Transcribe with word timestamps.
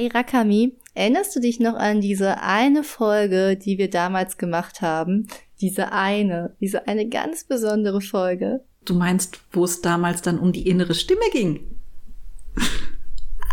Hey 0.00 0.08
Rakami, 0.08 0.78
erinnerst 0.94 1.36
du 1.36 1.40
dich 1.40 1.60
noch 1.60 1.74
an 1.74 2.00
diese 2.00 2.40
eine 2.40 2.84
Folge, 2.84 3.58
die 3.62 3.76
wir 3.76 3.90
damals 3.90 4.38
gemacht 4.38 4.80
haben? 4.80 5.26
Diese 5.60 5.92
eine, 5.92 6.56
diese 6.58 6.88
eine 6.88 7.06
ganz 7.06 7.44
besondere 7.44 8.00
Folge. 8.00 8.64
Du 8.86 8.94
meinst, 8.94 9.40
wo 9.52 9.62
es 9.62 9.82
damals 9.82 10.22
dann 10.22 10.38
um 10.38 10.52
die 10.54 10.66
innere 10.66 10.94
Stimme 10.94 11.20
ging? 11.34 11.60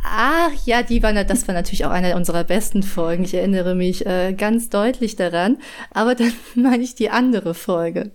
Ach 0.06 0.54
ja, 0.64 0.84
die 0.84 1.04
war, 1.04 1.12
das 1.26 1.46
war 1.50 1.54
natürlich 1.54 1.84
auch 1.84 1.92
eine 1.92 2.16
unserer 2.16 2.46
besten 2.46 2.82
Folgen. 2.82 3.26
Ich 3.26 3.34
erinnere 3.34 3.76
mich 3.76 4.06
äh, 4.06 4.32
ganz 4.32 4.70
deutlich 4.70 5.18
daran. 5.18 5.58
Aber 5.92 6.16
dann 6.16 6.32
meine 6.56 6.82
ich 6.82 6.96
die 6.96 7.10
andere 7.10 7.56
Folge. 7.56 8.12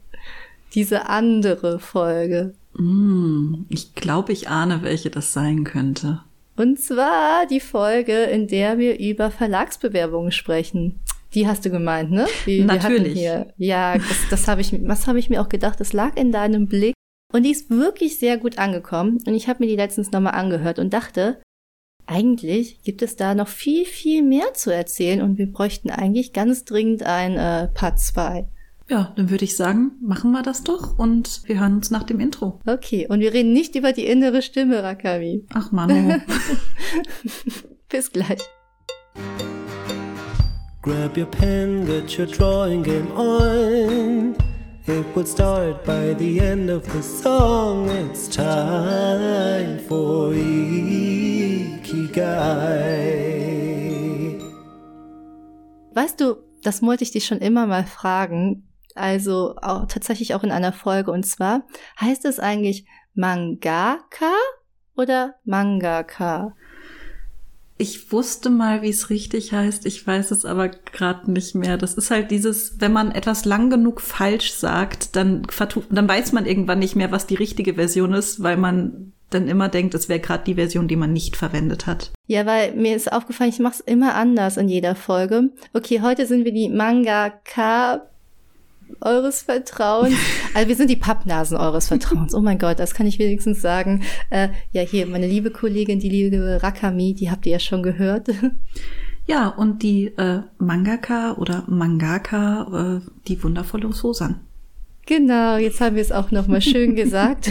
Diese 0.73 1.07
andere 1.07 1.79
Folge. 1.79 2.55
Mm, 2.73 3.67
ich 3.69 3.95
glaube, 3.95 4.33
ich 4.33 4.49
ahne, 4.49 4.81
welche 4.81 5.11
das 5.11 5.35
sein 5.35 5.65
könnte. 5.65 6.23
Und 6.63 6.79
zwar 6.79 7.45
die 7.47 7.59
Folge, 7.59 8.23
in 8.23 8.47
der 8.47 8.79
wir 8.79 9.01
über 9.01 9.33
Verlagsbewerbungen 9.33 10.31
sprechen. 10.31 11.01
Die 11.35 11.49
hast 11.49 11.65
du 11.65 11.71
gemeint, 11.71 12.13
ne? 12.13 12.29
Die, 12.47 12.63
Natürlich. 12.63 13.15
Hier, 13.19 13.53
ja, 13.57 13.99
das, 13.99 14.29
das 14.31 14.47
habe 14.47 14.61
ich, 14.61 14.73
was 14.87 15.09
habe 15.09 15.19
ich 15.19 15.29
mir 15.29 15.43
auch 15.43 15.49
gedacht. 15.49 15.81
Das 15.81 15.93
lag 15.93 16.17
in 16.17 16.31
deinem 16.31 16.69
Blick 16.69 16.95
und 17.33 17.43
die 17.43 17.51
ist 17.51 17.69
wirklich 17.69 18.21
sehr 18.21 18.39
gut 18.39 18.59
angekommen. 18.59 19.19
Und 19.27 19.35
ich 19.35 19.49
habe 19.49 19.65
mir 19.65 19.69
die 19.69 19.75
letztens 19.75 20.13
nochmal 20.13 20.35
angehört 20.35 20.79
und 20.79 20.93
dachte, 20.93 21.43
eigentlich 22.07 22.81
gibt 22.85 23.03
es 23.03 23.17
da 23.17 23.35
noch 23.35 23.49
viel, 23.49 23.85
viel 23.85 24.23
mehr 24.23 24.55
zu 24.55 24.73
erzählen 24.73 25.21
und 25.21 25.39
wir 25.39 25.51
bräuchten 25.51 25.91
eigentlich 25.91 26.33
ganz 26.33 26.65
dringend 26.65 27.03
ein 27.03 27.39
äh, 27.39 27.69
Part 27.75 27.99
2. 27.99 28.47
Ja, 28.93 29.11
dann 29.17 29.31
würde 29.31 29.45
ich 29.47 29.57
sagen, 29.57 29.93
machen 30.03 30.33
wir 30.33 30.43
das 30.43 30.65
doch 30.65 30.99
und 30.99 31.41
wir 31.47 31.61
hören 31.61 31.77
uns 31.77 31.91
nach 31.91 32.03
dem 32.03 32.21
Intro. 32.21 32.61
Okay, 32.67 33.07
und 33.09 33.21
wir 33.21 33.33
reden 33.33 33.55
nicht 33.55 33.75
über 33.75 33.95
die 33.95 34.05
innere 34.05 34.43
Stimme, 34.43 34.83
Rakami. 34.83 35.47
Ach 35.55 35.73
Manu. 35.73 36.21
Bis 37.89 38.13
gleich. 38.13 38.43
Grab 40.83 41.17
your 41.17 41.25
pen, 41.25 41.87
get 41.87 42.19
your 42.19 42.27
drawing 42.27 42.83
game 42.83 43.11
on. 43.17 44.37
It 44.87 45.07
will 45.17 45.25
start 45.25 45.83
by 45.87 46.15
the 46.19 46.41
end 46.41 46.69
of 46.69 46.85
the 46.93 47.03
song. 47.03 47.89
It's 47.89 48.29
time 48.29 49.79
for 49.89 50.35
Ikigai. 50.35 51.19
Weißt 55.95 56.21
du, 56.21 56.37
das 56.63 56.83
wollte 56.83 57.05
ich 57.05 57.13
dich 57.13 57.25
schon 57.25 57.39
immer 57.39 57.67
mal 57.67 57.87
fragen. 57.87 58.69
Also 58.95 59.57
auch, 59.61 59.87
tatsächlich 59.87 60.35
auch 60.35 60.43
in 60.43 60.51
einer 60.51 60.73
Folge. 60.73 61.11
Und 61.11 61.25
zwar 61.25 61.65
heißt 62.01 62.25
es 62.25 62.39
eigentlich 62.39 62.87
Mangaka 63.15 64.33
oder 64.97 65.35
Mangaka? 65.45 66.55
Ich 67.79 68.13
wusste 68.13 68.49
mal, 68.49 68.83
wie 68.83 68.91
es 68.91 69.11
richtig 69.11 69.53
heißt. 69.53 69.87
Ich 69.87 70.07
weiß 70.07 70.31
es 70.31 70.45
aber 70.45 70.69
gerade 70.69 71.33
nicht 71.33 71.55
mehr. 71.55 71.79
Das 71.79 71.95
ist 71.95 72.11
halt 72.11 72.31
dieses, 72.31 72.81
wenn 72.81 72.93
man 72.93 73.11
etwas 73.11 73.45
lang 73.45 73.71
genug 73.71 74.01
falsch 74.01 74.53
sagt, 74.53 75.17
dann, 75.17 75.43
dann 75.91 76.09
weiß 76.09 76.33
man 76.33 76.47
irgendwann 76.47 76.79
nicht 76.79 76.95
mehr, 76.95 77.11
was 77.11 77.27
die 77.27 77.35
richtige 77.35 77.75
Version 77.75 78.13
ist, 78.13 78.43
weil 78.43 78.57
man 78.57 79.13
dann 79.31 79.49
immer 79.49 79.69
denkt, 79.69 79.95
es 79.95 80.09
wäre 80.09 80.21
gerade 80.21 80.45
die 80.45 80.55
Version, 80.55 80.89
die 80.89 80.97
man 80.97 81.13
nicht 81.13 81.37
verwendet 81.37 81.87
hat. 81.87 82.13
Ja, 82.27 82.47
weil 82.47 82.75
mir 82.75 82.95
ist 82.95 83.13
aufgefallen, 83.13 83.51
ich 83.51 83.59
mache 83.59 83.75
es 83.75 83.81
immer 83.81 84.15
anders 84.15 84.59
in 84.59 84.69
jeder 84.69 84.95
Folge. 84.95 85.51
Okay, 85.73 86.03
heute 86.03 86.27
sind 86.27 86.45
wir 86.45 86.53
die 86.53 86.69
Mangaka 86.69 88.09
eures 89.01 89.43
Vertrauens. 89.43 90.15
Also 90.55 90.69
wir 90.69 90.77
sind 90.77 90.91
die 90.91 90.97
Pappnasen 90.97 91.57
eures 91.57 91.89
Vertrauens. 91.89 92.35
Oh 92.35 92.41
mein 92.41 92.59
Gott, 92.59 92.79
das 92.79 92.95
kann 92.95 93.07
ich 93.07 93.19
wenigstens 93.19 93.63
sagen. 93.63 94.03
Äh, 94.31 94.49
ja, 94.73 94.83
hier, 94.83 95.07
meine 95.07 95.27
liebe 95.27 95.51
Kollegin, 95.51 95.99
die 95.99 96.09
liebe 96.09 96.63
Rakami, 96.63 97.15
die 97.15 97.31
habt 97.31 97.47
ihr 97.47 97.53
ja 97.53 97.59
schon 97.59 97.83
gehört. 97.83 98.29
Ja, 99.27 99.49
und 99.49 99.83
die 99.85 100.07
äh, 100.07 100.43
Mangaka 100.59 101.35
oder 101.35 101.65
Mangaka, 101.69 103.01
äh, 103.01 103.11
die 103.29 103.43
wundervolle 103.43 103.93
Sosan. 103.93 104.41
Genau, 105.07 105.57
jetzt 105.57 105.81
haben 105.81 105.97
wir 105.97 106.03
es 106.03 106.13
auch 106.13 106.31
nochmal 106.31 106.61
schön 106.61 106.97
gesagt. 106.97 107.51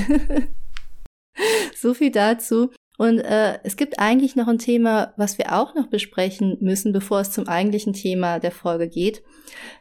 so 1.75 1.93
viel 1.93 2.11
dazu. 2.11 2.71
Und 3.01 3.17
äh, 3.17 3.57
es 3.63 3.77
gibt 3.77 3.97
eigentlich 3.97 4.35
noch 4.35 4.47
ein 4.47 4.59
Thema, 4.59 5.11
was 5.17 5.39
wir 5.39 5.57
auch 5.57 5.73
noch 5.73 5.87
besprechen 5.87 6.59
müssen, 6.61 6.93
bevor 6.93 7.21
es 7.21 7.31
zum 7.31 7.47
eigentlichen 7.47 7.93
Thema 7.93 8.37
der 8.37 8.51
Folge 8.51 8.87
geht. 8.87 9.23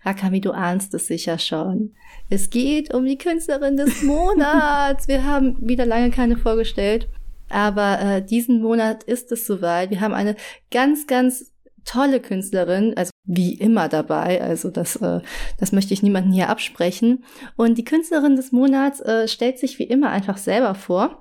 Rakami, 0.06 0.40
du 0.40 0.52
ahnst 0.52 0.94
es 0.94 1.06
sicher 1.06 1.38
schon. 1.38 1.92
Es 2.30 2.48
geht 2.48 2.94
um 2.94 3.04
die 3.04 3.18
Künstlerin 3.18 3.76
des 3.76 4.02
Monats. 4.04 5.06
wir 5.06 5.26
haben 5.26 5.58
wieder 5.60 5.84
lange 5.84 6.10
keine 6.10 6.38
vorgestellt, 6.38 7.10
aber 7.50 8.00
äh, 8.00 8.24
diesen 8.24 8.62
Monat 8.62 9.02
ist 9.02 9.30
es 9.32 9.46
soweit. 9.46 9.90
Wir 9.90 10.00
haben 10.00 10.14
eine 10.14 10.34
ganz, 10.70 11.06
ganz 11.06 11.52
tolle 11.84 12.20
Künstlerin, 12.20 12.94
also 12.96 13.10
wie 13.26 13.52
immer 13.52 13.90
dabei, 13.90 14.40
also 14.40 14.70
das, 14.70 14.96
äh, 14.96 15.20
das 15.58 15.72
möchte 15.72 15.92
ich 15.92 16.02
niemanden 16.02 16.32
hier 16.32 16.48
absprechen. 16.48 17.22
Und 17.56 17.76
die 17.76 17.84
Künstlerin 17.84 18.36
des 18.36 18.50
Monats 18.50 19.00
äh, 19.00 19.28
stellt 19.28 19.58
sich 19.58 19.78
wie 19.78 19.84
immer 19.84 20.08
einfach 20.08 20.38
selber 20.38 20.74
vor. 20.74 21.19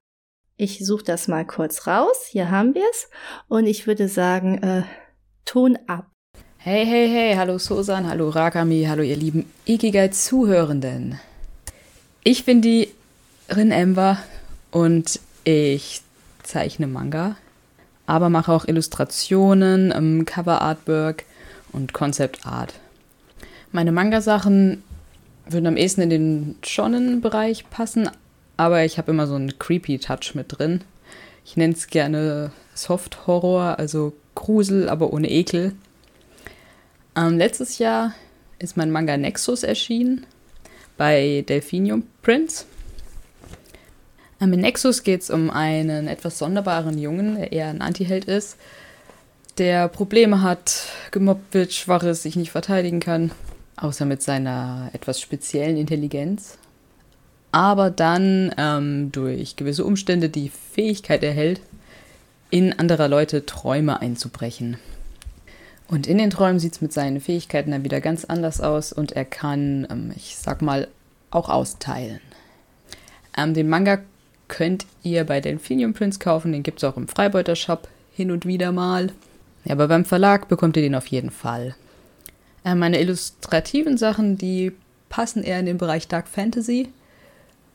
Ich 0.62 0.86
suche 0.86 1.06
das 1.06 1.30
mal 1.30 1.46
kurz 1.46 1.88
raus. 1.88 2.26
Hier 2.30 2.52
haben 2.52 2.76
wir 2.76 2.84
es. 2.92 3.08
Und 3.48 3.66
ich 3.66 3.88
würde 3.88 4.10
sagen, 4.10 4.62
äh, 4.62 4.84
Ton 5.46 5.80
ab. 5.88 6.08
Hey, 6.58 6.86
hey, 6.86 7.08
hey, 7.08 7.36
hallo 7.38 7.58
Sosan, 7.58 8.10
hallo 8.10 8.28
Rakami, 8.28 8.86
hallo 8.86 9.02
ihr 9.02 9.16
lieben 9.16 9.50
Ikigai-Zuhörenden. 9.66 11.18
Ich 12.26 12.44
bin 12.44 12.62
die 12.62 12.90
Rin 13.50 13.72
Ember 13.72 14.18
und 14.72 15.22
ich 15.46 16.02
zeichne 16.44 16.88
Manga, 16.88 17.38
aber 18.06 18.28
mache 18.28 18.52
auch 18.52 18.68
Illustrationen, 18.68 19.94
ähm, 19.96 20.26
Cover-Artwork 20.26 21.24
und 21.72 21.94
Concept-Art. 21.94 22.74
Meine 23.72 23.94
Manga-Sachen 23.94 24.84
würden 25.48 25.68
am 25.68 25.78
ehesten 25.78 26.02
in 26.02 26.10
den 26.10 26.56
Shonen-Bereich 26.64 27.70
passen, 27.70 28.10
aber 28.60 28.84
ich 28.84 28.98
habe 28.98 29.12
immer 29.12 29.26
so 29.26 29.36
einen 29.36 29.58
creepy 29.58 30.00
Touch 30.00 30.36
mit 30.36 30.60
drin. 30.60 30.82
Ich 31.46 31.56
nenne 31.56 31.74
es 31.74 31.88
gerne 31.88 32.52
Soft 32.74 33.26
Horror, 33.26 33.80
also 33.80 34.12
Grusel, 34.36 34.90
aber 34.90 35.14
ohne 35.14 35.32
Ekel. 35.32 35.76
Ähm, 37.16 37.38
letztes 37.38 37.78
Jahr 37.78 38.14
ist 38.60 38.76
mein 38.76 38.92
Manga 38.92 39.16
Nexus 39.16 39.64
erschienen 39.64 40.26
bei 40.98 41.46
Delphinium 41.48 42.04
Prince. 42.22 42.66
Ähm, 44.42 44.52
in 44.52 44.60
Nexus 44.60 45.04
geht 45.04 45.22
es 45.22 45.30
um 45.30 45.50
einen 45.50 46.10
etwas 46.10 46.38
sonderbaren 46.38 46.98
Jungen, 46.98 47.36
der 47.36 47.54
eher 47.54 47.70
ein 47.70 47.82
Antiheld 47.82 48.26
ist, 48.26 48.58
der 49.58 49.88
Probleme 49.88 50.42
hat, 50.42 50.84
gemobbt 51.12 51.54
wird, 51.54 51.72
schwach 51.72 52.04
ist, 52.04 52.24
sich 52.24 52.36
nicht 52.36 52.52
verteidigen 52.52 53.00
kann, 53.00 53.32
außer 53.78 54.04
mit 54.04 54.22
seiner 54.22 54.90
etwas 54.92 55.22
speziellen 55.22 55.78
Intelligenz 55.78 56.58
aber 57.52 57.90
dann 57.90 58.54
ähm, 58.58 59.12
durch 59.12 59.56
gewisse 59.56 59.86
Umstände 59.86 60.30
die 60.30 60.50
Fähigkeit 60.50 61.24
erhält, 61.24 61.62
in 62.50 62.78
anderer 62.78 63.08
Leute 63.08 63.46
Träume 63.46 64.02
einzubrechen. 64.02 64.78
Und 65.88 66.06
in 66.06 66.20
den 66.20 66.30
Träumen 66.30 66.60
sieht 66.60 66.74
es 66.74 66.82
mit 66.82 66.94
seinen 66.94 67.20
Fähigkeiten 67.20 67.72
dann 67.72 67.84
wieder 67.84 68.02
ganz 68.02 68.26
anders 68.26 68.62
aus 68.62 68.94
und 68.94 69.14
er 69.14 69.26
kann, 69.26 69.88
ähm, 69.90 70.12
ich 70.16 70.36
sag 70.38 70.62
mal, 70.62 70.88
auch 71.32 71.50
austeilen. 71.50 72.22
Ähm, 73.38 73.54
den 73.54 73.70
Manga 73.70 74.00
könnt 74.48 74.86
ihr 75.04 75.24
bei 75.24 75.42
Delphinium 75.42 75.94
Prince 75.94 76.20
kaufen, 76.20 76.52
den 76.52 76.64
gibt 76.64 76.80
es 76.80 76.84
auch 76.84 76.98
im 76.98 77.08
Freibeuter 77.08 77.56
Shop 77.56 77.88
hin 78.14 78.32
und 78.32 78.46
wieder 78.46 78.72
mal. 78.72 79.12
Ja, 79.66 79.74
aber 79.74 79.88
beim 79.88 80.06
Verlag 80.06 80.48
bekommt 80.48 80.78
ihr 80.78 80.84
den 80.84 80.96
auf 80.96 81.08
jeden 81.08 81.32
Fall. 81.32 81.76
Äh, 82.64 82.76
meine 82.76 83.00
illustrativen 83.00 83.98
Sachen, 83.98 84.38
die 84.38 84.72
passen 85.10 85.44
eher 85.44 85.60
in 85.60 85.66
den 85.66 85.78
Bereich 85.78 86.08
Dark 86.08 86.28
Fantasy. 86.28 86.90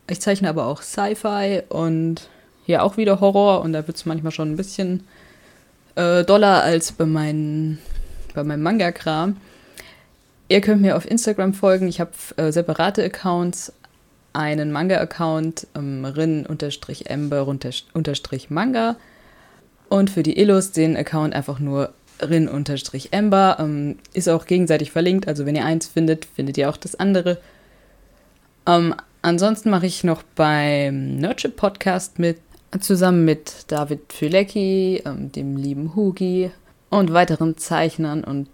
Ich 0.09 0.21
zeichne 0.21 0.51
aber 0.51 0.67
auch 0.67 0.83
Sci-Fi 0.83 1.63
und 1.69 2.29
hier 2.67 2.83
auch 2.83 2.97
wieder 2.97 3.21
Horror 3.21 3.63
und 3.63 3.73
da 3.73 3.87
wird 3.87 3.97
es 3.97 4.07
manchmal 4.07 4.33
schon 4.33 4.53
ein 4.53 4.57
bisschen 4.57 5.05
äh, 5.95 6.25
doller 6.25 6.63
als 6.63 6.93
bei, 6.93 7.07
meinen, 7.07 7.79
bei 8.35 8.45
meinem 8.45 8.63
Manga-Kram. 8.63 9.37
Ihr 10.49 10.61
könnt 10.61 10.83
mir 10.83 10.97
auf 10.97 11.11
Instagram 11.11 11.55
folgen. 11.55 11.89
Ich 11.89 12.01
habe 12.01 12.13
äh, 12.37 12.53
separate 12.53 13.03
Accounts. 13.03 13.73
Einen 14.35 14.71
Manga-Account, 14.73 15.67
ähm, 15.77 16.05
rin-ember-manga. 16.05 18.97
Und 19.89 20.11
für 20.11 20.23
die 20.25 20.39
Illus 20.39 20.73
den 20.73 20.97
Account 20.97 21.35
einfach 21.35 21.61
nur 21.61 21.93
rin-ember. 22.21 23.57
Ähm, 23.61 23.99
ist 24.13 24.29
auch 24.29 24.47
gegenseitig 24.47 24.91
verlinkt. 24.91 25.29
Also 25.29 25.47
wenn 25.47 25.55
ihr 25.55 25.65
eins 25.65 25.87
findet, 25.87 26.25
findet 26.25 26.59
ihr 26.59 26.69
auch 26.69 26.77
das 26.77 26.97
andere. 26.97 27.39
Ähm, 28.67 28.97
Ansonsten 29.25 29.71
mache 29.71 29.87
ich 29.87 30.05
noch 30.05 30.23
beim 30.23 31.17
Nerdship 31.17 31.57
Podcast 31.57 32.19
mit, 32.19 32.41
zusammen 32.79 33.25
mit 33.25 33.65
David 33.69 34.13
Fülecki, 34.13 35.01
ähm, 35.07 35.33
dem 35.33 35.57
lieben 35.57 35.97
Hugi 35.97 36.51
und 36.91 37.11
weiteren 37.11 37.57
Zeichnern 37.57 38.23
und 38.23 38.49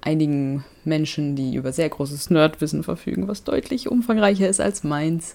einigen 0.00 0.64
Menschen, 0.84 1.34
die 1.34 1.56
über 1.56 1.72
sehr 1.72 1.88
großes 1.88 2.30
Nerdwissen 2.30 2.84
verfügen, 2.84 3.26
was 3.26 3.42
deutlich 3.42 3.88
umfangreicher 3.88 4.48
ist 4.48 4.60
als 4.60 4.84
meins. 4.84 5.34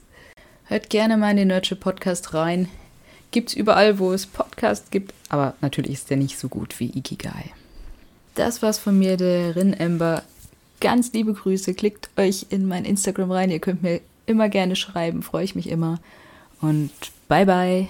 Hört 0.64 0.90
gerne 0.90 1.18
mal 1.18 1.32
in 1.32 1.38
den 1.38 1.48
Nerdship 1.50 1.82
Podcast 1.82 2.34
rein. 2.34 2.70
Gibt 3.32 3.50
es 3.50 3.56
überall, 3.56 4.00
wo 4.00 4.14
es 4.14 4.26
Podcasts 4.26 4.92
gibt, 4.92 5.14
aber 5.28 5.56
natürlich 5.60 5.92
ist 5.92 6.10
der 6.10 6.16
nicht 6.16 6.40
so 6.40 6.48
gut 6.48 6.80
wie 6.80 6.98
Ikigai. 6.98 7.52
Das 8.36 8.62
war's 8.62 8.80
von 8.80 8.98
mir, 8.98 9.18
der 9.18 9.58
Rin 9.58 9.74
Ember. 9.74 10.24
Ganz 10.80 11.12
liebe 11.12 11.34
Grüße. 11.34 11.74
Klickt 11.74 12.12
euch 12.16 12.46
in 12.50 12.66
mein 12.66 12.86
Instagram 12.86 13.30
rein. 13.30 13.52
Ihr 13.52 13.60
könnt 13.60 13.84
mir 13.84 14.00
immer 14.26 14.50
gerne 14.50 14.76
schreiben, 14.76 15.22
freue 15.22 15.44
ich 15.44 15.56
mich 15.56 15.70
immer. 15.70 16.00
Und 16.62 16.92
bye 17.28 17.46
bye. 17.46 17.88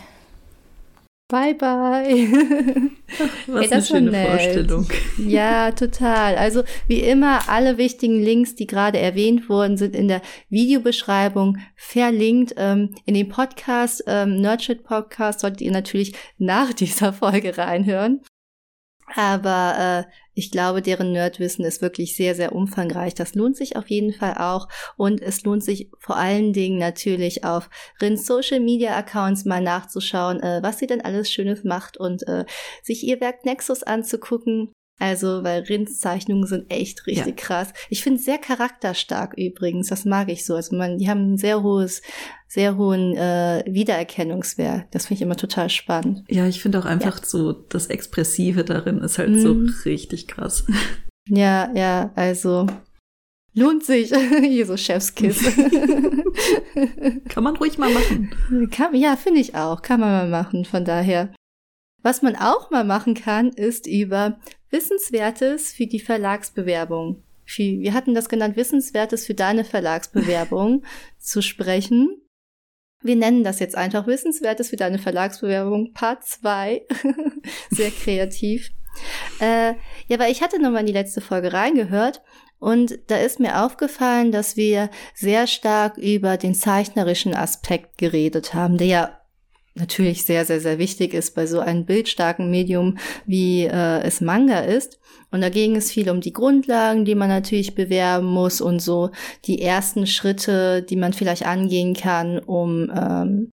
Bye 1.30 1.56
bye. 1.56 2.28
Was 3.48 3.66
hey, 3.66 3.72
eine 3.72 3.82
schöne 3.82 4.12
nett. 4.12 4.28
Vorstellung. 4.28 4.88
Ja, 5.18 5.72
total. 5.72 6.36
Also 6.36 6.64
wie 6.88 7.00
immer, 7.00 7.50
alle 7.50 7.78
wichtigen 7.78 8.22
Links, 8.22 8.56
die 8.56 8.68
gerade 8.68 9.00
erwähnt 9.00 9.50
wurden, 9.50 9.78
sind 9.78 9.96
in 9.96 10.08
der 10.08 10.22
Videobeschreibung 10.50 11.58
verlinkt. 11.76 12.54
Ähm, 12.58 12.94
in 13.06 13.16
den 13.16 13.30
Podcast, 13.30 14.04
ähm, 14.06 14.42
Nerdshit 14.42 14.84
Podcast, 14.84 15.40
solltet 15.40 15.62
ihr 15.62 15.72
natürlich 15.72 16.14
nach 16.38 16.72
dieser 16.74 17.14
Folge 17.14 17.58
reinhören. 17.58 18.22
Aber 19.16 20.06
äh, 20.08 20.12
ich 20.34 20.52
glaube, 20.52 20.82
deren 20.82 21.12
Nerdwissen 21.12 21.64
ist 21.66 21.82
wirklich 21.82 22.16
sehr, 22.16 22.36
sehr 22.36 22.54
umfangreich. 22.54 23.14
Das 23.14 23.36
lohnt 23.36 23.56
sich 23.56 23.76
auf 23.76 23.90
jeden 23.90 24.14
Fall 24.14 24.36
auch. 24.38 24.68
Und 24.98 25.22
es 25.22 25.44
lohnt 25.44 25.64
sich 25.64 25.90
vor 26.00 26.18
allen 26.18 26.54
Dingen 26.54 26.80
natürlich 26.80 27.44
auf 27.44 27.70
Rins 28.02 28.26
Social 28.26 28.60
Media 28.60 28.96
Accounts 28.98 29.46
mal 29.46 29.62
nachzuschauen, 29.62 30.42
äh, 30.42 30.60
was 30.64 30.80
sie 30.80 30.88
denn 30.88 31.02
alles 31.02 31.32
Schönes 31.32 31.64
macht 31.64 31.98
und 31.98 32.28
äh, 32.28 32.46
sich 32.82 33.04
ihr 33.04 33.22
Werk 33.22 33.46
Nexus 33.46 33.84
anzugucken. 33.84 34.72
Also, 35.00 35.44
weil 35.44 35.64
Rins 35.64 36.00
Zeichnungen 36.00 36.46
sind 36.46 36.70
echt 36.72 37.08
richtig 37.08 37.26
ja. 37.26 37.46
krass. 37.46 37.74
Ich 37.90 38.04
finde 38.04 38.22
sehr 38.22 38.38
charakterstark 38.38 39.34
übrigens. 39.38 39.88
Das 39.88 40.06
mag 40.06 40.30
ich 40.30 40.46
so. 40.46 40.56
Also 40.56 40.76
man, 40.76 40.98
die 40.98 41.10
haben 41.10 41.34
ein 41.34 41.38
sehr 41.38 41.64
hohes, 41.64 42.02
sehr 42.48 42.78
hohen 42.78 43.16
äh, 43.18 43.64
Wiedererkennungswert. 43.68 44.86
Das 44.92 45.08
finde 45.08 45.16
ich 45.16 45.22
immer 45.24 45.36
total 45.36 45.70
spannend. 45.70 46.24
Ja, 46.30 46.48
ich 46.48 46.62
finde 46.62 46.80
auch 46.80 46.86
einfach 46.86 47.20
ja. 47.20 47.26
so 47.26 47.52
das 47.52 47.88
Expressive 47.88 48.64
darin 48.64 49.00
ist 49.00 49.18
halt 49.18 49.32
mhm. 49.32 49.40
so 49.40 49.56
richtig 49.86 50.28
krass. 50.28 50.66
Ja, 51.28 51.72
ja, 51.74 52.12
also 52.16 52.68
lohnt 53.54 53.84
sich. 53.84 54.14
Hier 54.42 54.66
so 54.66 54.78
Chefskiss. 54.78 55.44
Kann 57.30 57.44
man 57.44 57.56
ruhig 57.56 57.78
mal 57.78 57.92
machen. 57.92 58.70
Kann, 58.72 58.96
ja, 58.96 59.16
finde 59.16 59.40
ich 59.40 59.56
auch. 59.56 59.82
Kann 59.82 60.00
man 60.00 60.12
mal 60.12 60.44
machen. 60.44 60.66
Von 60.66 60.86
daher. 60.86 61.34
Was 62.04 62.22
man 62.22 62.36
auch 62.36 62.70
mal 62.70 62.84
machen 62.84 63.16
kann, 63.16 63.50
ist 63.50 63.88
über 63.88 64.38
Wissenswertes 64.70 65.74
für 65.74 65.88
die 65.88 66.02
Verlagsbewerbung. 66.02 67.24
Wir 67.56 67.94
hatten 67.94 68.14
das 68.14 68.30
genannt, 68.30 68.56
Wissenswertes 68.56 69.26
für 69.26 69.34
deine 69.34 69.64
Verlagsbewerbung 69.64 70.84
zu 71.18 71.42
sprechen. 71.42 72.22
Wir 73.02 73.16
nennen 73.16 73.44
das 73.44 73.60
jetzt 73.60 73.76
einfach 73.76 74.06
Wissenswertes 74.08 74.70
für 74.70 74.78
deine 74.78 75.00
Verlagsbewerbung 75.00 75.94
Part 75.94 76.26
2. 76.26 76.86
Sehr 77.70 77.92
kreativ. 77.92 78.72
Äh, 79.40 79.74
ja, 80.08 80.20
weil 80.20 80.32
ich 80.32 80.42
hatte 80.42 80.62
nochmal 80.62 80.82
in 80.82 80.88
die 80.88 80.94
letzte 80.94 81.22
Folge 81.22 81.52
reingehört 81.52 82.22
und 82.60 83.00
da 83.08 83.18
ist 83.18 83.40
mir 83.40 83.64
aufgefallen, 83.64 84.32
dass 84.32 84.56
wir 84.56 84.90
sehr 85.16 85.48
stark 85.48 85.98
über 85.98 86.38
den 86.38 86.56
zeichnerischen 86.56 87.36
Aspekt 87.36 87.98
geredet 87.98 88.54
haben, 88.54 88.78
der 88.78 88.88
ja 88.88 89.23
natürlich 89.76 90.26
sehr, 90.26 90.46
sehr, 90.46 90.60
sehr 90.60 90.78
wichtig 90.78 91.14
ist 91.14 91.36
bei 91.36 91.48
so 91.48 91.60
einem 91.60 91.86
bildstarken 91.86 92.50
Medium, 92.50 92.98
wie 93.26 93.66
äh, 93.66 94.02
es 94.02 94.22
Manga 94.22 94.60
ist. 94.60 95.00
Und 95.32 95.42
da 95.42 95.50
ging 95.50 95.76
es 95.76 95.92
viel 95.92 96.10
um 96.10 96.22
die 96.22 96.34
Grundlagen, 96.34 97.06
die 97.06 97.16
man 97.16 97.30
natürlich 97.30 97.74
bewerben 97.74 98.28
muss 98.28 98.62
und 98.62 98.82
so 98.82 99.10
die 99.46 99.62
ersten 99.62 100.06
Schritte, 100.06 100.84
die 100.84 100.96
man 100.96 101.14
vielleicht 101.14 101.46
angehen 101.46 101.96
kann, 101.96 102.38
um 102.40 102.92
ähm, 102.96 103.52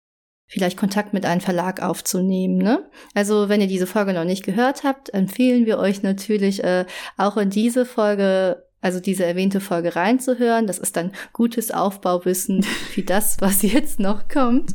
vielleicht 0.49 0.79
Kontakt 0.79 1.13
mit 1.13 1.25
einem 1.25 1.41
Verlag 1.41 1.83
aufzunehmen. 1.83 2.57
Ne? 2.57 2.89
Also 3.15 3.49
wenn 3.49 3.61
ihr 3.61 3.67
diese 3.69 3.87
Folge 3.87 4.13
noch 4.13 4.25
nicht 4.25 4.45
gehört 4.45 4.83
habt, 4.83 5.13
empfehlen 5.15 5.67
wir 5.67 5.79
euch 5.79 6.03
natürlich 6.03 6.65
äh, 6.65 6.87
auch 7.17 7.37
in 7.37 7.51
diese 7.51 7.85
Folge 7.85 8.65
also 8.81 9.01
diese 9.01 9.25
erwähnte 9.25 9.61
Folge 9.61 9.97
reinzuhören. 9.97 10.67
Das 10.69 10.79
ist 10.79 10.97
dann 10.97 11.13
gutes 11.33 11.73
Aufbauwissen 11.73 12.63
für 12.95 13.03
das, 13.03 13.37
was 13.41 13.63
jetzt 13.63 13.99
noch 13.99 14.29
kommt. 14.29 14.75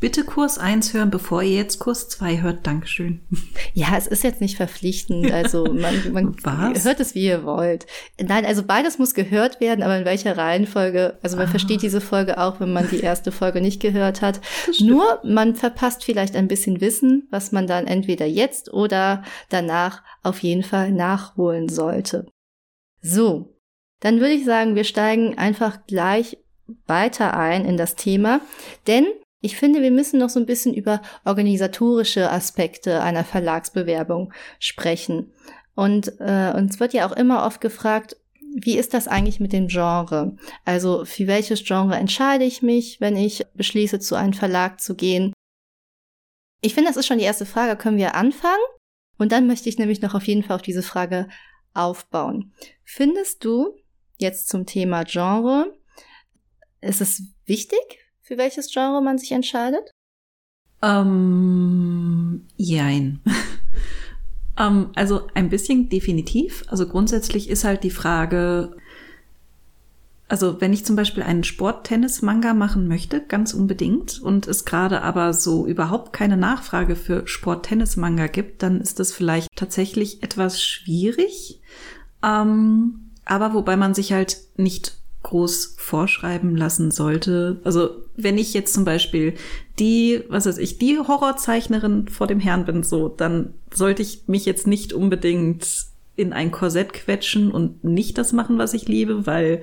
Bitte 0.00 0.24
Kurs 0.24 0.58
1 0.58 0.94
hören, 0.94 1.10
bevor 1.10 1.42
ihr 1.42 1.56
jetzt 1.56 1.78
Kurs 1.78 2.08
2 2.08 2.40
hört. 2.40 2.66
Dankeschön. 2.66 3.20
Ja, 3.74 3.88
es 3.96 4.06
ist 4.06 4.24
jetzt 4.24 4.40
nicht 4.40 4.56
verpflichtend. 4.56 5.30
Also 5.36 5.64
man, 5.64 6.12
man 6.12 6.36
was? 6.44 6.84
hört 6.84 6.98
es, 6.98 7.14
wie 7.14 7.26
ihr 7.26 7.44
wollt. 7.44 7.86
Nein, 8.18 8.46
also 8.46 8.62
beides 8.62 8.98
muss 8.98 9.12
gehört 9.12 9.60
werden, 9.60 9.82
aber 9.82 9.98
in 9.98 10.04
welcher 10.04 10.36
Reihenfolge? 10.36 11.18
Also 11.22 11.36
man 11.36 11.46
ah. 11.46 11.50
versteht 11.50 11.82
diese 11.82 12.00
Folge 12.00 12.38
auch, 12.38 12.58
wenn 12.58 12.72
man 12.72 12.88
die 12.88 13.00
erste 13.00 13.32
Folge 13.32 13.60
nicht 13.60 13.80
gehört 13.80 14.22
hat. 14.22 14.40
Nur 14.80 15.20
man 15.24 15.56
verpasst 15.56 16.04
vielleicht 16.04 16.36
ein 16.36 16.48
bisschen 16.48 16.80
Wissen, 16.80 17.28
was 17.30 17.52
man 17.52 17.66
dann 17.66 17.86
entweder 17.86 18.24
jetzt 18.24 18.72
oder 18.72 19.22
danach 19.50 20.02
auf 20.22 20.38
jeden 20.40 20.62
Fall 20.62 20.90
nachholen 20.90 21.68
sollte. 21.68 22.26
So, 23.02 23.56
dann 24.00 24.20
würde 24.20 24.34
ich 24.34 24.44
sagen, 24.44 24.74
wir 24.74 24.84
steigen 24.84 25.38
einfach 25.38 25.86
gleich 25.86 26.38
weiter 26.86 27.36
ein 27.36 27.64
in 27.64 27.76
das 27.76 27.96
Thema, 27.96 28.40
denn 28.86 29.06
ich 29.40 29.56
finde, 29.56 29.82
wir 29.82 29.90
müssen 29.90 30.18
noch 30.18 30.30
so 30.30 30.40
ein 30.40 30.46
bisschen 30.46 30.74
über 30.74 31.02
organisatorische 31.24 32.30
Aspekte 32.30 33.02
einer 33.02 33.24
Verlagsbewerbung 33.24 34.32
sprechen. 34.58 35.32
Und 35.74 36.20
äh, 36.20 36.52
uns 36.56 36.80
wird 36.80 36.94
ja 36.94 37.06
auch 37.06 37.12
immer 37.12 37.44
oft 37.44 37.60
gefragt, 37.60 38.16
wie 38.58 38.78
ist 38.78 38.94
das 38.94 39.06
eigentlich 39.06 39.38
mit 39.38 39.52
dem 39.52 39.68
Genre? 39.68 40.36
Also 40.64 41.04
für 41.04 41.26
welches 41.26 41.62
Genre 41.64 41.94
entscheide 41.96 42.44
ich 42.44 42.62
mich, 42.62 43.00
wenn 43.00 43.16
ich 43.16 43.44
beschließe, 43.54 44.00
zu 44.00 44.14
einem 44.14 44.32
Verlag 44.32 44.80
zu 44.80 44.94
gehen? 44.94 45.32
Ich 46.62 46.74
finde, 46.74 46.88
das 46.88 46.96
ist 46.96 47.06
schon 47.06 47.18
die 47.18 47.24
erste 47.24 47.44
Frage. 47.44 47.76
Können 47.76 47.98
wir 47.98 48.14
anfangen? 48.14 48.56
Und 49.18 49.32
dann 49.32 49.46
möchte 49.46 49.68
ich 49.68 49.78
nämlich 49.78 50.00
noch 50.00 50.14
auf 50.14 50.26
jeden 50.26 50.42
Fall 50.42 50.56
auf 50.56 50.62
diese 50.62 50.82
Frage 50.82 51.28
aufbauen. 51.76 52.52
Findest 52.84 53.44
du 53.44 53.74
jetzt 54.18 54.48
zum 54.48 54.66
Thema 54.66 55.04
Genre, 55.04 55.76
ist 56.80 57.00
es 57.00 57.22
wichtig, 57.44 57.78
für 58.22 58.38
welches 58.38 58.72
Genre 58.72 59.02
man 59.02 59.18
sich 59.18 59.32
entscheidet? 59.32 59.90
Ähm, 60.82 62.46
jein. 62.56 63.20
ähm, 64.58 64.90
also 64.94 65.26
ein 65.34 65.48
bisschen 65.48 65.88
definitiv. 65.88 66.64
Also 66.68 66.86
grundsätzlich 66.86 67.48
ist 67.48 67.64
halt 67.64 67.82
die 67.82 67.90
Frage, 67.90 68.76
also 70.28 70.60
wenn 70.60 70.72
ich 70.72 70.84
zum 70.84 70.96
Beispiel 70.96 71.22
einen 71.22 71.44
Sport-Tennis-Manga 71.44 72.52
machen 72.52 72.88
möchte, 72.88 73.20
ganz 73.20 73.54
unbedingt, 73.54 74.20
und 74.20 74.48
es 74.48 74.64
gerade 74.64 75.02
aber 75.02 75.32
so 75.32 75.66
überhaupt 75.66 76.12
keine 76.12 76.36
Nachfrage 76.36 76.96
für 76.96 77.26
Sport-Tennis-Manga 77.26 78.26
gibt, 78.26 78.62
dann 78.62 78.80
ist 78.80 78.98
das 78.98 79.12
vielleicht 79.12 79.48
tatsächlich 79.54 80.22
etwas 80.22 80.62
schwierig. 80.62 81.60
Ähm, 82.24 83.10
aber 83.24 83.54
wobei 83.54 83.76
man 83.76 83.94
sich 83.94 84.12
halt 84.12 84.38
nicht 84.56 84.96
groß 85.22 85.74
vorschreiben 85.78 86.56
lassen 86.56 86.90
sollte. 86.92 87.60
Also 87.64 87.90
wenn 88.16 88.38
ich 88.38 88.54
jetzt 88.54 88.72
zum 88.72 88.84
Beispiel 88.84 89.34
die, 89.78 90.22
was 90.28 90.46
weiß 90.46 90.58
ich, 90.58 90.78
die 90.78 90.98
Horrorzeichnerin 90.98 92.08
vor 92.08 92.28
dem 92.28 92.38
Herrn 92.40 92.64
bin, 92.64 92.84
so, 92.84 93.08
dann 93.08 93.54
sollte 93.72 94.02
ich 94.02 94.28
mich 94.28 94.44
jetzt 94.44 94.66
nicht 94.66 94.92
unbedingt 94.92 95.86
in 96.14 96.32
ein 96.32 96.50
Korsett 96.50 96.92
quetschen 96.92 97.50
und 97.50 97.84
nicht 97.84 98.18
das 98.18 98.32
machen, 98.32 98.56
was 98.58 98.72
ich 98.72 98.88
liebe, 98.88 99.26
weil 99.26 99.62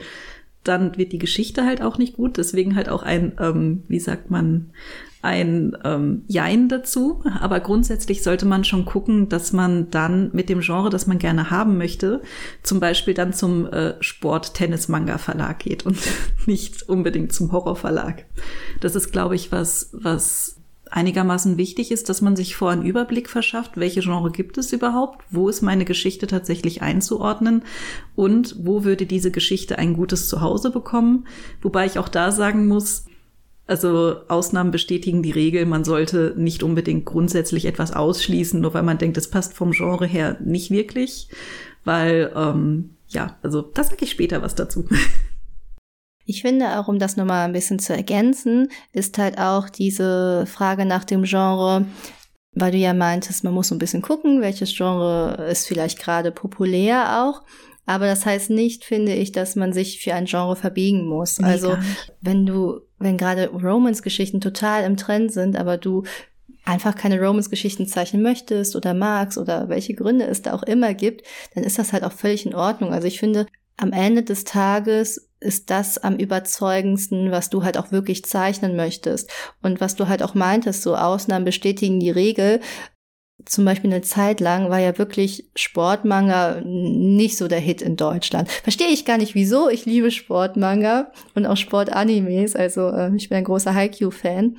dann 0.64 0.98
wird 0.98 1.12
die 1.12 1.20
Geschichte 1.20 1.66
halt 1.66 1.82
auch 1.82 1.98
nicht 1.98 2.16
gut. 2.16 2.38
Deswegen 2.38 2.76
halt 2.76 2.90
auch 2.90 3.04
ein, 3.04 3.34
ähm, 3.40 3.84
wie 3.88 4.00
sagt 4.00 4.32
man, 4.32 4.72
ein 5.22 5.78
ähm, 5.84 6.24
Jein 6.28 6.68
dazu. 6.70 7.24
Aber 7.40 7.60
grundsätzlich 7.62 8.24
sollte 8.24 8.46
man 8.46 8.64
schon 8.64 8.86
gucken, 8.86 9.30
dass 9.30 9.54
man 9.54 9.90
dann 9.90 10.30
mit 10.34 10.50
dem 10.50 10.60
Genre, 10.60 10.90
das 10.90 11.08
man 11.08 11.18
gerne 11.18 11.50
haben 11.50 11.78
möchte, 11.78 12.22
zum 12.62 12.80
Beispiel 12.80 13.14
dann 13.14 13.34
zum 13.34 13.66
äh, 13.68 13.96
Sport-Tennis-Manga-Verlag 14.02 15.60
geht 15.60 15.86
und 15.86 15.98
nicht 16.46 16.88
unbedingt 16.90 17.34
zum 17.34 17.52
Horrorverlag. 17.52 18.26
Das 18.82 18.96
ist, 18.96 19.12
glaube 19.12 19.36
ich, 19.36 19.52
was, 19.52 19.90
was 19.94 20.58
einigermaßen 20.94 21.58
wichtig 21.58 21.92
ist, 21.92 22.08
dass 22.08 22.22
man 22.22 22.36
sich 22.36 22.56
vor 22.56 22.70
einen 22.72 22.86
Überblick 22.86 23.30
verschafft, 23.30 23.78
welche 23.78 24.02
Genre 24.02 24.32
gibt 24.32 24.58
es 24.58 24.72
überhaupt, 24.72 25.26
wo 25.32 25.50
ist 25.50 25.62
meine 25.62 25.86
Geschichte 25.86 26.28
tatsächlich 26.28 26.82
einzuordnen 26.82 27.64
und 28.16 28.56
wo 28.60 28.84
würde 28.84 29.08
diese 29.08 29.32
Geschichte 29.32 29.80
ein 29.80 29.96
gutes 29.96 30.30
Zuhause 30.30 30.70
bekommen. 30.70 31.26
Wobei 31.62 31.88
ich 31.88 31.98
auch 31.98 32.10
da 32.10 32.32
sagen 32.32 32.68
muss, 32.68 33.06
also 33.66 34.18
Ausnahmen 34.28 34.72
bestätigen 34.72 35.24
die 35.24 35.32
Regel, 35.32 35.66
man 35.66 35.84
sollte 35.84 36.36
nicht 36.38 36.62
unbedingt 36.62 37.06
grundsätzlich 37.06 37.66
etwas 37.66 37.94
ausschließen, 37.94 38.62
nur 38.62 38.74
weil 38.74 38.84
man 38.84 38.98
denkt, 39.00 39.18
es 39.18 39.30
passt 39.30 39.54
vom 39.54 39.72
Genre 39.72 40.06
her 40.06 40.38
nicht 40.44 40.70
wirklich, 40.70 41.30
weil 41.86 42.32
ähm, 42.36 42.92
ja, 43.08 43.38
also 43.42 43.62
das 43.62 43.90
sage 43.90 44.04
ich 44.04 44.12
später 44.12 44.42
was 44.42 44.56
dazu. 44.56 44.88
Ich 46.26 46.42
finde 46.42 46.80
auch, 46.80 46.88
um 46.88 47.00
das 47.00 47.18
nochmal 47.18 47.46
ein 47.46 47.54
bisschen 47.54 47.80
zu 47.80 47.94
ergänzen, 47.94 48.70
ist 48.94 49.18
halt 49.18 49.38
auch 49.38 49.70
diese 49.70 50.46
Frage 50.46 50.86
nach 50.86 51.04
dem 51.04 51.24
Genre, 51.24 51.86
weil 52.54 52.72
du 52.72 52.78
ja 52.78 52.94
meintest, 52.94 53.44
man 53.44 53.54
muss 53.54 53.68
so 53.70 53.76
ein 53.76 53.80
bisschen 53.80 54.02
gucken, 54.02 54.42
welches 54.42 54.76
Genre 54.76 55.48
ist 55.50 55.68
vielleicht 55.68 56.00
gerade 56.00 56.32
populär 56.32 57.24
auch. 57.24 57.42
Aber 57.86 58.06
das 58.06 58.26
heißt 58.26 58.50
nicht, 58.50 58.86
finde 58.86 59.14
ich, 59.14 59.34
dass 59.34 59.56
man 59.56 59.74
sich 59.74 60.00
für 60.02 60.14
ein 60.14 60.26
Genre 60.26 60.56
verbiegen 60.56 61.06
muss. 61.06 61.40
Nee, 61.40 61.48
also, 61.48 61.76
wenn 62.22 62.46
du, 62.46 62.80
wenn 62.98 63.18
gerade 63.18 63.50
Romance-Geschichten 63.50 64.40
total 64.40 64.86
im 64.86 64.96
Trend 64.96 65.34
sind, 65.34 65.58
aber 65.58 65.78
du 65.78 66.04
einfach 66.66 66.96
keine 66.96 67.20
Romance-Geschichten 67.20 67.88
zeichnen 67.88 68.22
möchtest 68.22 68.78
oder 68.78 68.94
magst 68.94 69.38
oder 69.38 69.68
welche 69.68 69.96
Gründe 69.96 70.26
es 70.26 70.42
da 70.42 70.54
auch 70.54 70.64
immer 70.64 70.94
gibt, 70.94 71.28
dann 71.56 71.66
ist 71.66 71.78
das 71.78 71.92
halt 71.92 72.06
auch 72.06 72.14
völlig 72.14 72.46
in 72.46 72.56
Ordnung. 72.56 72.94
Also 72.94 73.08
ich 73.08 73.20
finde, 73.20 73.48
am 73.76 73.92
Ende 73.92 74.24
des 74.24 74.46
Tages 74.46 75.30
ist 75.44 75.70
das 75.70 75.98
am 75.98 76.16
überzeugendsten, 76.16 77.32
was 77.32 77.50
du 77.50 77.64
halt 77.64 77.78
auch 77.78 77.92
wirklich 77.92 78.26
zeichnen 78.26 78.76
möchtest. 78.76 79.30
Und 79.62 79.82
was 79.82 79.96
du 79.96 80.08
halt 80.08 80.24
auch 80.24 80.34
meintest, 80.34 80.82
so 80.82 80.96
Ausnahmen 80.96 81.46
bestätigen 81.46 82.00
die 82.00 82.12
Regel. 82.12 82.60
Zum 83.46 83.66
Beispiel 83.66 83.92
eine 83.92 84.02
Zeit 84.02 84.40
lang 84.40 84.70
war 84.70 84.80
ja 84.80 84.98
wirklich 84.98 85.50
Sportmanga 85.56 86.62
nicht 86.64 87.38
so 87.38 87.48
der 87.48 87.60
Hit 87.60 87.82
in 87.82 87.98
Deutschland. 87.98 88.50
Verstehe 88.50 88.88
ich 88.88 89.06
gar 89.06 89.18
nicht 89.18 89.36
wieso. 89.36 89.70
Ich 89.70 89.86
liebe 89.86 90.12
Sportmanga 90.12 91.12
und 91.36 91.46
auch 91.46 91.58
Sportanimes. 91.58 92.56
Also 92.56 92.90
äh, 92.90 93.14
ich 93.16 93.30
bin 93.30 93.40
ein 93.40 93.44
großer 93.44 93.76
Haikyuu-Fan. 93.76 94.58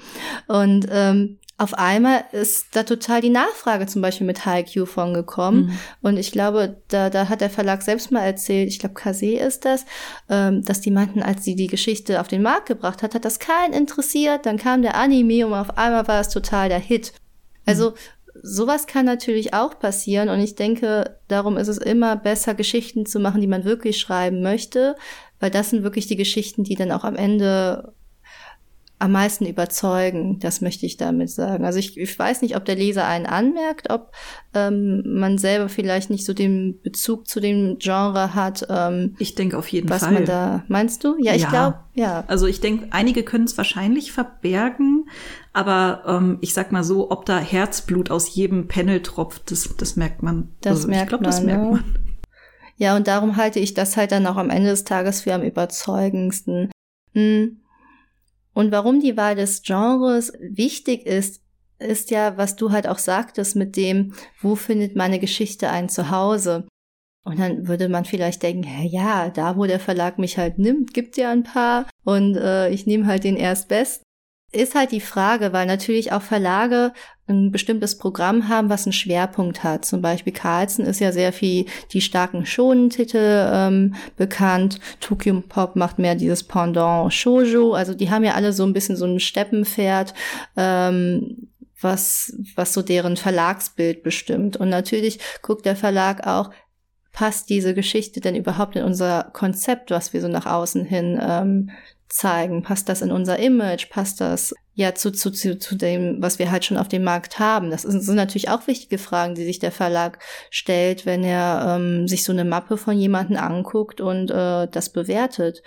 Und 0.49 0.87
ähm, 0.91 1.39
auf 1.57 1.75
einmal 1.75 2.25
ist 2.33 2.69
da 2.73 2.83
total 2.83 3.21
die 3.21 3.31
Nachfrage 3.31 3.87
zum 3.87 4.03
Beispiel 4.03 4.27
mit 4.27 4.45
Haikyuu 4.45 4.87
von 4.87 5.15
gekommen. 5.15 5.67
Mhm. 5.67 5.79
Und 6.03 6.17
ich 6.17 6.33
glaube, 6.33 6.83
da, 6.89 7.11
da 7.11 7.29
hat 7.29 7.41
der 7.41 7.51
Verlag 7.51 7.83
selbst 7.83 8.11
mal 8.11 8.23
erzählt, 8.23 8.69
ich 8.69 8.81
glaube, 8.81 8.97
Kase 8.97 9.37
ist 9.37 9.65
das, 9.65 9.85
ähm, 10.29 10.63
dass 10.65 10.81
die 10.81 10.91
meinten, 10.91 11.23
als 11.23 11.45
sie 11.45 11.55
die 11.55 11.69
Geschichte 11.69 12.21
auf 12.21 12.27
den 12.27 12.43
Markt 12.43 12.67
gebracht 12.67 13.03
hat, 13.03 13.15
hat 13.15 13.25
das 13.25 13.39
keinen 13.39 13.73
interessiert. 13.73 14.47
Dann 14.47 14.59
kam 14.59 14.83
der 14.83 14.97
Anime 14.97 15.47
und 15.47 15.55
auf 15.55 15.79
einmal 15.79 16.09
war 16.09 16.21
es 16.21 16.29
total 16.29 16.69
der 16.69 16.81
Hit. 16.81 17.13
Also 17.67 17.91
mhm. 17.91 17.95
sowas 18.43 18.89
kann 18.89 19.05
natürlich 19.07 19.55
auch 19.55 19.79
passieren. 19.79 20.31
Und 20.31 20.41
ich 20.41 20.57
denke, 20.57 21.21
darum 21.29 21.57
ist 21.57 21.69
es 21.69 21.79
immer 21.79 22.17
besser, 22.17 22.55
Geschichten 22.55 23.07
zu 23.07 23.21
machen, 23.21 23.41
die 23.41 23.47
man 23.47 23.65
wirklich 23.65 23.99
schreiben 23.99 24.43
möchte. 24.43 24.97
Weil 25.39 25.53
das 25.53 25.71
sind 25.71 25.85
wirklich 25.85 26.09
die 26.09 26.17
Geschichten, 26.17 26.65
die 26.65 26.75
dann 26.75 26.91
auch 26.91 27.05
am 27.05 27.15
Ende 27.15 27.93
am 28.99 29.13
meisten 29.13 29.45
überzeugen. 29.45 30.39
Das 30.39 30.61
möchte 30.61 30.87
ich 30.87 30.97
damit 30.97 31.31
sagen. 31.31 31.65
Also 31.65 31.79
ich, 31.79 31.99
ich 31.99 32.19
weiß 32.19 32.43
nicht, 32.43 32.57
ob 32.57 32.65
der 32.65 32.77
Leser 32.77 33.07
einen 33.07 33.27
anmerkt, 33.27 33.91
ob 33.91 34.13
ähm, 34.55 35.03
man 35.05 35.37
selber 35.37 35.69
vielleicht 35.69 36.11
nicht 36.11 36.25
so 36.25 36.33
den 36.33 36.81
Bezug 36.81 37.29
zu 37.29 37.41
dem 37.41 37.79
Genre 37.79 38.35
hat. 38.35 38.67
Ähm, 38.71 39.17
ich 39.19 39.35
denke 39.35 39.59
auf 39.59 39.69
jeden 39.69 39.91
was 39.91 40.05
Fall. 40.05 40.13
Man 40.13 40.25
da, 40.25 40.65
meinst 40.69 41.03
du? 41.05 41.17
Ja, 41.19 41.35
ich 41.35 41.43
ja. 41.43 41.51
glaube, 41.51 41.79
ja. 41.95 42.25
Also 42.29 42.47
ich 42.47 42.61
denke, 42.61 42.87
einige 42.91 43.25
können 43.25 43.45
es 43.45 43.59
wahrscheinlich 43.59 44.13
verbergen, 44.13 45.09
aber 45.53 46.05
ähm, 46.07 46.39
ich 46.41 46.55
sag 46.55 46.71
mal 46.73 46.85
so, 46.85 47.11
ob 47.11 47.27
da 47.27 47.39
Herzblut 47.39 48.11
aus 48.11 48.35
jedem 48.35 48.69
Panel 48.69 49.03
tropft, 49.03 49.51
das, 49.51 49.75
das 49.77 49.97
merkt 49.97 50.23
man. 50.23 50.49
Das 50.61 50.77
also, 50.77 50.89
merkt 50.89 51.03
ich 51.05 51.09
glaub, 51.09 51.21
man. 51.21 51.31
Das 51.31 51.43
merkt 51.43 51.63
ne? 51.63 51.71
man. 51.71 51.85
Ja, 52.77 52.97
und 52.97 53.07
darum 53.07 53.37
halte 53.37 53.61
ich 53.61 53.75
das 53.75 53.97
halt 53.97 54.13
dann 54.13 54.27
auch 54.27 54.37
am 54.37 54.51
Ende 54.51 54.71
des 54.71 54.85
Tages 54.85 55.21
für 55.23 55.35
am 55.35 55.43
überzeugendsten. 55.43 56.71
Hm. 57.13 57.59
Und 58.55 58.73
warum 58.73 59.01
die 59.01 59.17
Wahl 59.17 59.35
des 59.35 59.63
Genres 59.63 60.33
wichtig 60.41 61.07
ist, 61.07 61.43
ist 61.79 62.11
ja, 62.11 62.37
was 62.37 62.57
du 62.57 62.71
halt 62.71 62.87
auch 62.87 62.99
sagtest 62.99 63.57
mit 63.57 63.77
dem, 63.77 64.15
wo 64.41 64.55
findet 64.55 64.97
meine 64.97 65.19
Geschichte 65.19 65.69
ein 65.69 65.89
Zuhause? 65.89 66.67
Und 67.25 67.39
dann 67.39 67.67
würde 67.67 67.89
man 67.89 68.05
vielleicht 68.05 68.43
denken, 68.43 68.69
ja, 68.87 69.31
da 69.31 69.57
wo 69.57 69.65
der 69.65 69.81
Verlag 69.81 70.19
mich 70.19 70.39
halt 70.39 70.59
nimmt, 70.59 70.95
gibt 70.95 71.17
ja 71.17 71.31
ein 71.31 71.43
paar 71.43 71.87
und 72.05 72.37
äh, 72.37 72.69
ich 72.71 72.87
nehme 72.87 73.07
halt 73.07 73.25
den 73.25 73.37
erstbesten 73.37 74.05
ist 74.55 74.75
halt 74.75 74.93
die 74.93 75.01
Frage, 75.01 75.53
weil 75.53 75.67
natürlich 75.67 76.13
auch 76.13 76.23
Verlage 76.23 76.93
ein 77.27 77.51
bestimmtes 77.51 77.97
Programm 77.97 78.49
haben, 78.49 78.69
was 78.69 78.85
einen 78.85 78.93
Schwerpunkt 78.93 79.65
hat. 79.65 79.85
Zum 79.85 80.03
Beispiel 80.03 80.33
Carlsen 80.33 80.85
ist 80.85 81.01
ja 81.01 81.11
sehr 81.11 81.33
viel 81.33 81.67
die 81.93 82.03
starken 82.03 82.45
Shonen-Titel 82.45 83.49
ähm, 83.53 83.95
bekannt. 84.17 84.79
Tokyo 85.01 85.43
Pop 85.49 85.75
macht 85.75 85.99
mehr 85.99 86.15
dieses 86.15 86.43
Pendant 86.45 87.13
Shoujo. 87.13 87.73
Also 87.73 87.95
die 87.95 88.11
haben 88.11 88.25
ja 88.25 88.35
alle 88.35 88.53
so 88.53 88.65
ein 88.65 88.75
bisschen 88.75 88.97
so 88.97 89.07
ein 89.07 89.21
Steppenpferd, 89.21 90.13
ähm, 90.57 91.49
was, 91.81 92.37
was 92.57 92.75
so 92.75 92.83
deren 92.83 93.17
Verlagsbild 93.17 94.03
bestimmt. 94.03 94.59
Und 94.59 94.69
natürlich 94.69 95.19
guckt 95.41 95.65
der 95.65 95.77
Verlag 95.77 96.27
auch, 96.27 96.51
passt 97.15 97.49
diese 97.49 97.75
Geschichte 97.75 98.21
denn 98.21 98.35
überhaupt 98.35 98.77
in 98.77 98.85
unser 98.85 99.31
Konzept, 99.33 99.91
was 99.91 100.13
wir 100.13 100.21
so 100.21 100.29
nach 100.29 100.47
außen 100.47 100.85
hin 100.85 101.19
ähm, 101.23 101.71
zeigen? 102.15 102.63
Passt 102.63 102.89
das 102.89 103.03
in 103.03 103.11
unser 103.11 103.39
Image? 103.39 103.91
Passt 103.91 104.21
das 104.21 104.55
ja 104.75 104.95
zu, 104.95 105.11
zu, 105.11 105.31
zu, 105.31 105.59
zu 105.59 105.75
dem, 105.75 106.19
was 106.21 106.39
wir 106.39 106.51
halt 106.51 106.65
schon 106.65 106.77
auf 106.77 106.89
dem 106.89 107.03
Markt 107.03 107.39
haben? 107.39 107.71
Das 107.71 107.83
sind, 107.83 108.01
sind 108.01 108.17
natürlich 108.17 108.49
auch 108.49 108.67
wichtige 108.67 108.99
Fragen, 108.99 109.35
die 109.35 109.45
sich 109.45 109.59
der 109.59 109.73
Verlag 109.73 110.21
stellt, 110.51 111.07
wenn 111.07 111.25
er 111.25 111.77
ähm, 111.77 112.07
sich 112.07 112.25
so 112.25 112.33
eine 112.33 112.45
Mappe 112.45 112.77
von 112.77 112.97
jemandem 112.97 113.39
anguckt 113.39 114.01
und 114.01 114.31
äh, 114.31 114.69
das 114.69 114.91
bewertet. 114.91 115.63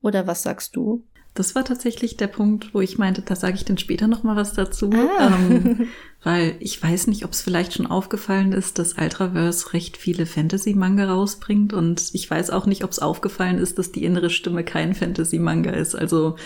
Oder 0.00 0.26
was 0.26 0.42
sagst 0.42 0.76
du? 0.76 1.04
Das 1.34 1.54
war 1.54 1.64
tatsächlich 1.64 2.16
der 2.16 2.26
Punkt, 2.26 2.74
wo 2.74 2.80
ich 2.80 2.98
meinte, 2.98 3.22
da 3.22 3.36
sage 3.36 3.54
ich 3.54 3.64
dann 3.64 3.78
später 3.78 4.08
noch 4.08 4.24
mal 4.24 4.34
was 4.34 4.54
dazu, 4.54 4.90
ah. 4.92 5.36
ähm, 5.36 5.88
weil 6.24 6.56
ich 6.58 6.82
weiß 6.82 7.06
nicht, 7.06 7.24
ob 7.24 7.32
es 7.32 7.42
vielleicht 7.42 7.74
schon 7.74 7.86
aufgefallen 7.86 8.52
ist, 8.52 8.78
dass 8.78 8.98
Ultraverse 8.98 9.72
recht 9.72 9.96
viele 9.96 10.26
Fantasy-Manga 10.26 11.10
rausbringt 11.10 11.72
und 11.72 12.10
ich 12.12 12.28
weiß 12.28 12.50
auch 12.50 12.66
nicht, 12.66 12.82
ob 12.82 12.90
es 12.90 12.98
aufgefallen 12.98 13.58
ist, 13.58 13.78
dass 13.78 13.92
die 13.92 14.04
innere 14.04 14.30
Stimme 14.30 14.64
kein 14.64 14.94
Fantasy-Manga 14.94 15.70
ist. 15.70 15.94
Also 15.94 16.36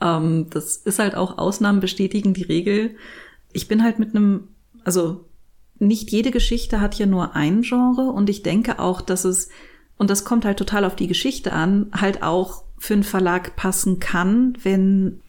ähm, 0.00 0.46
das 0.50 0.76
ist 0.76 0.98
halt 0.98 1.14
auch 1.14 1.38
Ausnahmen 1.38 1.80
bestätigen 1.80 2.34
die 2.34 2.42
Regel. 2.42 2.96
Ich 3.52 3.68
bin 3.68 3.84
halt 3.84 4.00
mit 4.00 4.16
einem, 4.16 4.48
also 4.84 5.24
nicht 5.78 6.10
jede 6.10 6.30
Geschichte 6.30 6.80
hat 6.80 6.96
ja 6.96 7.06
nur 7.06 7.36
ein 7.36 7.62
Genre 7.62 8.10
und 8.10 8.28
ich 8.28 8.42
denke 8.42 8.78
auch, 8.78 9.00
dass 9.00 9.24
es 9.24 9.48
und 9.98 10.10
das 10.10 10.24
kommt 10.24 10.44
halt 10.44 10.58
total 10.58 10.84
auf 10.84 10.96
die 10.96 11.06
Geschichte 11.06 11.52
an, 11.52 11.90
halt 11.92 12.24
auch 12.24 12.64
für 12.82 12.94
einen 12.94 13.04
Verlag 13.04 13.54
passen 13.54 14.00
kann, 14.00 14.58
wenn, 14.64 15.20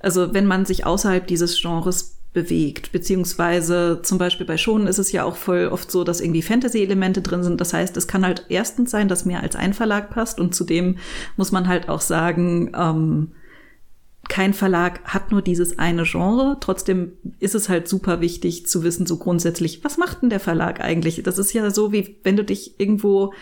also 0.00 0.34
wenn 0.34 0.46
man 0.46 0.66
sich 0.66 0.84
außerhalb 0.84 1.28
dieses 1.28 1.60
Genres 1.60 2.16
bewegt, 2.32 2.90
beziehungsweise 2.90 4.00
zum 4.02 4.18
Beispiel 4.18 4.44
bei 4.44 4.56
Schonen 4.56 4.88
ist 4.88 4.98
es 4.98 5.12
ja 5.12 5.22
auch 5.22 5.36
voll 5.36 5.68
oft 5.68 5.92
so, 5.92 6.02
dass 6.02 6.20
irgendwie 6.20 6.42
Fantasy-Elemente 6.42 7.22
drin 7.22 7.44
sind. 7.44 7.60
Das 7.60 7.72
heißt, 7.72 7.96
es 7.96 8.08
kann 8.08 8.26
halt 8.26 8.46
erstens 8.48 8.90
sein, 8.90 9.06
dass 9.06 9.24
mehr 9.24 9.44
als 9.44 9.54
ein 9.54 9.74
Verlag 9.74 10.10
passt 10.10 10.40
und 10.40 10.56
zudem 10.56 10.98
muss 11.36 11.52
man 11.52 11.68
halt 11.68 11.88
auch 11.88 12.00
sagen, 12.00 12.72
ähm, 12.76 13.28
kein 14.28 14.52
Verlag 14.52 15.00
hat 15.04 15.30
nur 15.30 15.40
dieses 15.40 15.78
eine 15.78 16.02
Genre. 16.02 16.56
Trotzdem 16.58 17.12
ist 17.38 17.54
es 17.54 17.68
halt 17.68 17.86
super 17.86 18.20
wichtig 18.20 18.66
zu 18.66 18.82
wissen, 18.82 19.06
so 19.06 19.18
grundsätzlich, 19.18 19.84
was 19.84 19.98
macht 19.98 20.22
denn 20.22 20.30
der 20.30 20.40
Verlag 20.40 20.80
eigentlich? 20.80 21.22
Das 21.22 21.38
ist 21.38 21.52
ja 21.52 21.70
so, 21.70 21.92
wie 21.92 22.16
wenn 22.24 22.36
du 22.36 22.42
dich 22.42 22.80
irgendwo 22.80 23.32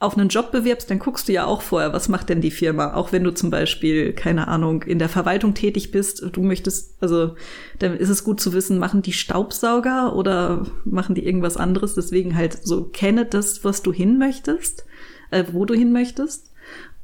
auf 0.00 0.16
einen 0.16 0.30
Job 0.30 0.50
bewirbst, 0.50 0.90
dann 0.90 0.98
guckst 0.98 1.28
du 1.28 1.32
ja 1.32 1.44
auch 1.44 1.60
vorher, 1.60 1.92
was 1.92 2.08
macht 2.08 2.30
denn 2.30 2.40
die 2.40 2.50
Firma? 2.50 2.94
Auch 2.94 3.12
wenn 3.12 3.22
du 3.22 3.32
zum 3.32 3.50
Beispiel, 3.50 4.14
keine 4.14 4.48
Ahnung, 4.48 4.82
in 4.82 4.98
der 4.98 5.10
Verwaltung 5.10 5.52
tätig 5.52 5.90
bist, 5.90 6.24
du 6.32 6.42
möchtest, 6.42 6.96
also 7.02 7.36
dann 7.78 7.94
ist 7.98 8.08
es 8.08 8.24
gut 8.24 8.40
zu 8.40 8.54
wissen, 8.54 8.78
machen 8.78 9.02
die 9.02 9.12
Staubsauger 9.12 10.16
oder 10.16 10.66
machen 10.86 11.14
die 11.14 11.26
irgendwas 11.26 11.58
anderes? 11.58 11.94
Deswegen 11.94 12.34
halt 12.34 12.66
so 12.66 12.84
kenne 12.84 13.26
das, 13.26 13.62
was 13.62 13.82
du 13.82 13.92
hin 13.92 14.16
möchtest, 14.16 14.86
äh, 15.30 15.44
wo 15.52 15.66
du 15.66 15.74
hin 15.74 15.92
möchtest. 15.92 16.50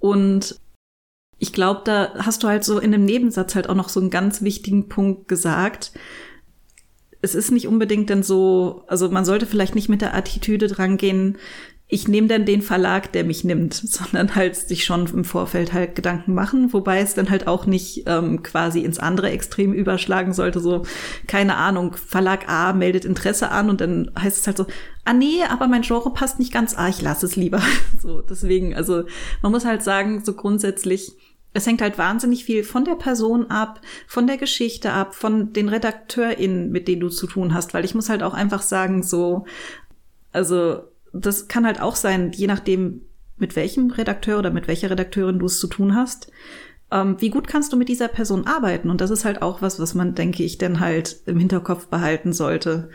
Und 0.01 0.59
ich 1.39 1.53
glaube, 1.53 1.83
da 1.85 2.15
hast 2.15 2.45
du 2.45 2.49
halt 2.49 2.65
so 2.65 2.79
in 2.79 2.93
dem 2.93 3.05
Nebensatz 3.05 3.55
halt 3.55 3.69
auch 3.69 3.75
noch 3.75 3.91
so 3.91 4.01
einen 4.01 4.09
ganz 4.09 4.41
wichtigen 4.41 4.89
Punkt 4.89 5.29
gesagt. 5.29 5.93
Es 7.21 7.35
ist 7.35 7.51
nicht 7.51 7.69
unbedingt 7.69 8.09
denn 8.09 8.23
so, 8.23 8.85
also 8.87 9.11
man 9.11 9.27
sollte 9.27 9.45
vielleicht 9.45 9.75
nicht 9.75 9.91
mit 9.91 10.01
der 10.01 10.15
Attitüde 10.15 10.67
drangehen, 10.69 11.37
ich 11.89 12.09
nehme 12.09 12.27
dann 12.27 12.45
den 12.45 12.63
Verlag, 12.63 13.13
der 13.13 13.25
mich 13.25 13.45
nimmt, 13.45 13.75
sondern 13.85 14.35
halt 14.35 14.57
sich 14.57 14.85
schon 14.85 15.07
im 15.07 15.25
Vorfeld 15.25 15.73
halt 15.73 15.95
Gedanken 15.95 16.35
machen, 16.35 16.73
wobei 16.73 17.01
es 17.01 17.15
dann 17.15 17.31
halt 17.31 17.47
auch 17.47 17.67
nicht 17.67 18.05
ähm, 18.07 18.43
quasi 18.43 18.81
ins 18.81 18.99
andere 18.99 19.31
Extrem 19.31 19.73
überschlagen 19.73 20.33
sollte, 20.33 20.61
so, 20.61 20.85
keine 21.27 21.57
Ahnung, 21.57 21.95
Verlag 21.95 22.49
A 22.49 22.73
meldet 22.73 23.05
Interesse 23.05 23.51
an 23.51 23.71
und 23.71 23.81
dann 23.81 24.11
heißt 24.19 24.39
es 24.39 24.47
halt 24.47 24.57
so, 24.57 24.67
ah 25.05 25.13
nee, 25.13 25.43
aber 25.49 25.69
mein 25.69 25.83
Genre 25.83 26.13
passt 26.13 26.39
nicht 26.39 26.53
ganz, 26.53 26.77
ah, 26.77 26.89
ich 26.89 27.03
lasse 27.03 27.27
es 27.27 27.37
lieber. 27.37 27.63
so, 28.01 28.21
deswegen, 28.21 28.75
also 28.75 29.05
man 29.43 29.53
muss 29.53 29.65
halt 29.65 29.83
sagen, 29.83 30.25
so 30.25 30.35
grundsätzlich, 30.35 31.13
es 31.53 31.67
hängt 31.67 31.81
halt 31.81 31.97
wahnsinnig 31.97 32.45
viel 32.45 32.65
von 32.65 32.85
der 32.85 32.97
Person 32.97 33.49
ab, 33.49 33.81
von 34.09 34.27
der 34.27 34.37
Geschichte 34.37 34.93
ab, 34.93 35.15
von 35.15 35.53
den 35.53 35.69
RedakteurInnen, 35.69 36.71
mit 36.71 36.89
denen 36.89 37.01
du 37.01 37.09
zu 37.09 37.29
tun 37.29 37.55
hast, 37.55 37.73
weil 37.73 37.85
ich 37.85 37.95
muss 37.95 38.11
halt 38.11 38.25
auch 38.25 38.35
einfach 38.35 38.61
sagen, 38.61 39.03
so, 39.05 39.47
also 40.33 40.83
das 41.21 41.49
kann 41.49 41.67
halt 41.67 41.81
auch 41.81 41.97
sein, 41.97 42.33
je 42.33 42.47
nachdem, 42.47 43.03
mit 43.37 43.57
welchem 43.57 43.91
Redakteur 43.91 44.39
oder 44.39 44.51
mit 44.51 44.67
welcher 44.69 44.91
Redakteurin 44.91 45.39
du 45.39 45.47
es 45.47 45.59
zu 45.59 45.67
tun 45.67 45.95
hast. 45.95 46.31
Ähm, 46.91 47.17
wie 47.19 47.31
gut 47.31 47.49
kannst 47.49 47.73
du 47.73 47.77
mit 47.77 47.89
dieser 47.89 48.09
Person 48.09 48.47
arbeiten? 48.47 48.91
Und 48.91 49.01
das 49.01 49.11
ist 49.11 49.25
halt 49.25 49.43
auch 49.43 49.61
was, 49.61 49.81
was 49.81 49.95
man, 49.95 50.15
denke 50.15 50.43
ich, 50.43 50.59
dann 50.59 50.81
halt 50.81 51.17
im 51.27 51.39
Hinterkopf 51.39 51.89
behalten 51.89 52.33
sollte. 52.33 52.91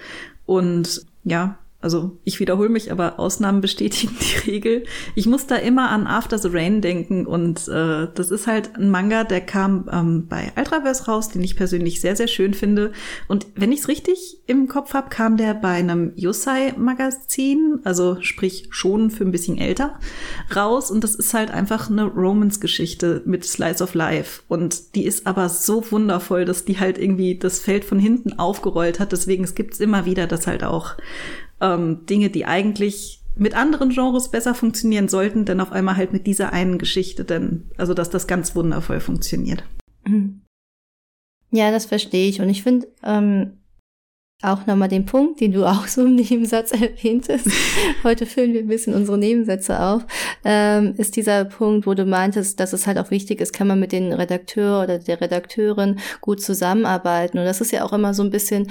Und 0.45 1.05
ja, 1.23 1.57
also 1.81 2.17
ich 2.23 2.39
wiederhole 2.39 2.69
mich, 2.69 2.91
aber 2.91 3.19
Ausnahmen 3.19 3.61
bestätigen 3.61 4.15
die 4.19 4.38
Regel. 4.51 4.83
Ich 5.15 5.25
muss 5.25 5.47
da 5.47 5.55
immer 5.55 5.89
an 5.89 6.07
After 6.07 6.38
the 6.38 6.50
Rain 6.51 6.81
denken 6.81 7.25
und 7.25 7.67
äh, 7.67 8.07
das 8.13 8.31
ist 8.31 8.47
halt 8.47 8.75
ein 8.75 8.89
Manga, 8.89 9.23
der 9.23 9.41
kam 9.41 9.89
ähm, 9.91 10.27
bei 10.27 10.51
Ultraverse 10.55 11.05
raus, 11.05 11.29
den 11.29 11.43
ich 11.43 11.55
persönlich 11.55 12.00
sehr, 12.01 12.15
sehr 12.15 12.27
schön 12.27 12.53
finde. 12.53 12.91
Und 13.27 13.47
wenn 13.55 13.71
ich 13.71 13.81
es 13.81 13.88
richtig 13.88 14.38
im 14.45 14.67
Kopf 14.67 14.93
habe, 14.93 15.09
kam 15.09 15.38
der 15.38 15.55
bei 15.55 15.71
einem 15.73 16.13
Yosei-Magazin, 16.15 17.79
also 17.83 18.17
sprich 18.21 18.67
schon 18.69 19.09
für 19.09 19.23
ein 19.23 19.31
bisschen 19.31 19.57
älter, 19.57 20.00
raus. 20.55 20.91
Und 20.91 21.03
das 21.03 21.15
ist 21.15 21.33
halt 21.33 21.51
einfach 21.51 21.89
eine 21.89 22.05
Romance-Geschichte 22.05 23.23
mit 23.25 23.43
Slice 23.43 23.83
of 23.83 23.95
Life. 23.95 24.43
Und 24.47 24.95
die 24.95 25.05
ist 25.05 25.25
aber 25.25 25.50
so 25.50 25.91
wundervoll, 25.91 26.45
dass 26.45 26.65
die 26.65 26.79
halt 26.79 26.97
irgendwie 26.97 27.38
das 27.38 27.59
Feld 27.59 27.85
von 27.85 27.97
hinten 27.97 28.38
aufgerollt 28.38 29.00
hat. 29.00 29.11
Deswegen 29.11 29.43
es 29.43 29.55
gibt 29.55 29.73
es 29.73 29.79
immer 29.79 30.05
wieder, 30.05 30.27
dass 30.27 30.47
halt 30.47 30.63
auch 30.63 30.95
ähm, 31.61 32.05
Dinge, 32.05 32.29
die 32.29 32.45
eigentlich 32.45 33.21
mit 33.35 33.55
anderen 33.55 33.89
Genres 33.89 34.29
besser 34.29 34.53
funktionieren 34.53 35.07
sollten, 35.07 35.45
denn 35.45 35.61
auf 35.61 35.71
einmal 35.71 35.97
halt 35.97 36.13
mit 36.13 36.27
dieser 36.27 36.53
einen 36.53 36.77
Geschichte, 36.77 37.23
denn 37.23 37.71
also 37.77 37.93
dass 37.93 38.09
das 38.09 38.27
ganz 38.27 38.55
wundervoll 38.55 38.99
funktioniert. 38.99 39.63
Mhm. 40.05 40.41
Ja, 41.51 41.71
das 41.71 41.85
verstehe 41.85 42.29
ich 42.29 42.41
und 42.41 42.49
ich 42.49 42.63
finde 42.63 42.87
ähm, 43.03 43.61
auch 44.41 44.65
nochmal 44.65 44.87
den 44.87 45.05
Punkt, 45.05 45.39
den 45.39 45.51
du 45.51 45.65
auch 45.69 45.87
so 45.87 46.05
im 46.05 46.15
Nebensatz 46.15 46.71
erwähntest. 46.71 47.47
Heute 48.03 48.25
füllen 48.25 48.53
wir 48.53 48.61
ein 48.61 48.67
bisschen 48.67 48.93
unsere 48.93 49.17
Nebensätze 49.17 49.79
auf. 49.79 50.05
Ähm, 50.43 50.95
ist 50.97 51.15
dieser 51.15 51.45
Punkt, 51.45 51.87
wo 51.87 51.93
du 51.93 52.05
meintest, 52.05 52.59
dass 52.59 52.73
es 52.73 52.87
halt 52.87 52.97
auch 52.97 53.11
wichtig 53.11 53.41
ist, 53.41 53.53
kann 53.53 53.67
man 53.67 53.79
mit 53.79 53.91
den 53.91 54.13
Redakteur 54.13 54.83
oder 54.83 54.99
der 54.99 55.21
Redakteurin 55.21 55.99
gut 56.21 56.41
zusammenarbeiten. 56.41 57.37
Und 57.37 57.45
das 57.45 57.61
ist 57.61 57.71
ja 57.71 57.83
auch 57.83 57.93
immer 57.93 58.13
so 58.13 58.23
ein 58.23 58.31
bisschen 58.31 58.69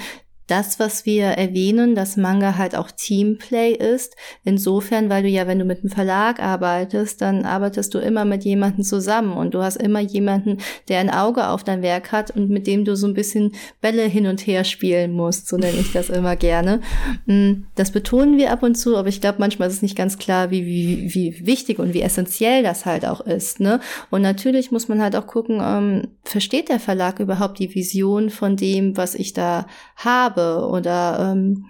das, 0.51 0.79
was 0.79 1.05
wir 1.05 1.27
erwähnen, 1.27 1.95
dass 1.95 2.17
Manga 2.17 2.57
halt 2.57 2.75
auch 2.75 2.91
Teamplay 2.91 3.71
ist. 3.71 4.17
Insofern, 4.43 5.09
weil 5.09 5.23
du 5.23 5.29
ja, 5.29 5.47
wenn 5.47 5.59
du 5.59 5.63
mit 5.65 5.79
einem 5.79 5.89
Verlag 5.89 6.41
arbeitest, 6.41 7.21
dann 7.21 7.45
arbeitest 7.45 7.93
du 7.93 7.99
immer 7.99 8.25
mit 8.25 8.43
jemandem 8.43 8.83
zusammen 8.83 9.37
und 9.37 9.53
du 9.53 9.61
hast 9.61 9.77
immer 9.77 10.01
jemanden, 10.01 10.57
der 10.89 10.99
ein 10.99 11.09
Auge 11.09 11.47
auf 11.47 11.63
dein 11.63 11.81
Werk 11.81 12.11
hat 12.11 12.31
und 12.31 12.49
mit 12.49 12.67
dem 12.67 12.83
du 12.83 12.97
so 12.97 13.07
ein 13.07 13.13
bisschen 13.13 13.53
Bälle 13.79 14.03
hin 14.03 14.27
und 14.27 14.45
her 14.45 14.65
spielen 14.65 15.13
musst. 15.13 15.47
So 15.47 15.55
nenne 15.55 15.79
ich 15.79 15.93
das 15.93 16.09
immer 16.09 16.35
gerne. 16.35 16.81
Mm, 17.27 17.63
das 17.75 17.91
betonen 17.91 18.37
wir 18.37 18.51
ab 18.51 18.61
und 18.61 18.75
zu, 18.75 18.97
aber 18.97 19.07
ich 19.07 19.21
glaube, 19.21 19.39
manchmal 19.39 19.69
ist 19.69 19.75
es 19.75 19.81
nicht 19.81 19.95
ganz 19.95 20.17
klar, 20.17 20.51
wie, 20.51 20.65
wie, 20.65 21.13
wie 21.13 21.45
wichtig 21.45 21.79
und 21.79 21.93
wie 21.93 22.01
essentiell 22.01 22.61
das 22.61 22.85
halt 22.85 23.05
auch 23.05 23.21
ist. 23.21 23.61
Ne? 23.61 23.79
Und 24.09 24.21
natürlich 24.21 24.69
muss 24.69 24.89
man 24.89 25.01
halt 25.01 25.15
auch 25.15 25.27
gucken, 25.27 25.61
ähm, 25.63 26.09
versteht 26.23 26.67
der 26.67 26.81
Verlag 26.81 27.21
überhaupt 27.21 27.57
die 27.59 27.73
Vision 27.73 28.29
von 28.29 28.57
dem, 28.57 28.97
was 28.97 29.15
ich 29.15 29.31
da 29.31 29.65
habe? 29.95 30.40
Habe 30.41 30.67
oder 30.67 31.33
ähm, 31.33 31.69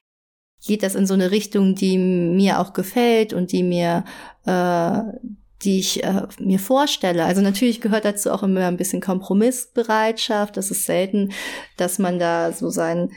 geht 0.65 0.83
das 0.83 0.95
in 0.95 1.05
so 1.05 1.13
eine 1.13 1.31
Richtung, 1.31 1.75
die 1.75 1.97
mir 1.97 2.59
auch 2.59 2.73
gefällt 2.73 3.33
und 3.33 3.51
die 3.51 3.63
mir 3.63 4.03
äh, 4.45 5.01
die 5.63 5.79
ich 5.79 6.03
äh, 6.03 6.23
mir 6.39 6.57
vorstelle. 6.57 7.23
Also 7.23 7.41
natürlich 7.41 7.81
gehört 7.81 8.03
dazu 8.03 8.31
auch 8.31 8.41
immer 8.41 8.65
ein 8.65 8.77
bisschen 8.77 8.99
Kompromissbereitschaft. 8.99 10.57
Das 10.57 10.71
ist 10.71 10.85
selten, 10.85 11.33
dass 11.77 11.99
man 11.99 12.17
da 12.17 12.51
so 12.51 12.71
sein 12.71 13.11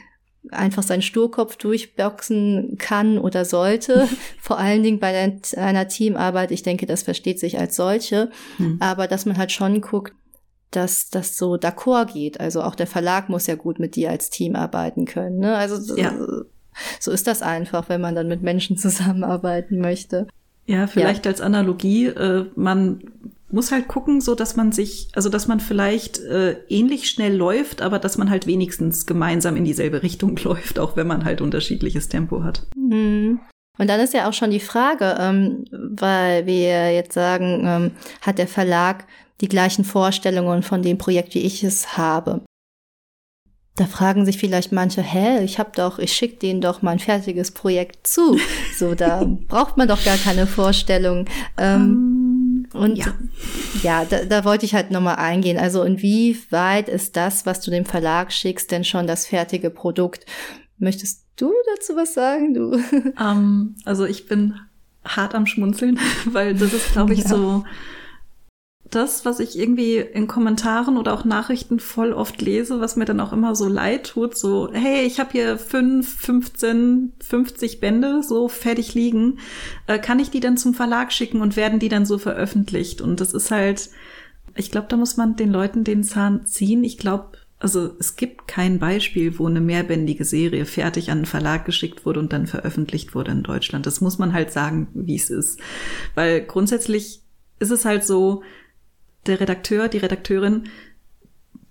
einfach 0.50 0.82
seinen 0.82 1.00
Sturkopf 1.00 1.56
durchboxen 1.56 2.76
kann 2.78 3.16
oder 3.16 3.46
sollte. 3.46 4.06
Vor 4.38 4.58
allen 4.58 4.82
Dingen 4.82 4.98
bei 4.98 5.32
einer 5.56 5.88
Teamarbeit. 5.88 6.50
Ich 6.50 6.62
denke, 6.62 6.84
das 6.84 7.02
versteht 7.02 7.40
sich 7.40 7.58
als 7.58 7.76
solche. 7.76 8.30
Hm. 8.58 8.76
Aber 8.78 9.08
dass 9.08 9.24
man 9.24 9.38
halt 9.38 9.52
schon 9.52 9.80
guckt, 9.80 10.12
dass 10.76 11.10
das 11.10 11.36
so 11.36 11.54
d'accord 11.54 12.12
geht. 12.12 12.40
Also 12.40 12.62
auch 12.62 12.74
der 12.74 12.86
Verlag 12.86 13.28
muss 13.28 13.46
ja 13.46 13.54
gut 13.54 13.78
mit 13.78 13.96
dir 13.96 14.10
als 14.10 14.30
Team 14.30 14.56
arbeiten 14.56 15.04
können. 15.04 15.38
Ne? 15.38 15.56
Also 15.56 15.96
ja. 15.96 16.12
so 17.00 17.10
ist 17.10 17.26
das 17.26 17.42
einfach, 17.42 17.88
wenn 17.88 18.00
man 18.00 18.14
dann 18.14 18.28
mit 18.28 18.42
Menschen 18.42 18.76
zusammenarbeiten 18.78 19.78
möchte. 19.80 20.26
Ja, 20.66 20.86
vielleicht 20.86 21.26
ja. 21.26 21.30
als 21.30 21.40
Analogie, 21.40 22.06
äh, 22.06 22.46
man 22.56 23.02
muss 23.50 23.70
halt 23.70 23.86
gucken, 23.86 24.20
so 24.20 24.34
dass 24.34 24.56
man 24.56 24.72
sich, 24.72 25.08
also 25.14 25.28
dass 25.28 25.46
man 25.46 25.60
vielleicht 25.60 26.18
äh, 26.20 26.56
ähnlich 26.68 27.08
schnell 27.08 27.36
läuft, 27.36 27.82
aber 27.82 27.98
dass 27.98 28.18
man 28.18 28.30
halt 28.30 28.46
wenigstens 28.46 29.06
gemeinsam 29.06 29.56
in 29.56 29.64
dieselbe 29.64 30.02
Richtung 30.02 30.36
läuft, 30.42 30.78
auch 30.78 30.96
wenn 30.96 31.06
man 31.06 31.24
halt 31.24 31.40
unterschiedliches 31.40 32.08
Tempo 32.08 32.42
hat. 32.42 32.66
Mhm. 32.76 33.40
Und 33.76 33.90
dann 33.90 34.00
ist 34.00 34.14
ja 34.14 34.28
auch 34.28 34.32
schon 34.32 34.50
die 34.50 34.60
Frage, 34.60 35.16
ähm, 35.18 35.64
weil 35.72 36.46
wir 36.46 36.92
jetzt 36.92 37.12
sagen, 37.12 37.62
ähm, 37.64 37.90
hat 38.20 38.38
der 38.38 38.46
Verlag 38.46 39.04
die 39.40 39.48
gleichen 39.48 39.84
Vorstellungen 39.84 40.62
von 40.62 40.82
dem 40.82 40.98
Projekt, 40.98 41.34
wie 41.34 41.40
ich 41.40 41.64
es 41.64 41.96
habe. 41.96 42.42
Da 43.76 43.86
fragen 43.86 44.24
sich 44.24 44.38
vielleicht 44.38 44.70
manche, 44.70 45.02
hä, 45.02 45.42
ich 45.42 45.58
hab 45.58 45.74
doch, 45.74 45.98
ich 45.98 46.12
schicke 46.12 46.36
denen 46.36 46.60
doch 46.60 46.82
mein 46.82 47.00
fertiges 47.00 47.50
Projekt 47.50 48.06
zu. 48.06 48.38
So, 48.76 48.96
da 48.96 49.24
braucht 49.24 49.76
man 49.76 49.86
doch 49.86 50.04
gar 50.04 50.16
keine 50.16 50.48
Vorstellung. 50.48 51.26
Ähm, 51.56 52.66
um, 52.72 52.80
und 52.80 52.96
ja, 52.96 53.14
ja 53.84 54.04
da, 54.04 54.24
da 54.24 54.44
wollte 54.44 54.64
ich 54.66 54.74
halt 54.74 54.90
nochmal 54.90 55.16
eingehen. 55.16 55.58
Also 55.58 55.84
inwieweit 55.84 56.88
ist 56.88 57.16
das, 57.16 57.46
was 57.46 57.60
du 57.60 57.70
dem 57.70 57.84
Verlag 57.84 58.32
schickst, 58.32 58.72
denn 58.72 58.82
schon 58.82 59.06
das 59.06 59.26
fertige 59.26 59.70
Produkt? 59.70 60.26
Möchtest 60.78 61.24
du 61.36 61.52
dazu 61.74 61.94
was 61.94 62.14
sagen, 62.14 62.52
du? 62.54 62.72
Um, 62.72 63.14
ähm, 63.20 63.74
also 63.84 64.04
ich 64.04 64.26
bin 64.26 64.54
hart 65.04 65.34
am 65.34 65.46
Schmunzeln, 65.46 66.00
weil 66.24 66.54
das 66.54 66.72
ist, 66.72 66.92
glaube 66.92 67.12
ich, 67.12 67.20
ja. 67.20 67.28
so 67.28 67.64
das, 68.94 69.24
was 69.24 69.40
ich 69.40 69.58
irgendwie 69.58 69.96
in 69.96 70.26
Kommentaren 70.26 70.96
oder 70.96 71.12
auch 71.14 71.24
Nachrichten 71.24 71.80
voll 71.80 72.12
oft 72.12 72.40
lese, 72.40 72.80
was 72.80 72.96
mir 72.96 73.04
dann 73.04 73.20
auch 73.20 73.32
immer 73.32 73.54
so 73.54 73.68
leid 73.68 74.08
tut, 74.08 74.36
so, 74.36 74.70
hey, 74.72 75.04
ich 75.04 75.20
habe 75.20 75.32
hier 75.32 75.58
fünf, 75.58 76.20
15, 76.20 77.12
50 77.20 77.80
Bände 77.80 78.22
so 78.22 78.48
fertig 78.48 78.94
liegen, 78.94 79.38
äh, 79.86 79.98
kann 79.98 80.18
ich 80.18 80.30
die 80.30 80.40
dann 80.40 80.56
zum 80.56 80.74
Verlag 80.74 81.12
schicken 81.12 81.40
und 81.40 81.56
werden 81.56 81.78
die 81.78 81.88
dann 81.88 82.06
so 82.06 82.18
veröffentlicht? 82.18 83.00
Und 83.00 83.20
das 83.20 83.32
ist 83.32 83.50
halt, 83.50 83.90
ich 84.54 84.70
glaube, 84.70 84.86
da 84.88 84.96
muss 84.96 85.16
man 85.16 85.36
den 85.36 85.50
Leuten 85.50 85.84
den 85.84 86.04
Zahn 86.04 86.46
ziehen. 86.46 86.84
Ich 86.84 86.98
glaube, 86.98 87.38
also 87.58 87.90
es 87.98 88.16
gibt 88.16 88.46
kein 88.46 88.78
Beispiel, 88.78 89.38
wo 89.38 89.46
eine 89.46 89.60
mehrbändige 89.60 90.24
Serie 90.24 90.66
fertig 90.66 91.10
an 91.10 91.18
einen 91.18 91.26
Verlag 91.26 91.64
geschickt 91.64 92.04
wurde 92.04 92.20
und 92.20 92.32
dann 92.32 92.46
veröffentlicht 92.46 93.14
wurde 93.14 93.32
in 93.32 93.42
Deutschland. 93.42 93.86
Das 93.86 94.00
muss 94.00 94.18
man 94.18 94.32
halt 94.32 94.52
sagen, 94.52 94.88
wie 94.92 95.16
es 95.16 95.30
ist. 95.30 95.58
Weil 96.14 96.42
grundsätzlich 96.42 97.22
ist 97.58 97.70
es 97.70 97.84
halt 97.84 98.04
so, 98.04 98.42
der 99.26 99.40
Redakteur, 99.40 99.88
die 99.88 99.98
Redakteurin, 99.98 100.64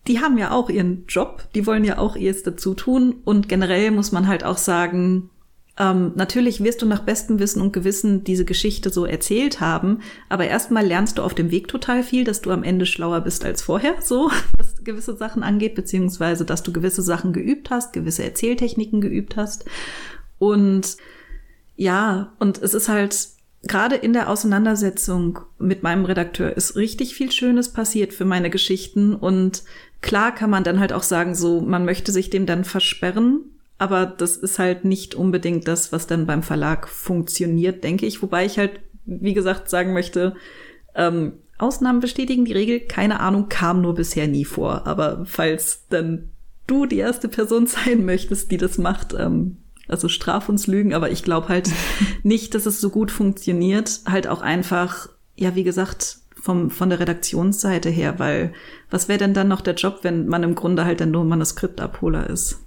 die 0.08 0.20
haben 0.20 0.38
ja 0.38 0.52
auch 0.52 0.70
ihren 0.70 1.06
Job, 1.08 1.48
die 1.56 1.66
wollen 1.66 1.86
ja 1.86 1.98
auch 1.98 2.16
ihrs 2.16 2.44
dazu 2.44 2.74
tun. 2.74 3.16
Und 3.24 3.48
generell 3.48 3.92
muss 3.92 4.12
man 4.12 4.28
halt 4.28 4.44
auch 4.44 4.58
sagen, 4.58 5.30
ähm, 5.78 6.12
natürlich 6.16 6.64
wirst 6.64 6.82
du 6.82 6.86
nach 6.86 7.02
bestem 7.02 7.40
Wissen 7.40 7.62
und 7.62 7.74
Gewissen 7.74 8.24
diese 8.24 8.46
Geschichte 8.46 8.92
so 8.92 9.06
erzählt 9.06 9.60
haben, 9.60 10.02
aber 10.30 10.46
erstmal 10.46 10.86
lernst 10.86 11.18
du 11.18 11.24
auf 11.24 11.34
dem 11.34 11.50
Weg 11.50 11.68
total 11.68 12.04
viel, 12.04 12.26
dass 12.26 12.42
du 12.42 12.52
am 12.52 12.64
Ende 12.64 12.86
schlauer 12.86 13.22
bist 13.22 13.44
als 13.44 13.64
vorher, 13.64 13.96
so 14.02 14.30
was 14.58 14.84
gewisse 14.84 15.16
Sachen 15.16 15.42
angeht, 15.42 15.74
beziehungsweise 15.74 16.46
dass 16.46 16.62
du 16.62 16.72
gewisse 16.72 17.02
Sachen 17.02 17.34
geübt 17.34 17.72
hast, 17.72 17.94
gewisse 17.94 18.24
Erzähltechniken 18.24 19.02
geübt 19.02 19.36
hast. 19.36 19.66
Und 20.38 20.98
ja, 21.76 22.34
und 22.38 22.62
es 22.62 22.76
ist 22.76 22.88
halt 22.88 23.30
gerade 23.64 23.96
in 23.96 24.14
der 24.14 24.30
Auseinandersetzung 24.30 25.40
mit 25.58 25.84
meinem 25.84 26.06
Redakteur 26.06 26.56
ist 26.56 26.76
richtig 26.76 27.16
viel 27.16 27.32
Schönes 27.32 27.70
passiert 27.72 28.14
für 28.14 28.26
meine 28.26 28.50
Geschichten 28.50 29.16
und 29.16 29.64
klar 30.02 30.36
kann 30.36 30.50
man 30.50 30.64
dann 30.64 30.80
halt 30.80 30.94
auch 30.94 31.04
sagen, 31.04 31.34
so 31.34 31.62
man 31.62 31.86
möchte 31.86 32.12
sich 32.12 32.30
dem 32.30 32.46
dann 32.46 32.66
versperren, 32.66 33.42
aber 33.78 34.06
das 34.06 34.38
ist 34.38 34.60
halt 34.60 34.86
nicht 34.86 35.16
unbedingt 35.16 35.68
das, 35.68 35.92
was 35.92 36.08
dann 36.08 36.26
beim 36.26 36.44
Verlag 36.44 36.88
funktioniert, 36.88 37.84
denke 37.84 38.06
ich. 38.06 38.22
Wobei 38.22 38.46
ich 38.46 38.58
halt, 38.58 38.80
wie 39.06 39.34
gesagt, 39.34 39.70
sagen 39.70 39.94
möchte, 39.94 40.36
ähm, 40.96 41.34
Ausnahmen 41.58 42.00
bestätigen 42.00 42.46
die 42.46 42.54
Regel, 42.54 42.82
keine 42.82 43.20
Ahnung, 43.20 43.50
kam 43.50 43.82
nur 43.82 43.96
bisher 43.96 44.28
nie 44.28 44.46
vor. 44.46 44.86
Aber 44.88 45.24
falls 45.26 45.88
dann 45.90 46.30
du 46.68 46.86
die 46.86 46.98
erste 46.98 47.28
Person 47.28 47.68
sein 47.68 48.06
möchtest, 48.06 48.52
die 48.52 48.58
das 48.58 48.78
macht, 48.78 49.14
ähm, 49.18 49.58
also 49.94 50.10
straf 50.10 50.50
uns 50.50 50.68
Lügen, 50.68 50.94
aber 50.94 51.12
ich 51.12 51.24
glaube 51.24 51.48
halt 51.48 51.70
nicht, 52.24 52.56
dass 52.56 52.66
es 52.66 52.82
so 52.82 52.90
gut 52.90 53.12
funktioniert. 53.12 54.02
Halt 54.06 54.28
auch 54.28 54.42
einfach, 54.42 55.08
ja, 55.36 55.56
wie 55.56 55.64
gesagt, 55.64 56.18
vom, 56.42 56.72
von 56.72 56.90
der 56.90 57.00
Redaktionsseite 57.00 57.90
her, 57.90 58.20
weil 58.20 58.54
was 58.90 59.08
wäre 59.08 59.20
denn 59.20 59.34
dann 59.34 59.48
noch 59.48 59.62
der 59.62 59.76
Job, 59.76 60.00
wenn 60.02 60.28
man 60.28 60.44
im 60.44 60.56
Grunde 60.56 60.84
halt 60.84 61.00
dann 61.00 61.12
nur 61.12 61.24
Manuskriptabholer 61.24 62.30
ist? 62.30 62.63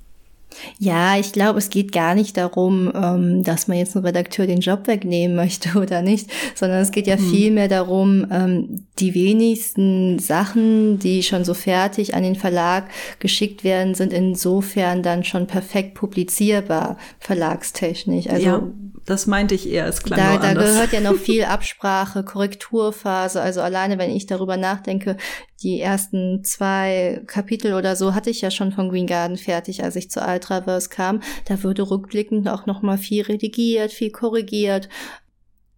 Ja, 0.78 1.18
ich 1.18 1.32
glaube, 1.32 1.58
es 1.58 1.70
geht 1.70 1.92
gar 1.92 2.14
nicht 2.14 2.36
darum, 2.36 2.92
ähm, 2.94 3.44
dass 3.44 3.68
man 3.68 3.78
jetzt 3.78 3.96
einem 3.96 4.04
Redakteur 4.04 4.46
den 4.46 4.60
Job 4.60 4.86
wegnehmen 4.86 5.36
möchte 5.44 5.78
oder 5.78 6.02
nicht, 6.02 6.30
sondern 6.54 6.80
es 6.80 6.90
geht 6.90 7.06
ja 7.06 7.16
hm. 7.16 7.30
vielmehr 7.30 7.68
darum, 7.68 8.26
ähm, 8.30 8.86
die 8.98 9.14
wenigsten 9.14 10.18
Sachen, 10.18 10.98
die 10.98 11.22
schon 11.22 11.44
so 11.44 11.54
fertig 11.54 12.14
an 12.14 12.22
den 12.22 12.36
Verlag 12.36 12.84
geschickt 13.18 13.64
werden, 13.64 13.94
sind 13.94 14.12
insofern 14.12 15.02
dann 15.02 15.24
schon 15.24 15.46
perfekt 15.46 15.94
publizierbar, 15.94 16.96
verlagstechnisch. 17.18 18.28
Also 18.28 18.46
ja, 18.46 18.62
das 19.06 19.26
meinte 19.26 19.54
ich 19.54 19.70
eher, 19.70 19.86
es 19.86 20.02
klang 20.02 20.18
da, 20.18 20.36
da 20.36 20.48
anders. 20.48 20.72
gehört 20.72 20.92
ja 20.92 21.00
noch 21.00 21.14
viel 21.16 21.44
Absprache, 21.46 22.24
Korrekturphase. 22.24 23.40
Also 23.40 23.60
alleine, 23.60 23.98
wenn 23.98 24.10
ich 24.10 24.26
darüber 24.26 24.56
nachdenke, 24.56 25.16
die 25.62 25.80
ersten 25.80 26.42
zwei 26.44 27.22
Kapitel 27.26 27.74
oder 27.74 27.96
so 27.96 28.14
hatte 28.14 28.30
ich 28.30 28.40
ja 28.40 28.50
schon 28.50 28.72
von 28.72 28.88
Green 28.88 29.06
Garden 29.06 29.36
fertig, 29.36 29.84
als 29.84 29.96
ich 29.96 30.10
zu 30.10 30.20
Ultraverse 30.20 30.88
kam. 30.88 31.20
Da 31.46 31.62
würde 31.62 31.88
rückblickend 31.88 32.48
auch 32.48 32.66
noch 32.66 32.82
mal 32.82 32.98
viel 32.98 33.22
redigiert, 33.22 33.92
viel 33.92 34.10
korrigiert. 34.10 34.88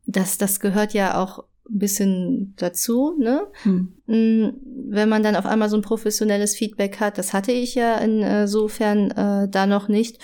Das, 0.06 0.38
das 0.38 0.58
gehört 0.58 0.94
ja 0.94 1.22
auch 1.22 1.44
ein 1.70 1.78
bisschen 1.78 2.54
dazu, 2.56 3.14
ne? 3.18 3.46
Hm. 3.62 3.92
Mm, 4.06 4.54
Wenn 4.90 5.08
man 5.10 5.22
dann 5.22 5.36
auf 5.36 5.44
einmal 5.44 5.68
so 5.68 5.76
ein 5.76 5.82
professionelles 5.82 6.56
Feedback 6.56 6.98
hat, 6.98 7.18
das 7.18 7.34
hatte 7.34 7.52
ich 7.52 7.74
ja 7.74 7.98
insofern 7.98 9.10
äh, 9.10 9.48
da 9.50 9.66
noch 9.66 9.88
nicht. 9.88 10.18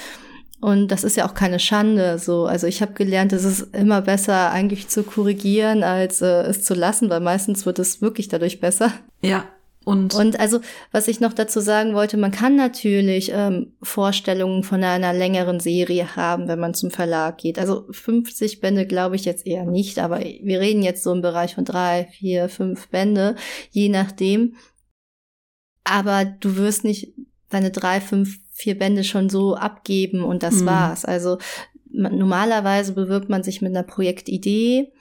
Und 0.61 0.89
das 0.89 1.05
ist 1.05 1.17
ja 1.17 1.29
auch 1.29 1.35
keine 1.35 1.59
Schande. 1.59 2.19
So, 2.19 2.47
also 2.47 2.67
ich 2.67 2.81
habe 2.81 2.95
gelernt, 2.95 3.33
es 3.33 3.45
ist 3.45 3.75
immer 3.75 4.03
besser, 4.03 4.51
eigentlich 4.51 4.89
zu 4.89 5.03
korrigieren, 5.03 5.83
als 5.83 6.23
äh, 6.23 6.43
es 6.43 6.65
zu 6.65 6.75
lassen, 6.75 7.11
weil 7.11 7.21
meistens 7.21 7.67
wird 7.67 7.79
es 7.79 8.01
wirklich 8.01 8.29
dadurch 8.29 8.61
besser. 8.61 8.93
Ja, 9.21 9.45
und, 9.85 10.15
Und 10.15 10.41
also, 10.41 10.61
was 10.93 11.09
ich 11.09 11.21
noch 11.21 11.35
dazu 11.35 11.61
sagen 11.61 11.95
wollte, 11.95 12.17
man 12.17 12.31
kann 12.31 12.57
natürlich 12.57 13.31
ähm, 13.35 13.75
Vorstellungen 13.83 14.63
von 14.63 14.83
einer 14.83 15.13
längeren 15.13 15.61
Serie 15.61 16.17
haben, 16.17 16.49
wenn 16.49 16.59
man 16.59 16.73
zum 16.73 16.91
Verlag 16.91 17.37
geht. 17.39 17.59
Also 17.59 17.87
50 17.91 18.61
Bände 18.61 18.87
glaube 18.87 19.17
ich 19.17 19.27
jetzt 19.27 19.47
eher 19.47 19.67
nicht, 19.67 19.99
aber 19.99 20.21
wir 20.21 20.61
reden 20.61 20.83
jetzt 20.83 21.03
so 21.03 21.13
im 21.13 21.21
Bereich 21.21 21.55
von 21.55 21.67
drei, 21.67 22.09
vier, 22.19 22.49
fünf 22.49 22.89
Bände, 22.89 23.37
je 23.71 23.91
nachdem. 23.91 24.57
Aber 25.85 26.25
du 26.25 26.57
wirst 26.57 26.85
nicht 26.85 27.13
deine 27.51 27.71
drei, 27.71 28.01
fünf, 28.01 28.39
vier 28.55 28.79
Bände 28.79 29.05
schon 29.05 29.29
so 29.29 29.57
abgeben 29.57 30.23
und 30.25 30.43
das 30.43 30.63
Mhm. 30.63 30.67
war's. 30.67 31.05
Also 31.05 31.39
man, 31.93 32.17
normalerweise 32.17 32.93
bewirbt 32.93 33.29
man 33.29 33.43
sich 33.43 33.61
mit 33.61 33.71
einer 33.77 33.83
Projektidee 33.83 34.93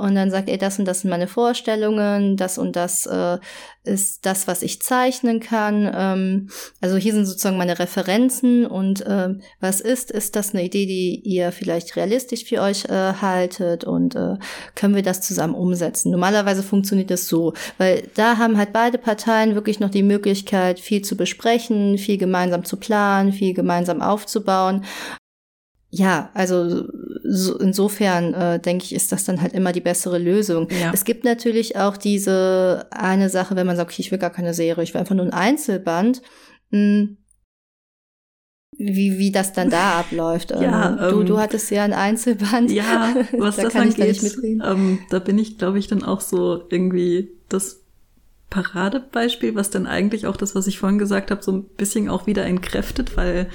und 0.00 0.14
dann 0.14 0.30
sagt 0.30 0.48
er, 0.48 0.58
das 0.58 0.78
und 0.78 0.86
das 0.86 1.00
sind 1.00 1.10
meine 1.10 1.28
Vorstellungen, 1.28 2.36
das 2.36 2.58
und 2.58 2.74
das 2.74 3.06
äh, 3.06 3.38
ist 3.84 4.26
das, 4.26 4.46
was 4.46 4.62
ich 4.62 4.82
zeichnen 4.82 5.40
kann. 5.40 5.90
Ähm, 5.94 6.48
also 6.80 6.96
hier 6.96 7.12
sind 7.12 7.26
sozusagen 7.26 7.56
meine 7.56 7.78
Referenzen 7.78 8.66
und 8.66 9.04
ähm, 9.06 9.42
was 9.60 9.80
ist, 9.80 10.10
ist 10.10 10.36
das 10.36 10.54
eine 10.54 10.64
Idee, 10.64 10.86
die 10.86 11.20
ihr 11.24 11.52
vielleicht 11.52 11.96
realistisch 11.96 12.44
für 12.44 12.60
euch 12.60 12.86
äh, 12.86 13.14
haltet 13.20 13.84
und 13.84 14.14
äh, 14.16 14.36
können 14.74 14.94
wir 14.94 15.02
das 15.02 15.20
zusammen 15.20 15.54
umsetzen. 15.54 16.10
Normalerweise 16.10 16.62
funktioniert 16.62 17.10
das 17.10 17.28
so, 17.28 17.52
weil 17.78 18.08
da 18.14 18.38
haben 18.38 18.58
halt 18.58 18.72
beide 18.72 18.98
Parteien 18.98 19.54
wirklich 19.54 19.80
noch 19.80 19.90
die 19.90 20.02
Möglichkeit, 20.02 20.80
viel 20.80 21.02
zu 21.02 21.16
besprechen, 21.16 21.98
viel 21.98 22.18
gemeinsam 22.18 22.64
zu 22.64 22.76
planen, 22.78 23.32
viel 23.32 23.54
gemeinsam 23.54 24.02
aufzubauen. 24.02 24.84
Ja, 25.92 26.30
also 26.34 26.84
so, 27.32 27.56
insofern 27.58 28.34
äh, 28.34 28.58
denke 28.58 28.84
ich, 28.84 28.92
ist 28.92 29.12
das 29.12 29.24
dann 29.24 29.40
halt 29.40 29.52
immer 29.52 29.70
die 29.70 29.80
bessere 29.80 30.18
Lösung. 30.18 30.68
Ja. 30.70 30.90
Es 30.92 31.04
gibt 31.04 31.24
natürlich 31.24 31.76
auch 31.76 31.96
diese 31.96 32.88
eine 32.90 33.28
Sache, 33.28 33.54
wenn 33.54 33.68
man 33.68 33.76
sagt, 33.76 33.92
okay, 33.92 34.02
ich 34.02 34.10
will 34.10 34.18
gar 34.18 34.30
keine 34.30 34.52
Serie, 34.52 34.82
ich 34.82 34.94
will 34.94 35.00
einfach 35.00 35.14
nur 35.14 35.26
ein 35.26 35.32
Einzelband. 35.32 36.22
Hm, 36.72 37.18
wie, 38.76 39.18
wie 39.18 39.30
das 39.30 39.52
dann 39.52 39.70
da 39.70 39.92
abläuft. 40.00 40.50
Ja, 40.50 40.90
Ähm, 40.90 41.10
du, 41.10 41.20
ähm, 41.20 41.26
du 41.26 41.38
hattest 41.38 41.70
ja 41.70 41.84
ein 41.84 41.92
Einzelband. 41.92 42.70
Ja, 42.72 43.14
was 43.38 43.56
da 43.56 43.62
das 43.64 43.72
kann 43.74 43.88
ich 43.88 43.94
da 43.94 44.02
angeht, 44.02 44.22
nicht 44.22 44.36
mitreden. 44.36 44.62
ähm, 44.66 44.98
da 45.10 45.20
bin 45.20 45.38
ich, 45.38 45.56
glaube 45.56 45.78
ich, 45.78 45.86
dann 45.86 46.02
auch 46.02 46.20
so 46.20 46.64
irgendwie 46.68 47.30
das 47.48 47.84
Paradebeispiel, 48.48 49.54
was 49.54 49.70
dann 49.70 49.86
eigentlich 49.86 50.26
auch 50.26 50.36
das, 50.36 50.56
was 50.56 50.66
ich 50.66 50.80
vorhin 50.80 50.98
gesagt 50.98 51.30
habe, 51.30 51.42
so 51.42 51.52
ein 51.52 51.64
bisschen 51.76 52.08
auch 52.08 52.26
wieder 52.26 52.44
entkräftet, 52.44 53.16
weil 53.16 53.48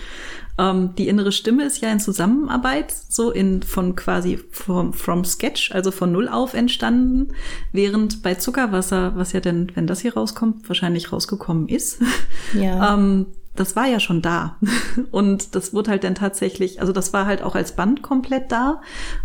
ähm, 0.58 0.96
die 0.98 1.08
innere 1.08 1.32
Stimme 1.32 1.66
ist 1.66 1.82
ja 1.82 1.92
in 1.92 2.00
Zusammenarbeit, 2.00 2.92
so 2.92 3.32
in 3.32 3.62
von 3.62 3.96
quasi 3.96 4.40
from, 4.52 4.94
from 4.94 5.26
Sketch, 5.26 5.72
also 5.72 5.92
von 5.92 6.12
Null 6.12 6.30
auf 6.30 6.54
entstanden, 6.54 7.34
während 7.72 8.24
bei 8.24 8.36
Zuckerwasser, 8.36 9.16
was 9.16 9.34
ja 9.34 9.40
denn, 9.42 9.72
wenn 9.76 9.88
das 9.88 10.00
hier 10.00 10.14
rauskommt, 10.14 10.68
wahrscheinlich 10.70 11.12
rausgekommen 11.12 11.68
ist, 11.68 12.02
Ja. 12.54 12.94
ähm, 12.94 13.28
das 13.56 13.76
war 13.76 13.88
ja 13.88 14.00
schon 14.00 14.22
da. 14.22 14.58
Und 15.12 15.56
das 15.56 15.74
wurde 15.74 15.92
halt 15.92 16.04
dann 16.04 16.16
tatsächlich, 16.16 16.82
also 16.82 16.92
das 16.92 17.14
war 17.14 17.26
halt 17.26 17.42
auch 17.42 17.56
als 17.56 17.76
Band 17.76 18.02
komplett 18.02 18.52
da. 18.52 18.82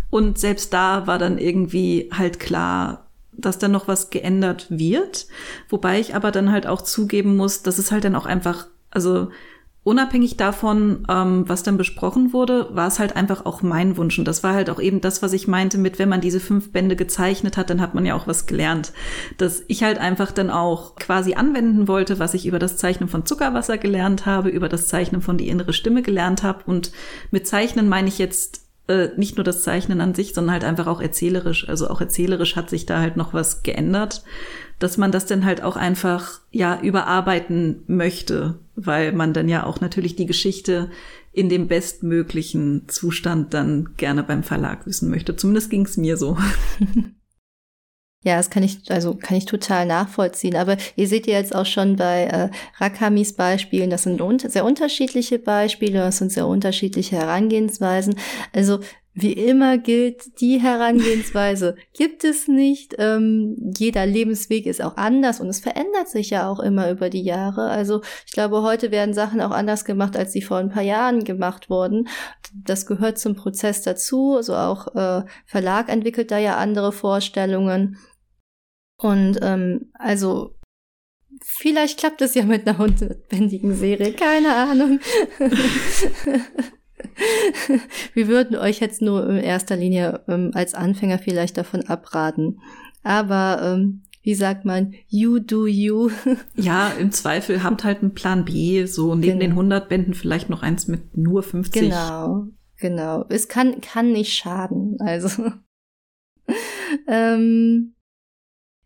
Und 0.09 0.37
selbst 0.39 0.73
da 0.73 1.05
war 1.07 1.17
dann 1.17 1.37
irgendwie 1.37 2.09
halt 2.17 2.39
klar, 2.39 3.07
dass 3.33 3.57
dann 3.59 3.71
noch 3.71 3.87
was 3.87 4.09
geändert 4.09 4.67
wird. 4.69 5.27
Wobei 5.69 5.99
ich 5.99 6.15
aber 6.15 6.31
dann 6.31 6.51
halt 6.51 6.67
auch 6.67 6.81
zugeben 6.81 7.35
muss, 7.35 7.61
dass 7.63 7.77
es 7.77 7.91
halt 7.91 8.03
dann 8.03 8.15
auch 8.15 8.25
einfach, 8.25 8.67
also 8.89 9.29
unabhängig 9.83 10.37
davon, 10.37 11.05
ähm, 11.09 11.43
was 11.47 11.63
dann 11.63 11.77
besprochen 11.77 12.33
wurde, 12.33 12.69
war 12.75 12.87
es 12.87 12.99
halt 12.99 13.15
einfach 13.15 13.45
auch 13.45 13.63
mein 13.63 13.97
Wunsch. 13.97 14.19
Und 14.19 14.27
das 14.27 14.43
war 14.43 14.53
halt 14.53 14.69
auch 14.69 14.79
eben 14.79 15.01
das, 15.01 15.23
was 15.23 15.33
ich 15.33 15.47
meinte 15.47 15.79
mit, 15.79 15.97
wenn 15.97 16.09
man 16.09 16.21
diese 16.21 16.39
fünf 16.39 16.71
Bände 16.71 16.95
gezeichnet 16.95 17.57
hat, 17.57 17.69
dann 17.71 17.81
hat 17.81 17.95
man 17.95 18.05
ja 18.05 18.15
auch 18.15 18.27
was 18.27 18.45
gelernt. 18.45 18.93
Dass 19.37 19.63
ich 19.67 19.83
halt 19.83 19.97
einfach 19.97 20.31
dann 20.31 20.51
auch 20.51 20.95
quasi 20.95 21.33
anwenden 21.33 21.87
wollte, 21.87 22.19
was 22.19 22.35
ich 22.35 22.45
über 22.45 22.59
das 22.59 22.77
Zeichnen 22.77 23.09
von 23.09 23.25
Zuckerwasser 23.25 23.79
gelernt 23.79 24.27
habe, 24.27 24.49
über 24.49 24.69
das 24.69 24.87
Zeichnen 24.87 25.21
von 25.21 25.37
die 25.37 25.49
innere 25.49 25.73
Stimme 25.73 26.03
gelernt 26.03 26.43
habe. 26.43 26.63
Und 26.65 26.91
mit 27.31 27.47
Zeichnen 27.47 27.89
meine 27.89 28.07
ich 28.07 28.19
jetzt 28.19 28.60
äh, 28.91 29.09
nicht 29.15 29.37
nur 29.37 29.43
das 29.43 29.63
Zeichnen 29.63 30.01
an 30.01 30.13
sich, 30.13 30.33
sondern 30.33 30.53
halt 30.53 30.63
einfach 30.65 30.87
auch 30.87 31.01
erzählerisch. 31.01 31.67
Also 31.69 31.89
auch 31.89 32.01
erzählerisch 32.01 32.55
hat 32.55 32.69
sich 32.69 32.85
da 32.85 32.99
halt 32.99 33.15
noch 33.15 33.33
was 33.33 33.63
geändert, 33.63 34.23
dass 34.79 34.97
man 34.97 35.11
das 35.11 35.25
dann 35.25 35.45
halt 35.45 35.63
auch 35.63 35.77
einfach 35.77 36.41
ja 36.51 36.79
überarbeiten 36.81 37.83
möchte, 37.87 38.59
weil 38.75 39.13
man 39.13 39.33
dann 39.33 39.47
ja 39.47 39.65
auch 39.65 39.79
natürlich 39.79 40.15
die 40.15 40.25
Geschichte 40.25 40.89
in 41.31 41.47
dem 41.47 41.67
bestmöglichen 41.67 42.89
Zustand 42.89 43.53
dann 43.53 43.91
gerne 43.95 44.23
beim 44.23 44.43
Verlag 44.43 44.85
wissen 44.85 45.09
möchte. 45.09 45.35
Zumindest 45.37 45.69
ging 45.69 45.85
es 45.85 45.95
mir 45.95 46.17
so. 46.17 46.37
Ja, 48.23 48.37
das 48.37 48.51
kann 48.51 48.61
ich, 48.61 48.91
also 48.91 49.15
kann 49.15 49.35
ich 49.35 49.45
total 49.45 49.87
nachvollziehen. 49.87 50.55
Aber 50.55 50.77
ihr 50.95 51.07
seht 51.07 51.25
ja 51.25 51.33
jetzt 51.39 51.55
auch 51.55 51.65
schon 51.65 51.95
bei 51.95 52.25
äh, 52.25 52.49
Rakamis 52.77 53.33
Beispielen, 53.33 53.89
das 53.89 54.03
sind 54.03 54.21
un 54.21 54.37
sehr 54.37 54.63
unterschiedliche 54.63 55.39
Beispiele, 55.39 55.99
das 55.99 56.17
sind 56.17 56.31
sehr 56.31 56.45
unterschiedliche 56.45 57.15
Herangehensweisen. 57.15 58.15
Also 58.53 58.79
wie 59.13 59.33
immer 59.33 59.77
gilt, 59.77 60.39
die 60.39 60.61
Herangehensweise 60.61 61.75
gibt 61.93 62.23
es 62.23 62.47
nicht. 62.47 62.95
Ähm, 62.97 63.57
jeder 63.77 64.05
Lebensweg 64.05 64.65
ist 64.67 64.81
auch 64.81 64.95
anders 64.97 65.41
und 65.41 65.49
es 65.49 65.59
verändert 65.59 66.07
sich 66.07 66.29
ja 66.29 66.47
auch 66.47 66.59
immer 66.59 66.89
über 66.91 67.09
die 67.09 67.23
Jahre. 67.23 67.69
Also 67.69 68.01
ich 68.25 68.31
glaube, 68.31 68.61
heute 68.61 68.91
werden 68.91 69.13
Sachen 69.13 69.41
auch 69.41 69.51
anders 69.51 69.83
gemacht, 69.83 70.15
als 70.15 70.31
sie 70.31 70.41
vor 70.41 70.57
ein 70.57 70.69
paar 70.69 70.83
Jahren 70.83 71.23
gemacht 71.23 71.69
wurden. 71.69 72.07
Das 72.53 72.85
gehört 72.85 73.17
zum 73.17 73.35
Prozess 73.35 73.81
dazu. 73.81 74.35
Also 74.37 74.55
auch 74.55 74.95
äh, 74.95 75.25
Verlag 75.45 75.89
entwickelt 75.89 76.31
da 76.31 76.37
ja 76.37 76.57
andere 76.57 76.91
Vorstellungen. 76.91 77.97
Und 79.01 79.39
ähm, 79.41 79.91
also 79.93 80.55
vielleicht 81.43 81.97
klappt 81.99 82.21
es 82.21 82.35
ja 82.35 82.43
mit 82.43 82.67
einer 82.67 82.77
hundertbändigen 82.77 83.75
Serie, 83.75 84.13
keine 84.13 84.55
Ahnung. 84.55 84.99
Wir 88.13 88.27
würden 88.27 88.55
euch 88.55 88.79
jetzt 88.79 89.01
nur 89.01 89.27
in 89.27 89.37
erster 89.37 89.75
Linie 89.75 90.23
ähm, 90.27 90.51
als 90.53 90.75
Anfänger 90.75 91.17
vielleicht 91.17 91.57
davon 91.57 91.83
abraten. 91.87 92.59
Aber 93.01 93.59
ähm, 93.63 94.03
wie 94.21 94.35
sagt 94.35 94.65
man, 94.65 94.93
you 95.07 95.39
do 95.39 95.65
you. 95.65 96.11
Ja, 96.55 96.89
im 96.89 97.11
Zweifel 97.11 97.63
habt 97.63 97.83
halt 97.83 98.03
einen 98.03 98.13
Plan 98.13 98.45
B, 98.45 98.85
so 98.85 99.15
neben 99.15 99.39
Genau. 99.39 99.39
den 99.39 99.51
100 99.51 99.89
Bänden 99.89 100.13
vielleicht 100.13 100.47
noch 100.49 100.61
eins 100.61 100.87
mit 100.87 101.17
nur 101.17 101.41
50. 101.41 101.81
Genau, 101.81 102.45
genau. 102.77 103.25
Es 103.29 103.47
kann, 103.47 103.81
kann 103.81 104.11
nicht 104.11 104.33
schaden. 104.33 104.97
Also. 104.99 105.51
ähm, 107.07 107.95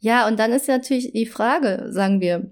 ja, 0.05 0.27
und 0.27 0.37
dann 0.37 0.51
ist 0.51 0.67
natürlich 0.67 1.13
die 1.13 1.25
Frage, 1.25 1.87
sagen 1.89 2.21
wir, 2.21 2.51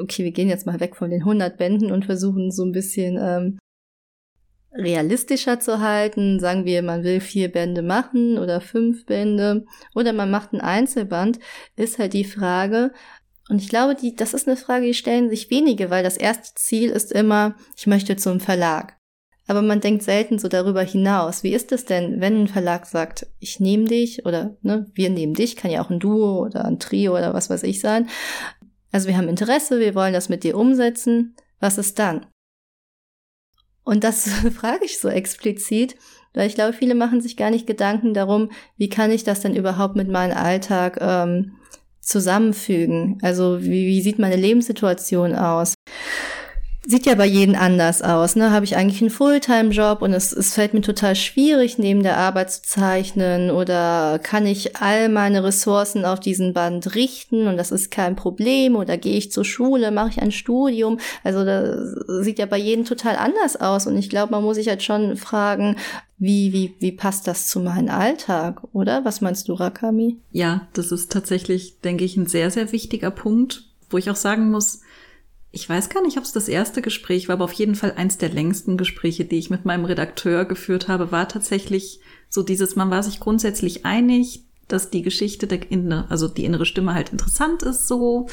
okay, 0.00 0.24
wir 0.24 0.32
gehen 0.32 0.48
jetzt 0.48 0.66
mal 0.66 0.80
weg 0.80 0.96
von 0.96 1.10
den 1.10 1.20
100 1.20 1.56
Bänden 1.56 1.92
und 1.92 2.06
versuchen 2.06 2.50
so 2.50 2.64
ein 2.64 2.72
bisschen 2.72 3.16
ähm, 3.20 3.58
realistischer 4.72 5.60
zu 5.60 5.78
halten. 5.78 6.40
Sagen 6.40 6.64
wir, 6.64 6.82
man 6.82 7.04
will 7.04 7.20
vier 7.20 7.52
Bände 7.52 7.82
machen 7.82 8.36
oder 8.36 8.60
fünf 8.60 9.06
Bände 9.06 9.64
oder 9.94 10.12
man 10.12 10.28
macht 10.28 10.52
ein 10.52 10.60
Einzelband, 10.60 11.38
ist 11.76 12.00
halt 12.00 12.14
die 12.14 12.24
Frage, 12.24 12.90
und 13.48 13.62
ich 13.62 13.68
glaube, 13.68 13.94
die, 13.94 14.16
das 14.16 14.34
ist 14.34 14.48
eine 14.48 14.56
Frage, 14.56 14.86
die 14.86 14.92
stellen 14.92 15.30
sich 15.30 15.48
wenige, 15.50 15.88
weil 15.88 16.02
das 16.02 16.16
erste 16.16 16.52
Ziel 16.56 16.90
ist 16.90 17.12
immer, 17.12 17.54
ich 17.76 17.86
möchte 17.86 18.16
zum 18.16 18.40
Verlag. 18.40 18.97
Aber 19.48 19.62
man 19.62 19.80
denkt 19.80 20.02
selten 20.02 20.38
so 20.38 20.46
darüber 20.46 20.82
hinaus. 20.82 21.42
Wie 21.42 21.54
ist 21.54 21.72
es 21.72 21.86
denn, 21.86 22.20
wenn 22.20 22.42
ein 22.42 22.48
Verlag 22.48 22.86
sagt, 22.86 23.26
ich 23.40 23.58
nehme 23.58 23.86
dich 23.86 24.26
oder 24.26 24.56
ne, 24.60 24.86
wir 24.94 25.08
nehmen 25.08 25.32
dich, 25.32 25.56
kann 25.56 25.70
ja 25.70 25.82
auch 25.82 25.88
ein 25.88 25.98
Duo 25.98 26.44
oder 26.44 26.66
ein 26.66 26.78
Trio 26.78 27.16
oder 27.16 27.32
was 27.32 27.48
weiß 27.48 27.62
ich 27.62 27.80
sein. 27.80 28.08
Also 28.92 29.08
wir 29.08 29.16
haben 29.16 29.28
Interesse, 29.28 29.80
wir 29.80 29.94
wollen 29.94 30.12
das 30.12 30.28
mit 30.28 30.44
dir 30.44 30.56
umsetzen. 30.56 31.34
Was 31.60 31.78
ist 31.78 31.98
dann? 31.98 32.26
Und 33.84 34.04
das 34.04 34.28
frage 34.54 34.84
ich 34.84 34.98
so 34.98 35.08
explizit, 35.08 35.96
weil 36.34 36.46
ich 36.46 36.54
glaube, 36.54 36.74
viele 36.74 36.94
machen 36.94 37.22
sich 37.22 37.38
gar 37.38 37.48
nicht 37.50 37.66
Gedanken 37.66 38.12
darum, 38.12 38.50
wie 38.76 38.90
kann 38.90 39.10
ich 39.10 39.24
das 39.24 39.40
denn 39.40 39.56
überhaupt 39.56 39.96
mit 39.96 40.08
meinem 40.08 40.36
Alltag 40.36 40.98
ähm, 41.00 41.56
zusammenfügen? 42.02 43.18
Also 43.22 43.62
wie, 43.62 43.86
wie 43.86 44.02
sieht 44.02 44.18
meine 44.18 44.36
Lebenssituation 44.36 45.34
aus? 45.34 45.72
Sieht 46.90 47.04
ja 47.04 47.14
bei 47.16 47.26
jedem 47.26 47.54
anders 47.54 48.00
aus. 48.00 48.34
Ne? 48.34 48.50
Habe 48.50 48.64
ich 48.64 48.74
eigentlich 48.74 49.02
einen 49.02 49.10
Fulltime-Job 49.10 50.00
und 50.00 50.14
es, 50.14 50.32
es 50.32 50.54
fällt 50.54 50.72
mir 50.72 50.80
total 50.80 51.14
schwierig, 51.16 51.76
neben 51.76 52.02
der 52.02 52.16
Arbeit 52.16 52.50
zu 52.50 52.62
zeichnen 52.62 53.50
oder 53.50 54.18
kann 54.22 54.46
ich 54.46 54.76
all 54.76 55.10
meine 55.10 55.44
Ressourcen 55.44 56.06
auf 56.06 56.18
diesen 56.18 56.54
Band 56.54 56.94
richten 56.94 57.46
und 57.46 57.58
das 57.58 57.72
ist 57.72 57.90
kein 57.90 58.16
Problem 58.16 58.74
oder 58.74 58.96
gehe 58.96 59.18
ich 59.18 59.30
zur 59.30 59.44
Schule, 59.44 59.90
mache 59.90 60.08
ich 60.08 60.22
ein 60.22 60.32
Studium. 60.32 60.98
Also 61.22 61.44
das 61.44 61.94
sieht 62.24 62.38
ja 62.38 62.46
bei 62.46 62.56
jedem 62.56 62.86
total 62.86 63.16
anders 63.16 63.60
aus 63.60 63.86
und 63.86 63.98
ich 63.98 64.08
glaube, 64.08 64.32
man 64.32 64.42
muss 64.42 64.56
sich 64.56 64.68
halt 64.68 64.82
schon 64.82 65.18
fragen, 65.18 65.76
wie, 66.16 66.54
wie, 66.54 66.74
wie 66.80 66.92
passt 66.92 67.28
das 67.28 67.48
zu 67.48 67.60
meinem 67.60 67.90
Alltag, 67.90 68.62
oder? 68.72 69.04
Was 69.04 69.20
meinst 69.20 69.48
du, 69.48 69.52
Rakami? 69.52 70.16
Ja, 70.32 70.66
das 70.72 70.90
ist 70.90 71.12
tatsächlich, 71.12 71.80
denke 71.80 72.04
ich, 72.04 72.16
ein 72.16 72.26
sehr, 72.26 72.50
sehr 72.50 72.72
wichtiger 72.72 73.10
Punkt, 73.10 73.64
wo 73.90 73.98
ich 73.98 74.10
auch 74.10 74.16
sagen 74.16 74.50
muss, 74.50 74.80
ich 75.58 75.68
weiß 75.68 75.88
gar 75.88 76.02
nicht, 76.02 76.16
ob 76.18 76.24
es 76.24 76.32
das 76.32 76.46
erste 76.46 76.82
Gespräch 76.82 77.26
war, 77.26 77.34
aber 77.34 77.44
auf 77.44 77.52
jeden 77.52 77.74
Fall 77.74 77.94
eins 77.96 78.16
der 78.16 78.28
längsten 78.28 78.76
Gespräche, 78.76 79.24
die 79.24 79.38
ich 79.38 79.50
mit 79.50 79.64
meinem 79.64 79.84
Redakteur 79.84 80.44
geführt 80.44 80.86
habe, 80.86 81.10
war 81.10 81.28
tatsächlich 81.28 81.98
so 82.28 82.44
dieses, 82.44 82.76
man 82.76 82.90
war 82.90 83.02
sich 83.02 83.18
grundsätzlich 83.18 83.84
einig, 83.84 84.44
dass 84.68 84.90
die 84.90 85.02
Geschichte 85.02 85.48
der 85.48 85.72
innere, 85.72 86.08
also 86.10 86.28
die 86.28 86.44
innere 86.44 86.64
Stimme 86.64 86.94
halt 86.94 87.10
interessant 87.10 87.64
ist 87.64 87.88
so, 87.88 88.28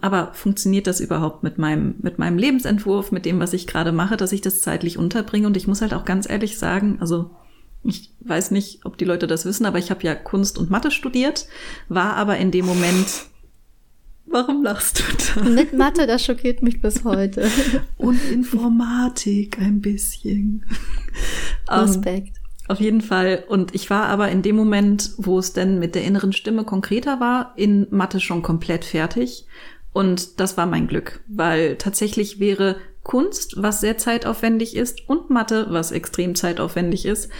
aber 0.00 0.30
funktioniert 0.34 0.86
das 0.86 1.00
überhaupt 1.00 1.42
mit 1.42 1.58
meinem 1.58 1.96
mit 2.00 2.20
meinem 2.20 2.38
Lebensentwurf, 2.38 3.10
mit 3.10 3.24
dem, 3.24 3.40
was 3.40 3.54
ich 3.54 3.66
gerade 3.66 3.90
mache, 3.90 4.16
dass 4.16 4.30
ich 4.30 4.40
das 4.40 4.60
zeitlich 4.60 4.98
unterbringe? 4.98 5.48
Und 5.48 5.56
ich 5.56 5.66
muss 5.66 5.80
halt 5.82 5.94
auch 5.94 6.04
ganz 6.04 6.30
ehrlich 6.30 6.58
sagen, 6.58 6.98
also 7.00 7.30
ich 7.82 8.12
weiß 8.20 8.52
nicht, 8.52 8.84
ob 8.84 8.98
die 8.98 9.04
Leute 9.04 9.26
das 9.26 9.46
wissen, 9.46 9.66
aber 9.66 9.78
ich 9.78 9.90
habe 9.90 10.04
ja 10.04 10.14
Kunst 10.14 10.58
und 10.58 10.70
Mathe 10.70 10.92
studiert, 10.92 11.48
war 11.88 12.14
aber 12.14 12.36
in 12.36 12.52
dem 12.52 12.66
Moment 12.66 13.26
Warum 14.30 14.62
lachst 14.62 15.00
du 15.00 15.40
da? 15.40 15.48
Mit 15.48 15.72
Mathe, 15.72 16.06
das 16.06 16.24
schockiert 16.24 16.62
mich 16.62 16.80
bis 16.80 17.04
heute. 17.04 17.50
Und 17.96 18.20
Informatik 18.30 19.58
ein 19.58 19.80
bisschen. 19.80 20.64
Respekt. 21.68 22.36
Um, 22.36 22.72
auf 22.72 22.80
jeden 22.80 23.00
Fall. 23.00 23.44
Und 23.48 23.74
ich 23.74 23.88
war 23.90 24.06
aber 24.06 24.28
in 24.30 24.42
dem 24.42 24.56
Moment, 24.56 25.12
wo 25.16 25.38
es 25.38 25.52
denn 25.52 25.78
mit 25.78 25.94
der 25.94 26.04
inneren 26.04 26.32
Stimme 26.32 26.64
konkreter 26.64 27.20
war, 27.20 27.54
in 27.56 27.86
Mathe 27.90 28.20
schon 28.20 28.42
komplett 28.42 28.84
fertig. 28.84 29.46
Und 29.92 30.38
das 30.40 30.56
war 30.56 30.66
mein 30.66 30.86
Glück, 30.86 31.20
weil 31.28 31.76
tatsächlich 31.76 32.38
wäre 32.38 32.76
Kunst, 33.02 33.54
was 33.56 33.80
sehr 33.80 33.96
zeitaufwendig 33.96 34.76
ist, 34.76 35.08
und 35.08 35.30
Mathe, 35.30 35.66
was 35.70 35.92
extrem 35.92 36.34
zeitaufwendig 36.34 37.06
ist, 37.06 37.30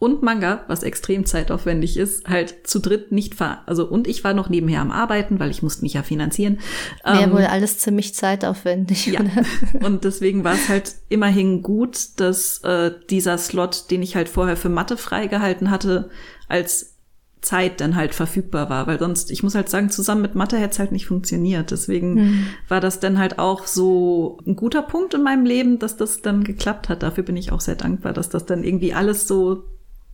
und 0.00 0.22
Manga, 0.22 0.64
was 0.68 0.84
extrem 0.84 1.26
zeitaufwendig 1.26 1.96
ist, 1.96 2.28
halt 2.28 2.68
zu 2.68 2.78
dritt 2.78 3.10
nicht 3.10 3.34
fahr. 3.34 3.64
Also 3.66 3.84
und 3.84 4.06
ich 4.06 4.22
war 4.22 4.32
noch 4.32 4.48
nebenher 4.48 4.80
am 4.80 4.92
Arbeiten, 4.92 5.40
weil 5.40 5.50
ich 5.50 5.62
musste 5.62 5.82
mich 5.82 5.94
ja 5.94 6.04
finanzieren. 6.04 6.58
Wäre 7.04 7.24
ähm, 7.24 7.32
wohl 7.32 7.44
alles 7.44 7.78
ziemlich 7.78 8.14
zeitaufwendig. 8.14 9.06
Ja. 9.06 9.20
und 9.84 10.04
deswegen 10.04 10.44
war 10.44 10.54
es 10.54 10.68
halt 10.68 10.94
immerhin 11.08 11.62
gut, 11.62 12.20
dass 12.20 12.58
äh, 12.58 12.92
dieser 13.10 13.38
Slot, 13.38 13.90
den 13.90 14.02
ich 14.02 14.14
halt 14.14 14.28
vorher 14.28 14.56
für 14.56 14.68
Mathe 14.68 14.96
freigehalten 14.96 15.70
hatte, 15.70 16.10
als 16.46 16.94
Zeit 17.40 17.80
dann 17.80 17.96
halt 17.96 18.14
verfügbar 18.14 18.68
war, 18.68 18.86
weil 18.86 18.98
sonst, 18.98 19.30
ich 19.30 19.42
muss 19.42 19.54
halt 19.54 19.68
sagen, 19.68 19.90
zusammen 19.90 20.22
mit 20.22 20.34
Mathe 20.34 20.58
hätte 20.58 20.72
es 20.72 20.78
halt 20.78 20.92
nicht 20.92 21.06
funktioniert. 21.06 21.70
Deswegen 21.70 22.16
hm. 22.16 22.46
war 22.68 22.80
das 22.80 23.00
dann 23.00 23.18
halt 23.18 23.38
auch 23.38 23.66
so 23.66 24.38
ein 24.46 24.54
guter 24.54 24.82
Punkt 24.82 25.14
in 25.14 25.22
meinem 25.22 25.44
Leben, 25.44 25.78
dass 25.78 25.96
das 25.96 26.20
dann 26.20 26.44
geklappt 26.44 26.88
hat. 26.88 27.02
Dafür 27.02 27.24
bin 27.24 27.36
ich 27.36 27.52
auch 27.52 27.60
sehr 27.60 27.76
dankbar, 27.76 28.12
dass 28.12 28.28
das 28.28 28.46
dann 28.46 28.64
irgendwie 28.64 28.92
alles 28.92 29.26
so 29.26 29.64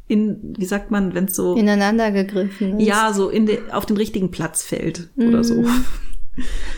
in, 0.07 0.55
wie 0.59 0.67
sagt 0.67 0.91
man, 0.91 1.15
wenn 1.15 1.27
es 1.27 1.37
so 1.37 1.55
ineinander 1.55 2.11
gegriffen 2.11 2.79
ist. 2.79 2.87
Ja, 2.87 3.13
so 3.13 3.29
in 3.31 3.47
de, 3.47 3.71
auf 3.71 3.87
den 3.87 3.97
richtigen 3.97 4.31
Platz 4.31 4.63
fällt 4.63 5.09
mhm. 5.17 5.29
oder 5.29 5.45
so. 5.45 5.65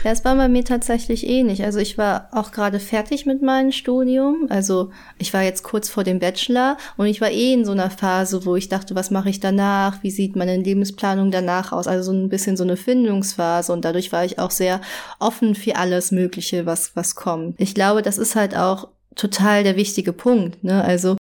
Ja, 0.05 0.11
es 0.11 0.25
war 0.25 0.37
bei 0.37 0.49
mir 0.49 0.65
tatsächlich 0.65 1.27
ähnlich. 1.27 1.65
Also 1.65 1.79
ich 1.79 1.97
war 1.97 2.29
auch 2.33 2.53
gerade 2.53 2.79
fertig 2.79 3.27
mit 3.27 3.43
meinem 3.43 3.73
Studium. 3.73 4.47
Also 4.51 4.91
ich 5.19 5.33
war 5.33 5.43
jetzt 5.43 5.63
kurz 5.63 5.89
vor 5.89 6.05
dem 6.05 6.19
Bachelor 6.19 6.77
und 6.97 7.07
ich 7.07 7.21
war 7.21 7.31
eh 7.31 7.55
in 7.55 7.65
so 7.65 7.73
einer 7.73 7.91
Phase, 7.91 8.45
wo 8.45 8.57
ich 8.57 8.69
dachte, 8.69 8.95
was 8.95 9.11
mache 9.11 9.31
ich 9.31 9.41
danach? 9.41 10.03
Wie 10.03 10.11
sieht 10.11 10.37
meine 10.37 10.57
Lebensplanung 10.57 11.31
danach 11.31 11.73
aus? 11.73 11.87
Also 11.87 12.13
so 12.13 12.19
ein 12.19 12.29
bisschen 12.29 12.57
so 12.57 12.65
eine 12.65 12.77
Findungsphase 12.77 13.73
und 13.73 13.85
dadurch 13.85 14.13
war 14.13 14.25
ich 14.25 14.39
auch 14.39 14.51
sehr 14.51 14.81
offen 15.19 15.55
für 15.55 15.77
alles 15.77 16.13
Mögliche, 16.13 16.67
was, 16.67 16.95
was 16.95 17.15
kommt. 17.15 17.59
Ich 17.59 17.75
glaube, 17.75 18.03
das 18.03 18.19
ist 18.19 18.37
halt 18.37 18.57
auch 18.57 18.89
total 19.15 19.65
der 19.65 19.77
wichtige 19.77 20.13
Punkt. 20.13 20.63
Ne? 20.63 20.85
Also 20.85 21.17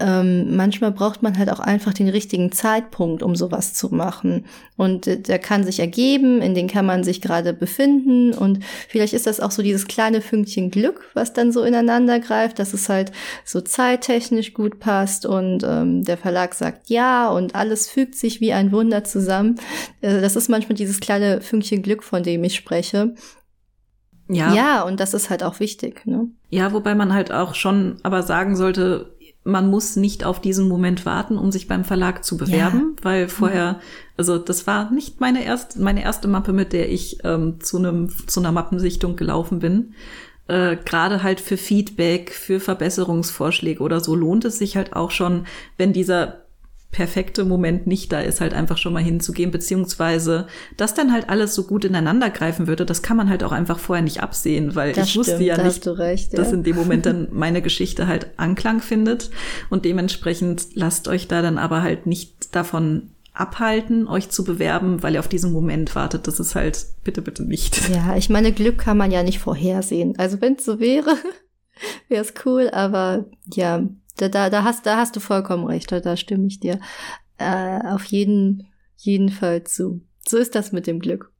ähm, 0.00 0.56
manchmal 0.56 0.92
braucht 0.92 1.22
man 1.22 1.38
halt 1.38 1.50
auch 1.50 1.60
einfach 1.60 1.92
den 1.92 2.08
richtigen 2.08 2.52
Zeitpunkt, 2.52 3.22
um 3.22 3.36
sowas 3.36 3.74
zu 3.74 3.94
machen. 3.94 4.46
Und 4.76 5.06
äh, 5.06 5.20
der 5.20 5.38
kann 5.38 5.64
sich 5.64 5.78
ergeben, 5.78 6.40
in 6.40 6.54
den 6.54 6.68
kann 6.68 6.86
man 6.86 7.04
sich 7.04 7.20
gerade 7.20 7.52
befinden. 7.52 8.32
Und 8.32 8.64
vielleicht 8.88 9.12
ist 9.12 9.26
das 9.26 9.40
auch 9.40 9.50
so 9.50 9.62
dieses 9.62 9.86
kleine 9.86 10.20
Fünkchen 10.20 10.70
Glück, 10.70 11.10
was 11.14 11.32
dann 11.32 11.52
so 11.52 11.62
ineinander 11.62 12.18
greift, 12.18 12.58
dass 12.58 12.72
es 12.72 12.88
halt 12.88 13.12
so 13.44 13.60
zeittechnisch 13.60 14.54
gut 14.54 14.80
passt 14.80 15.26
und 15.26 15.62
ähm, 15.64 16.02
der 16.02 16.16
Verlag 16.16 16.54
sagt 16.54 16.88
ja 16.88 17.28
und 17.28 17.54
alles 17.54 17.88
fügt 17.88 18.14
sich 18.14 18.40
wie 18.40 18.52
ein 18.52 18.72
Wunder 18.72 19.04
zusammen. 19.04 19.56
Äh, 20.00 20.20
das 20.20 20.36
ist 20.36 20.48
manchmal 20.48 20.76
dieses 20.76 21.00
kleine 21.00 21.40
Fünkchen 21.40 21.82
Glück, 21.82 22.02
von 22.02 22.22
dem 22.22 22.42
ich 22.44 22.56
spreche. 22.56 23.14
Ja. 24.32 24.54
Ja, 24.54 24.82
und 24.82 25.00
das 25.00 25.12
ist 25.12 25.28
halt 25.28 25.42
auch 25.42 25.58
wichtig, 25.58 26.06
ne? 26.06 26.28
Ja, 26.50 26.72
wobei 26.72 26.94
man 26.94 27.12
halt 27.12 27.32
auch 27.32 27.54
schon 27.54 27.96
aber 28.04 28.22
sagen 28.22 28.54
sollte, 28.54 29.16
man 29.50 29.68
muss 29.68 29.96
nicht 29.96 30.24
auf 30.24 30.40
diesen 30.40 30.68
Moment 30.68 31.04
warten, 31.04 31.36
um 31.36 31.52
sich 31.52 31.68
beim 31.68 31.84
Verlag 31.84 32.24
zu 32.24 32.36
bewerben, 32.36 32.94
ja. 32.96 33.04
weil 33.04 33.28
vorher, 33.28 33.80
also 34.16 34.38
das 34.38 34.66
war 34.66 34.90
nicht 34.90 35.20
meine 35.20 35.44
erste, 35.44 35.80
meine 35.80 36.02
erste 36.02 36.28
Mappe, 36.28 36.52
mit 36.52 36.72
der 36.72 36.90
ich 36.90 37.18
ähm, 37.24 37.60
zu 37.60 37.78
einem 37.78 38.10
zu 38.26 38.40
einer 38.40 38.52
Mappensichtung 38.52 39.16
gelaufen 39.16 39.58
bin. 39.58 39.94
Äh, 40.48 40.76
Gerade 40.84 41.22
halt 41.22 41.40
für 41.40 41.56
Feedback, 41.56 42.32
für 42.32 42.60
Verbesserungsvorschläge 42.60 43.82
oder 43.82 44.00
so 44.00 44.14
lohnt 44.14 44.44
es 44.44 44.58
sich 44.58 44.76
halt 44.76 44.94
auch 44.94 45.10
schon, 45.10 45.46
wenn 45.76 45.92
dieser 45.92 46.39
perfekte 46.92 47.44
Moment 47.44 47.86
nicht 47.86 48.12
da 48.12 48.20
ist, 48.20 48.40
halt 48.40 48.52
einfach 48.52 48.76
schon 48.76 48.92
mal 48.92 49.02
hinzugehen, 49.02 49.50
beziehungsweise 49.50 50.48
dass 50.76 50.94
dann 50.94 51.12
halt 51.12 51.28
alles 51.28 51.54
so 51.54 51.64
gut 51.64 51.84
ineinander 51.84 52.30
greifen 52.30 52.66
würde, 52.66 52.84
das 52.84 53.02
kann 53.02 53.16
man 53.16 53.30
halt 53.30 53.44
auch 53.44 53.52
einfach 53.52 53.78
vorher 53.78 54.02
nicht 54.02 54.22
absehen, 54.22 54.74
weil 54.74 54.92
das 54.92 55.06
ich 55.06 55.10
stimmt, 55.12 55.26
wusste 55.28 55.44
ja 55.44 55.62
nicht, 55.62 55.86
recht, 55.86 56.32
ja. 56.32 56.38
dass 56.38 56.52
in 56.52 56.64
dem 56.64 56.76
Moment 56.76 57.06
dann 57.06 57.28
meine 57.32 57.62
Geschichte 57.62 58.08
halt 58.08 58.30
Anklang 58.38 58.80
findet 58.80 59.30
und 59.70 59.84
dementsprechend 59.84 60.74
lasst 60.74 61.06
euch 61.06 61.28
da 61.28 61.42
dann 61.42 61.58
aber 61.58 61.82
halt 61.82 62.06
nicht 62.06 62.54
davon 62.56 63.10
abhalten, 63.32 64.08
euch 64.08 64.28
zu 64.28 64.44
bewerben, 64.44 65.02
weil 65.02 65.14
ihr 65.14 65.20
auf 65.20 65.28
diesen 65.28 65.52
Moment 65.52 65.94
wartet. 65.94 66.26
Das 66.26 66.40
ist 66.40 66.54
halt 66.54 66.84
bitte, 67.04 67.22
bitte 67.22 67.44
nicht. 67.44 67.88
Ja, 67.88 68.16
ich 68.16 68.28
meine, 68.28 68.52
Glück 68.52 68.78
kann 68.78 68.98
man 68.98 69.10
ja 69.10 69.22
nicht 69.22 69.38
vorhersehen. 69.38 70.18
Also 70.18 70.40
wenn 70.40 70.54
es 70.56 70.64
so 70.64 70.80
wäre, 70.80 71.16
wäre 72.08 72.22
es 72.22 72.34
cool, 72.44 72.68
aber 72.70 73.26
ja, 73.54 73.86
da, 74.20 74.28
da, 74.28 74.50
da, 74.50 74.64
hast, 74.64 74.86
da 74.86 74.96
hast 74.96 75.16
du 75.16 75.20
vollkommen 75.20 75.64
recht, 75.64 75.90
da, 75.90 76.16
stimme 76.16 76.46
ich 76.46 76.60
dir 76.60 76.80
äh, 77.38 77.80
auf 77.86 78.04
jeden, 78.04 78.68
jeden 78.96 79.30
Fall 79.30 79.64
zu. 79.64 80.02
So 80.28 80.36
ist 80.36 80.54
das 80.54 80.72
mit 80.72 80.86
dem 80.86 81.00
Glück. 81.00 81.32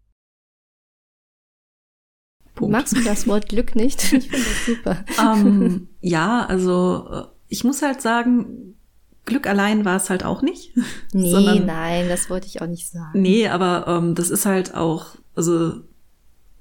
Punkt. 2.55 2.73
Magst 2.73 2.97
du 2.97 3.03
das 3.03 3.27
Wort 3.27 3.49
Glück 3.49 3.75
nicht? 3.75 4.03
Ich 4.13 4.29
finde 4.31 4.47
das 4.49 4.67
super. 4.67 5.05
Um, 5.19 5.47
ähm, 5.47 5.89
ja, 6.01 6.47
also 6.47 7.09
äh, 7.11 7.25
ich 7.49 7.65
muss 7.65 7.83
halt 7.83 8.01
sagen, 8.01 8.77
Glück 9.25 9.47
allein 9.47 9.85
war 9.85 9.97
es 9.97 10.11
halt 10.11 10.25
auch 10.25 10.43
nicht. 10.43 10.75
Nee, 11.13 11.33
sondern, 11.33 11.67
nein, 11.67 12.09
das 12.09 12.31
wollte 12.31 12.47
ich 12.47 12.63
auch 12.63 12.67
nicht 12.67 12.89
sagen. 12.89 13.21
Nee, 13.21 13.49
aber 13.49 13.87
ähm, 13.89 14.15
das 14.15 14.31
ist 14.31 14.47
halt 14.47 14.75
auch, 14.75 15.17
also 15.35 15.73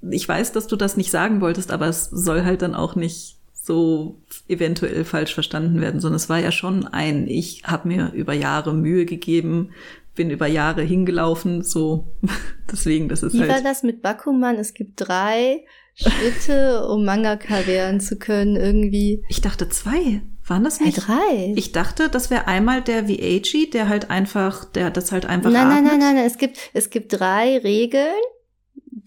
ich 0.02 0.28
weiß, 0.28 0.52
dass 0.52 0.66
du 0.66 0.76
das 0.76 0.96
nicht 0.96 1.10
sagen 1.10 1.40
wolltest, 1.40 1.70
aber 1.70 1.86
es 1.86 2.06
soll 2.06 2.44
halt 2.44 2.62
dann 2.62 2.74
auch 2.74 2.96
nicht 2.96 3.39
so 3.62 4.16
eventuell 4.48 5.04
falsch 5.04 5.34
verstanden 5.34 5.80
werden, 5.80 6.00
sondern 6.00 6.16
es 6.16 6.28
war 6.28 6.38
ja 6.38 6.50
schon 6.50 6.86
ein, 6.86 7.28
ich 7.28 7.62
habe 7.64 7.88
mir 7.88 8.12
über 8.14 8.32
Jahre 8.32 8.72
Mühe 8.72 9.04
gegeben, 9.04 9.70
bin 10.14 10.30
über 10.30 10.46
Jahre 10.46 10.82
hingelaufen, 10.82 11.62
so 11.62 12.06
deswegen, 12.72 13.08
das 13.08 13.22
ist 13.22 13.34
Wie 13.34 13.40
halt. 13.40 13.50
war 13.50 13.62
das 13.62 13.82
mit 13.82 14.02
Bakuman? 14.02 14.56
Es 14.56 14.74
gibt 14.74 14.92
drei 14.96 15.64
Schritte, 15.94 16.86
um 16.86 17.04
Mangaka 17.04 17.66
werden 17.66 18.00
zu 18.00 18.16
können, 18.16 18.56
irgendwie. 18.56 19.22
Ich 19.28 19.40
dachte 19.40 19.68
zwei. 19.68 20.22
Waren 20.46 20.64
das 20.64 20.80
nicht? 20.80 20.98
Äh, 20.98 21.00
drei. 21.02 21.52
Ich 21.54 21.72
dachte, 21.72 22.08
das 22.08 22.30
wäre 22.30 22.48
einmal 22.48 22.82
der 22.82 23.06
Vieichi, 23.06 23.70
der 23.70 23.88
halt 23.88 24.10
einfach, 24.10 24.64
der 24.64 24.90
das 24.90 25.12
halt 25.12 25.26
einfach. 25.26 25.50
Nein, 25.50 25.68
nein, 25.68 25.84
nein, 25.84 25.98
nein, 25.98 26.14
nein. 26.16 26.26
Es 26.26 26.38
gibt, 26.38 26.58
es 26.72 26.90
gibt 26.90 27.20
drei 27.20 27.58
Regeln 27.58 28.16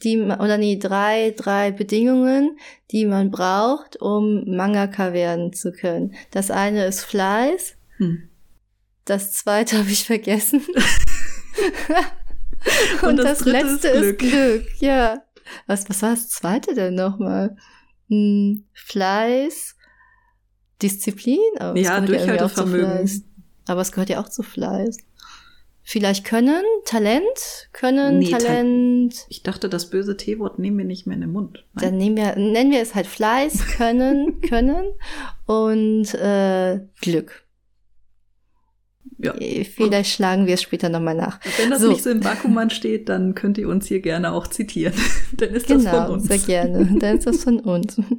die 0.03 0.19
oder 0.19 0.57
nee, 0.57 0.77
drei, 0.77 1.33
drei 1.35 1.71
Bedingungen, 1.71 2.57
die 2.91 3.05
man 3.05 3.31
braucht, 3.31 4.01
um 4.01 4.43
Mangaka 4.45 5.13
werden 5.13 5.53
zu 5.53 5.71
können. 5.71 6.13
Das 6.31 6.51
eine 6.51 6.85
ist 6.85 7.03
Fleiß. 7.03 7.75
Hm. 7.97 8.29
Das 9.05 9.33
zweite 9.33 9.77
habe 9.79 9.89
ich 9.89 10.05
vergessen. 10.05 10.61
Und, 13.01 13.09
Und, 13.09 13.17
das, 13.17 13.39
das 13.39 13.45
letzte 13.47 13.87
ist 13.89 14.17
Glück. 14.17 14.21
ist 14.21 14.31
Glück. 14.31 14.81
Ja. 14.81 15.23
Was, 15.67 15.89
was 15.89 16.01
war 16.01 16.11
das 16.11 16.29
zweite 16.29 16.73
denn 16.73 16.95
nochmal? 16.95 17.55
Hm, 18.09 18.65
Fleiß, 18.73 19.75
Disziplin? 20.81 21.39
Aber 21.59 21.77
ja, 21.77 21.99
Durchhaltevermögen. 21.99 23.23
Aber 23.67 23.81
es 23.81 23.91
gehört 23.91 24.09
ja 24.09 24.21
auch 24.21 24.29
zu 24.29 24.43
Fleiß. 24.43 24.97
Vielleicht 25.83 26.25
Können, 26.25 26.63
Talent, 26.85 27.69
Können, 27.73 28.19
Nee, 28.19 28.31
Ta- 28.31 28.37
Talent. 28.39 29.25
Ich 29.29 29.43
dachte, 29.43 29.69
das 29.69 29.89
böse 29.89 30.17
T-Wort 30.17 30.59
nehmen 30.59 30.77
wir 30.77 30.85
nicht 30.85 31.05
mehr 31.07 31.15
in 31.15 31.21
den 31.21 31.31
Mund. 31.31 31.65
Nein. 31.73 31.85
Dann 31.85 31.97
nehmen 31.97 32.17
wir, 32.17 32.35
nennen 32.35 32.71
wir 32.71 32.81
es 32.81 32.95
halt 32.95 33.07
Fleiß, 33.07 33.65
Können, 33.77 34.41
Können 34.49 34.85
und 35.45 36.13
äh, 36.15 36.79
Glück. 37.01 37.43
Ja. 39.19 39.33
Äh, 39.35 39.63
Vielleicht 39.63 40.11
schlagen 40.13 40.47
wir 40.47 40.55
es 40.55 40.61
später 40.61 40.89
nochmal 40.89 41.15
nach. 41.15 41.39
Wenn 41.57 41.69
das 41.69 41.81
So. 41.81 41.89
nicht 41.89 42.03
so 42.03 42.09
im 42.09 42.19
Bakuman 42.19 42.69
steht, 42.69 43.09
dann 43.09 43.35
könnt 43.35 43.57
ihr 43.57 43.69
uns 43.69 43.87
hier 43.87 44.01
gerne 44.01 44.31
auch 44.33 44.47
zitieren. 44.47 44.93
dann 45.37 45.49
ist 45.49 45.69
das 45.69 45.83
von 45.83 45.91
Genau, 45.91 46.13
uns. 46.13 46.27
sehr 46.27 46.39
gerne. 46.39 46.99
Dann 46.99 47.17
ist 47.17 47.27
das 47.27 47.43
von 47.43 47.59
uns. 47.59 47.99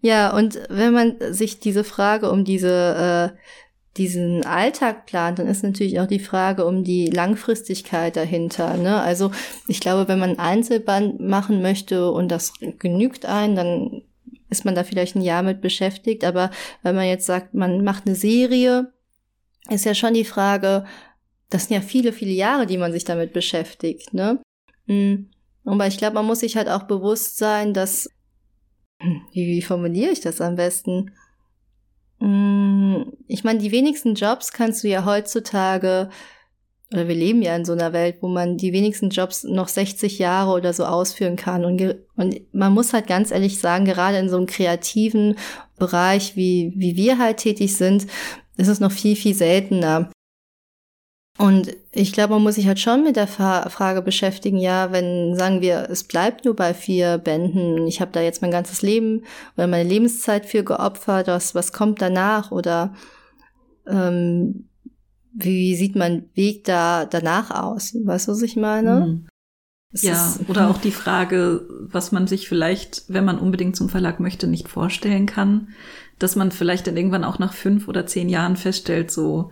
Ja, 0.00 0.36
und 0.36 0.58
wenn 0.68 0.92
man 0.92 1.16
sich 1.32 1.60
diese 1.60 1.82
Frage 1.82 2.30
um 2.30 2.44
diese, 2.44 3.32
äh, 3.32 3.38
diesen 3.96 4.44
Alltag 4.44 5.06
plant, 5.06 5.38
dann 5.38 5.46
ist 5.46 5.62
natürlich 5.62 6.00
auch 6.00 6.06
die 6.06 6.18
Frage 6.18 6.64
um 6.64 6.82
die 6.82 7.06
Langfristigkeit 7.06 8.16
dahinter. 8.16 8.76
Ne? 8.76 9.00
Also 9.00 9.30
ich 9.68 9.80
glaube, 9.80 10.08
wenn 10.08 10.18
man 10.18 10.30
ein 10.30 10.38
Einzelband 10.38 11.20
machen 11.20 11.62
möchte 11.62 12.10
und 12.10 12.28
das 12.28 12.52
genügt 12.78 13.24
ein, 13.24 13.54
dann 13.54 14.02
ist 14.50 14.64
man 14.64 14.74
da 14.74 14.84
vielleicht 14.84 15.16
ein 15.16 15.22
Jahr 15.22 15.42
mit 15.42 15.60
beschäftigt. 15.60 16.24
Aber 16.24 16.50
wenn 16.82 16.94
man 16.94 17.06
jetzt 17.06 17.26
sagt, 17.26 17.54
man 17.54 17.84
macht 17.84 18.06
eine 18.06 18.16
Serie, 18.16 18.92
ist 19.70 19.84
ja 19.84 19.94
schon 19.94 20.14
die 20.14 20.24
Frage, 20.24 20.84
das 21.50 21.66
sind 21.66 21.74
ja 21.74 21.80
viele, 21.80 22.12
viele 22.12 22.32
Jahre, 22.32 22.66
die 22.66 22.78
man 22.78 22.92
sich 22.92 23.04
damit 23.04 23.32
beschäftigt. 23.32 24.12
Ne? 24.12 24.40
Mm. 24.86 25.26
Aber 25.64 25.86
ich 25.86 25.96
glaube, 25.96 26.14
man 26.14 26.26
muss 26.26 26.40
sich 26.40 26.56
halt 26.56 26.68
auch 26.68 26.82
bewusst 26.82 27.38
sein, 27.38 27.72
dass, 27.72 28.08
Hm, 29.00 29.22
wie, 29.32 29.46
wie 29.46 29.62
formuliere 29.62 30.10
ich 30.10 30.20
das 30.20 30.40
am 30.40 30.56
besten? 30.56 31.12
Mm, 32.24 33.12
Ich 33.26 33.44
meine, 33.44 33.58
die 33.58 33.70
wenigsten 33.72 34.14
Jobs 34.14 34.52
kannst 34.52 34.82
du 34.82 34.88
ja 34.88 35.04
heutzutage, 35.04 36.08
oder 36.92 37.06
wir 37.08 37.14
leben 37.14 37.42
ja 37.42 37.54
in 37.54 37.64
so 37.64 37.72
einer 37.72 37.92
Welt, 37.92 38.18
wo 38.20 38.28
man 38.28 38.56
die 38.56 38.72
wenigsten 38.72 39.10
Jobs 39.10 39.44
noch 39.44 39.68
60 39.68 40.18
Jahre 40.18 40.52
oder 40.52 40.72
so 40.72 40.84
ausführen 40.86 41.36
kann. 41.36 41.64
Und, 41.64 41.96
und 42.16 42.40
man 42.54 42.72
muss 42.72 42.92
halt 42.92 43.06
ganz 43.08 43.30
ehrlich 43.30 43.58
sagen, 43.58 43.84
gerade 43.84 44.18
in 44.18 44.28
so 44.28 44.36
einem 44.36 44.46
kreativen 44.46 45.36
Bereich, 45.78 46.36
wie, 46.36 46.72
wie 46.76 46.96
wir 46.96 47.18
halt 47.18 47.38
tätig 47.38 47.76
sind, 47.76 48.06
ist 48.56 48.68
es 48.68 48.80
noch 48.80 48.92
viel, 48.92 49.16
viel 49.16 49.34
seltener. 49.34 50.10
Und 51.36 51.74
ich 51.90 52.12
glaube, 52.12 52.34
man 52.34 52.44
muss 52.44 52.54
sich 52.54 52.68
halt 52.68 52.78
schon 52.78 53.02
mit 53.02 53.16
der 53.16 53.26
Fa 53.26 53.68
Frage 53.68 54.02
beschäftigen, 54.02 54.56
ja, 54.56 54.92
wenn, 54.92 55.34
sagen 55.36 55.60
wir, 55.60 55.88
es 55.90 56.04
bleibt 56.04 56.44
nur 56.44 56.54
bei 56.54 56.74
vier 56.74 57.18
Bänden 57.18 57.88
ich 57.88 58.00
habe 58.00 58.12
da 58.12 58.20
jetzt 58.20 58.40
mein 58.40 58.52
ganzes 58.52 58.82
Leben 58.82 59.24
oder 59.56 59.66
meine 59.66 59.88
Lebenszeit 59.88 60.46
für 60.46 60.62
geopfert, 60.62 61.26
was, 61.26 61.54
was 61.56 61.72
kommt 61.72 62.00
danach 62.00 62.52
oder 62.52 62.94
ähm, 63.86 64.68
wie 65.32 65.74
sieht 65.74 65.96
mein 65.96 66.30
Weg 66.34 66.64
da 66.64 67.04
danach 67.04 67.50
aus? 67.50 67.94
Weißt 67.94 68.28
du, 68.28 68.32
was 68.32 68.42
ich 68.42 68.54
meine? 68.54 69.06
Mhm. 69.06 69.26
Ja, 69.90 70.36
oder 70.48 70.70
auch 70.70 70.78
die 70.78 70.90
Frage, 70.90 71.68
was 71.80 72.10
man 72.10 72.26
sich 72.26 72.48
vielleicht, 72.48 73.04
wenn 73.08 73.24
man 73.24 73.38
unbedingt 73.38 73.76
zum 73.76 73.88
Verlag 73.88 74.18
möchte, 74.18 74.46
nicht 74.48 74.68
vorstellen 74.68 75.26
kann, 75.26 75.68
dass 76.18 76.34
man 76.34 76.50
vielleicht 76.50 76.86
dann 76.86 76.96
irgendwann 76.96 77.24
auch 77.24 77.38
nach 77.38 77.52
fünf 77.52 77.86
oder 77.86 78.06
zehn 78.06 78.28
Jahren 78.28 78.56
feststellt, 78.56 79.12
so, 79.12 79.50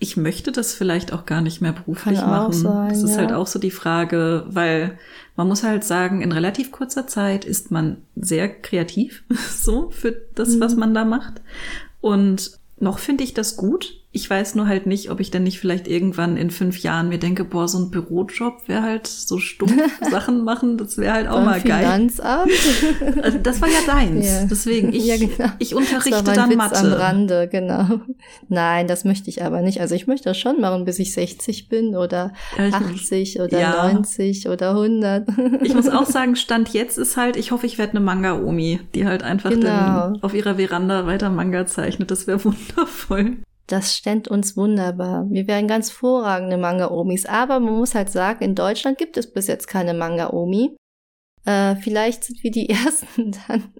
ich 0.00 0.16
möchte 0.16 0.50
das 0.50 0.74
vielleicht 0.74 1.12
auch 1.12 1.26
gar 1.26 1.40
nicht 1.42 1.60
mehr 1.60 1.72
beruflich 1.72 2.18
Kann 2.18 2.24
auch 2.30 2.48
machen. 2.48 2.52
sein, 2.54 2.88
das 2.88 3.02
ist 3.02 3.12
ja. 3.12 3.18
halt 3.18 3.32
auch 3.32 3.46
so 3.46 3.58
die 3.58 3.70
Frage, 3.70 4.44
weil 4.48 4.98
man 5.36 5.46
muss 5.46 5.62
halt 5.62 5.84
sagen, 5.84 6.22
in 6.22 6.32
relativ 6.32 6.72
kurzer 6.72 7.06
Zeit 7.06 7.44
ist 7.44 7.70
man 7.70 7.98
sehr 8.16 8.48
kreativ, 8.48 9.22
so 9.50 9.90
für 9.90 10.12
das, 10.34 10.58
was 10.58 10.72
Mhm. 10.74 10.80
man 10.80 10.94
da 10.94 11.04
macht. 11.04 11.40
Und 12.00 12.52
noch 12.78 12.98
finde 12.98 13.24
ich 13.24 13.34
das 13.34 13.56
gut. 13.56 13.99
Ich 14.12 14.28
weiß 14.28 14.56
nur 14.56 14.66
halt 14.66 14.86
nicht, 14.86 15.08
ob 15.12 15.20
ich 15.20 15.30
dann 15.30 15.44
nicht 15.44 15.60
vielleicht 15.60 15.86
irgendwann 15.86 16.36
in 16.36 16.50
fünf 16.50 16.78
Jahren 16.82 17.10
mir 17.10 17.18
denke, 17.18 17.44
boah, 17.44 17.68
so 17.68 17.78
ein 17.78 17.90
Bürojob 17.92 18.66
wäre 18.66 18.82
halt 18.82 19.06
so 19.06 19.38
stumpf 19.38 19.72
Sachen 20.10 20.42
machen, 20.42 20.76
das 20.78 20.98
wäre 20.98 21.12
halt 21.14 21.28
auch 21.28 21.36
beim 21.36 21.44
mal 21.44 21.60
geil. 21.60 22.08
Also 23.22 23.38
das 23.38 23.62
war 23.62 23.68
ja 23.68 23.78
deins. 23.86 24.26
Ja. 24.26 24.44
Deswegen, 24.50 24.92
ich, 24.92 25.06
Ja, 25.06 25.16
genau. 25.16 25.52
ich 25.60 25.74
unterrichte 25.76 26.22
dann 26.24 26.50
Witz 26.50 26.56
Mathe. 26.56 26.78
am 26.78 26.92
Rande, 26.92 27.48
genau. 27.48 28.00
Nein, 28.48 28.88
das 28.88 29.04
möchte 29.04 29.30
ich 29.30 29.44
aber 29.44 29.60
nicht. 29.62 29.80
Also 29.80 29.94
ich 29.94 30.06
möchte 30.08 30.28
das 30.30 30.38
schon 30.38 30.60
machen, 30.60 30.84
bis 30.84 30.98
ich 30.98 31.12
60 31.12 31.68
bin 31.68 31.94
oder 31.96 32.32
Ja, 32.58 32.66
ich- 32.66 32.74
80 32.74 33.40
oder 33.40 33.60
Ja. 33.60 33.92
90 33.92 34.48
oder 34.48 34.70
100. 34.70 35.28
Ich 35.62 35.74
muss 35.74 35.88
auch 35.88 36.06
sagen, 36.06 36.34
Stand 36.34 36.70
jetzt 36.72 36.98
ist 36.98 37.16
halt, 37.16 37.36
ich 37.36 37.52
hoffe, 37.52 37.66
ich 37.66 37.78
werde 37.78 37.92
eine 37.92 38.00
Manga-Omi, 38.00 38.80
die 38.94 39.06
halt 39.06 39.22
einfach 39.22 39.50
Genau. 39.50 39.62
dann 39.66 40.22
auf 40.22 40.34
ihrer 40.34 40.56
Veranda 40.56 41.06
weiter 41.06 41.30
Manga 41.30 41.64
zeichnet. 41.66 42.10
Das 42.10 42.26
wäre 42.26 42.42
wundervoll. 42.44 43.36
Das 43.70 43.96
ständ 43.96 44.26
uns 44.26 44.56
wunderbar. 44.56 45.26
Wir 45.30 45.46
wären 45.46 45.68
ganz 45.68 45.92
vorragende 45.92 46.56
Manga-Omis. 46.56 47.24
Aber 47.24 47.60
man 47.60 47.74
muss 47.74 47.94
halt 47.94 48.10
sagen, 48.10 48.42
in 48.42 48.56
Deutschland 48.56 48.98
gibt 48.98 49.16
es 49.16 49.32
bis 49.32 49.46
jetzt 49.46 49.68
keine 49.68 49.94
Manga-Omi. 49.94 50.76
Äh, 51.44 51.76
vielleicht 51.76 52.24
sind 52.24 52.42
wir 52.42 52.50
die 52.50 52.68
Ersten 52.68 53.30
dann. 53.46 53.72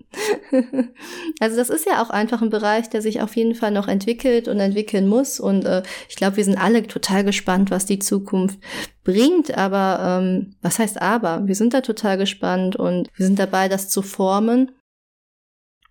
also 1.40 1.56
das 1.56 1.70
ist 1.70 1.86
ja 1.86 2.00
auch 2.00 2.10
einfach 2.10 2.40
ein 2.40 2.50
Bereich, 2.50 2.88
der 2.88 3.02
sich 3.02 3.20
auf 3.20 3.34
jeden 3.34 3.56
Fall 3.56 3.72
noch 3.72 3.88
entwickelt 3.88 4.46
und 4.46 4.60
entwickeln 4.60 5.08
muss. 5.08 5.40
Und 5.40 5.64
äh, 5.64 5.82
ich 6.08 6.14
glaube, 6.14 6.36
wir 6.36 6.44
sind 6.44 6.56
alle 6.56 6.86
total 6.86 7.24
gespannt, 7.24 7.72
was 7.72 7.84
die 7.84 7.98
Zukunft 7.98 8.60
bringt. 9.02 9.58
Aber 9.58 10.20
ähm, 10.22 10.54
was 10.62 10.78
heißt 10.78 11.02
aber? 11.02 11.48
Wir 11.48 11.56
sind 11.56 11.74
da 11.74 11.80
total 11.80 12.16
gespannt 12.16 12.76
und 12.76 13.08
wir 13.16 13.26
sind 13.26 13.40
dabei, 13.40 13.68
das 13.68 13.88
zu 13.88 14.02
formen. 14.02 14.70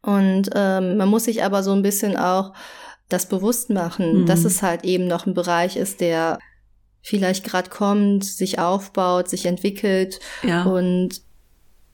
Und 0.02 0.52
ähm, 0.56 0.96
man 0.96 1.10
muss 1.10 1.26
sich 1.26 1.44
aber 1.44 1.64
so 1.64 1.74
ein 1.74 1.82
bisschen 1.82 2.16
auch 2.16 2.54
das 3.10 3.28
bewusst 3.28 3.70
machen, 3.70 4.22
Mhm. 4.22 4.26
dass 4.28 4.46
es 4.46 4.62
halt 4.62 4.84
eben 4.86 5.08
noch 5.08 5.26
ein 5.26 5.34
Bereich 5.34 5.76
ist, 5.76 6.00
der 6.02 6.40
vielleicht 7.02 7.44
gerade 7.44 7.70
kommt, 7.70 8.24
sich 8.26 8.60
aufbaut, 8.60 9.30
sich 9.30 9.46
entwickelt 9.46 10.20
Ja. 10.44 10.64
und 10.64 11.22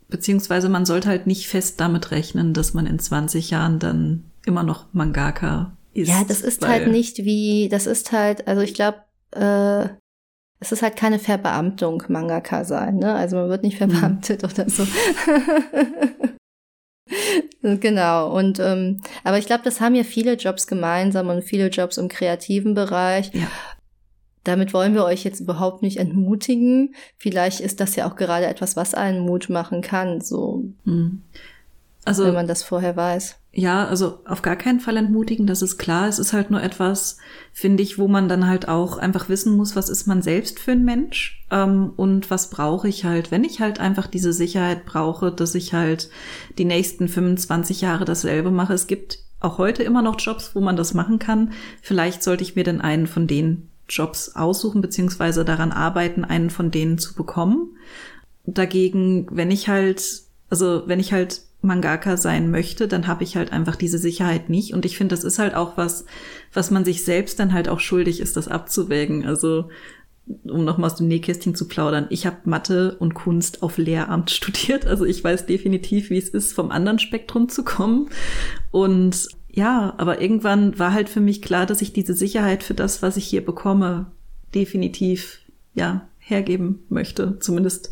Beziehungsweise 0.07 0.69
man 0.69 0.85
sollte 0.85 1.07
halt 1.09 1.25
nicht 1.25 1.47
fest 1.47 1.79
damit 1.79 2.11
rechnen, 2.11 2.53
dass 2.53 2.75
man 2.75 2.85
in 2.85 2.99
20 2.99 3.49
Jahren 3.49 3.79
dann 3.79 4.23
immer 4.45 4.61
noch 4.61 4.85
Mangaka 4.93 5.71
ist. 5.95 6.07
ja, 6.09 6.23
das 6.27 6.41
ist 6.41 6.65
halt 6.67 6.87
nicht 6.91 7.17
wie, 7.25 7.69
das 7.69 7.87
ist 7.87 8.11
halt, 8.11 8.47
also 8.47 8.61
ich 8.61 8.75
glaube, 8.75 8.99
äh, 9.31 9.87
es 10.59 10.71
ist 10.71 10.83
halt 10.83 10.95
keine 10.95 11.17
Verbeamtung, 11.17 12.03
Mangaka 12.07 12.65
sein, 12.65 12.97
ne? 12.97 13.15
Also 13.15 13.37
man 13.37 13.49
wird 13.49 13.63
nicht 13.63 13.79
Mhm. 13.81 13.89
verbeamtet 13.91 14.43
oder 14.43 14.69
so. 14.69 14.85
genau, 17.61 18.35
und 18.35 18.59
ähm, 18.59 19.01
aber 19.23 19.37
ich 19.37 19.45
glaube, 19.45 19.63
das 19.63 19.79
haben 19.79 19.95
ja 19.95 20.03
viele 20.03 20.33
Jobs 20.33 20.67
gemeinsam 20.67 21.29
und 21.29 21.43
viele 21.43 21.67
Jobs 21.67 21.97
im 21.97 22.07
kreativen 22.07 22.73
Bereich. 22.73 23.31
Ja. 23.33 23.47
Damit 24.43 24.73
wollen 24.73 24.93
wir 24.93 25.05
euch 25.05 25.23
jetzt 25.23 25.39
überhaupt 25.39 25.81
nicht 25.81 25.97
entmutigen. 25.97 26.93
Vielleicht 27.17 27.61
ist 27.61 27.79
das 27.79 27.95
ja 27.95 28.07
auch 28.07 28.15
gerade 28.15 28.45
etwas, 28.45 28.75
was 28.75 28.93
einen 28.93 29.19
Mut 29.19 29.49
machen 29.49 29.81
kann, 29.81 30.21
so 30.21 30.65
Hm. 30.85 31.23
Also 32.05 32.23
wenn 32.23 32.35
man 32.35 32.47
das 32.47 32.63
vorher 32.63 32.95
weiß. 32.95 33.35
Ja, 33.51 33.87
also 33.87 34.19
auf 34.25 34.41
gar 34.41 34.57
keinen 34.57 34.79
Fall 34.79 34.97
entmutigen, 34.97 35.47
das 35.47 35.61
ist 35.61 35.77
klar. 35.77 36.07
Es 36.07 36.19
ist 36.19 36.33
halt 36.33 36.51
nur 36.51 36.61
etwas, 36.61 37.17
finde 37.51 37.81
ich, 37.81 37.97
wo 37.97 38.07
man 38.07 38.29
dann 38.29 38.47
halt 38.47 38.67
auch 38.67 38.97
einfach 38.97 39.27
wissen 39.27 39.55
muss, 39.55 39.75
was 39.75 39.89
ist 39.89 40.07
man 40.07 40.21
selbst 40.21 40.59
für 40.59 40.73
ein 40.73 40.85
Mensch 40.85 41.43
ähm, 41.49 41.93
und 41.95 42.29
was 42.29 42.49
brauche 42.49 42.87
ich 42.87 43.05
halt, 43.05 43.31
wenn 43.31 43.43
ich 43.43 43.61
halt 43.61 43.79
einfach 43.79 44.07
diese 44.07 44.33
Sicherheit 44.33 44.85
brauche, 44.85 45.31
dass 45.31 45.55
ich 45.55 45.73
halt 45.73 46.09
die 46.57 46.65
nächsten 46.65 47.07
25 47.07 47.81
Jahre 47.81 48.05
dasselbe 48.05 48.51
mache. 48.51 48.73
Es 48.73 48.87
gibt 48.87 49.19
auch 49.39 49.57
heute 49.57 49.83
immer 49.83 50.01
noch 50.01 50.19
Jobs, 50.19 50.53
wo 50.53 50.59
man 50.59 50.75
das 50.75 50.93
machen 50.93 51.17
kann. 51.17 51.53
Vielleicht 51.81 52.23
sollte 52.23 52.43
ich 52.43 52.55
mir 52.55 52.65
dann 52.65 52.81
einen 52.81 53.07
von 53.07 53.25
den 53.25 53.69
Jobs 53.87 54.35
aussuchen, 54.35 54.81
beziehungsweise 54.81 55.45
daran 55.45 55.71
arbeiten, 55.71 56.25
einen 56.25 56.49
von 56.49 56.71
denen 56.71 56.97
zu 56.97 57.15
bekommen. 57.15 57.77
Dagegen, 58.45 59.27
wenn 59.31 59.49
ich 59.49 59.69
halt, 59.69 60.23
also 60.49 60.83
wenn 60.87 60.99
ich 60.99 61.13
halt 61.13 61.41
Mangaka 61.65 62.17
sein 62.17 62.49
möchte, 62.49 62.87
dann 62.87 63.07
habe 63.07 63.23
ich 63.23 63.35
halt 63.35 63.51
einfach 63.51 63.75
diese 63.75 63.97
Sicherheit 63.97 64.49
nicht. 64.49 64.73
Und 64.73 64.85
ich 64.85 64.97
finde, 64.97 65.15
das 65.15 65.23
ist 65.23 65.39
halt 65.39 65.55
auch 65.55 65.77
was, 65.77 66.05
was 66.53 66.71
man 66.71 66.85
sich 66.85 67.03
selbst 67.03 67.39
dann 67.39 67.53
halt 67.53 67.67
auch 67.67 67.79
schuldig 67.79 68.21
ist, 68.21 68.37
das 68.37 68.47
abzuwägen. 68.47 69.25
Also 69.25 69.69
um 70.45 70.65
nochmal 70.65 70.89
aus 70.89 70.97
dem 70.97 71.07
Nähkästchen 71.07 71.53
zu 71.53 71.67
plaudern, 71.67 72.07
ich 72.09 72.25
habe 72.25 72.37
Mathe 72.45 72.95
und 72.99 73.13
Kunst 73.13 73.61
auf 73.61 73.77
Lehramt 73.77 74.31
studiert. 74.31 74.85
Also 74.85 75.05
ich 75.05 75.23
weiß 75.23 75.45
definitiv, 75.45 76.09
wie 76.09 76.17
es 76.17 76.29
ist, 76.29 76.53
vom 76.53 76.71
anderen 76.71 76.99
Spektrum 76.99 77.49
zu 77.49 77.63
kommen. 77.63 78.09
Und 78.71 79.27
ja, 79.49 79.93
aber 79.97 80.21
irgendwann 80.21 80.77
war 80.79 80.93
halt 80.93 81.09
für 81.09 81.21
mich 81.21 81.41
klar, 81.41 81.65
dass 81.65 81.81
ich 81.81 81.93
diese 81.93 82.13
Sicherheit 82.13 82.63
für 82.63 82.73
das, 82.73 83.01
was 83.01 83.17
ich 83.17 83.25
hier 83.25 83.45
bekomme, 83.45 84.07
definitiv, 84.53 85.39
ja, 85.73 86.07
hergeben 86.25 86.83
möchte. 86.89 87.37
Zumindest 87.39 87.91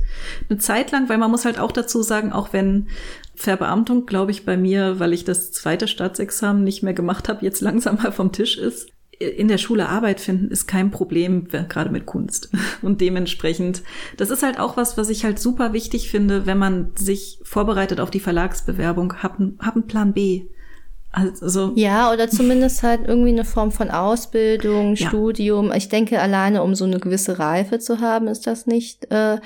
eine 0.49 0.57
Zeit 0.57 0.91
lang, 0.91 1.07
weil 1.07 1.19
man 1.19 1.29
muss 1.29 1.45
halt 1.45 1.59
auch 1.59 1.71
dazu 1.71 2.01
sagen, 2.01 2.31
auch 2.31 2.51
wenn 2.51 2.87
Verbeamtung, 3.35 4.05
glaube 4.05 4.31
ich, 4.31 4.45
bei 4.45 4.57
mir, 4.57 4.99
weil 4.99 5.13
ich 5.13 5.25
das 5.25 5.51
zweite 5.51 5.87
Staatsexamen 5.87 6.63
nicht 6.63 6.83
mehr 6.83 6.93
gemacht 6.93 7.29
habe, 7.29 7.43
jetzt 7.43 7.61
langsam 7.61 7.97
mal 7.97 8.11
vom 8.11 8.31
Tisch 8.31 8.57
ist. 8.57 8.89
In 9.19 9.47
der 9.47 9.57
Schule 9.57 9.89
Arbeit 9.89 10.19
finden 10.19 10.49
ist 10.49 10.67
kein 10.67 10.91
Problem, 10.91 11.47
gerade 11.47 11.89
mit 11.89 12.05
Kunst. 12.05 12.49
Und 12.81 12.99
dementsprechend, 13.01 13.83
das 14.17 14.29
ist 14.29 14.43
halt 14.43 14.59
auch 14.59 14.77
was, 14.77 14.97
was 14.97 15.09
ich 15.09 15.23
halt 15.23 15.39
super 15.39 15.73
wichtig 15.73 16.09
finde, 16.09 16.45
wenn 16.45 16.57
man 16.57 16.91
sich 16.95 17.39
vorbereitet 17.43 17.99
auf 17.99 18.11
die 18.11 18.19
Verlagsbewerbung, 18.19 19.21
hab, 19.23 19.39
hab 19.59 19.75
einen 19.75 19.87
Plan 19.87 20.13
B. 20.13 20.45
Also 21.11 21.73
ja, 21.75 22.11
oder 22.11 22.27
zumindest 22.27 22.81
halt 22.81 23.01
irgendwie 23.07 23.29
eine 23.29 23.45
Form 23.45 23.71
von 23.71 23.91
Ausbildung, 23.91 24.95
Ja. 24.95 25.07
Studium. 25.07 25.71
Ich 25.71 25.87
denke, 25.87 26.19
alleine 26.19 26.63
um 26.63 26.73
so 26.73 26.85
eine 26.85 26.99
gewisse 26.99 27.37
Reife 27.37 27.77
zu 27.77 27.99
haben, 27.99 28.27
ist 28.27 28.47
das 28.47 28.65
nicht 28.65 29.11
äh, 29.11 29.37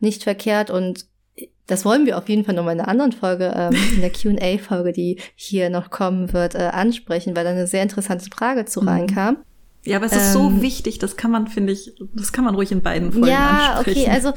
nicht 0.00 0.22
verkehrt 0.22 0.68
und 0.70 1.06
das 1.66 1.84
wollen 1.84 2.04
wir 2.06 2.18
auf 2.18 2.28
jeden 2.28 2.44
Fall 2.44 2.54
noch 2.54 2.64
mal 2.64 2.72
in 2.72 2.80
einer 2.80 2.88
anderen 2.88 3.12
Folge, 3.12 3.52
ähm, 3.56 3.74
in 3.94 4.00
der 4.00 4.10
Q&A-Folge, 4.12 4.92
die 4.92 5.18
hier 5.34 5.70
noch 5.70 5.90
kommen 5.90 6.32
wird, 6.32 6.54
äh, 6.54 6.58
ansprechen, 6.72 7.34
weil 7.36 7.44
da 7.44 7.50
eine 7.50 7.66
sehr 7.66 7.82
interessante 7.82 8.26
Frage 8.34 8.64
zu 8.66 8.82
Mhm. 8.82 8.88
reinkam. 8.88 9.36
Ja, 9.86 9.98
aber 9.98 10.06
es 10.06 10.12
ist 10.16 10.32
so 10.32 10.48
Ähm, 10.48 10.62
wichtig, 10.62 10.98
das 10.98 11.16
kann 11.16 11.30
man, 11.30 11.46
finde 11.46 11.72
ich, 11.74 11.92
das 12.14 12.32
kann 12.32 12.44
man 12.44 12.54
ruhig 12.54 12.72
in 12.72 12.80
beiden 12.82 13.12
Folgen 13.12 13.28
Ja, 13.28 13.74
ansprechen. 13.74 14.00
okay, 14.00 14.10
also 14.10 14.32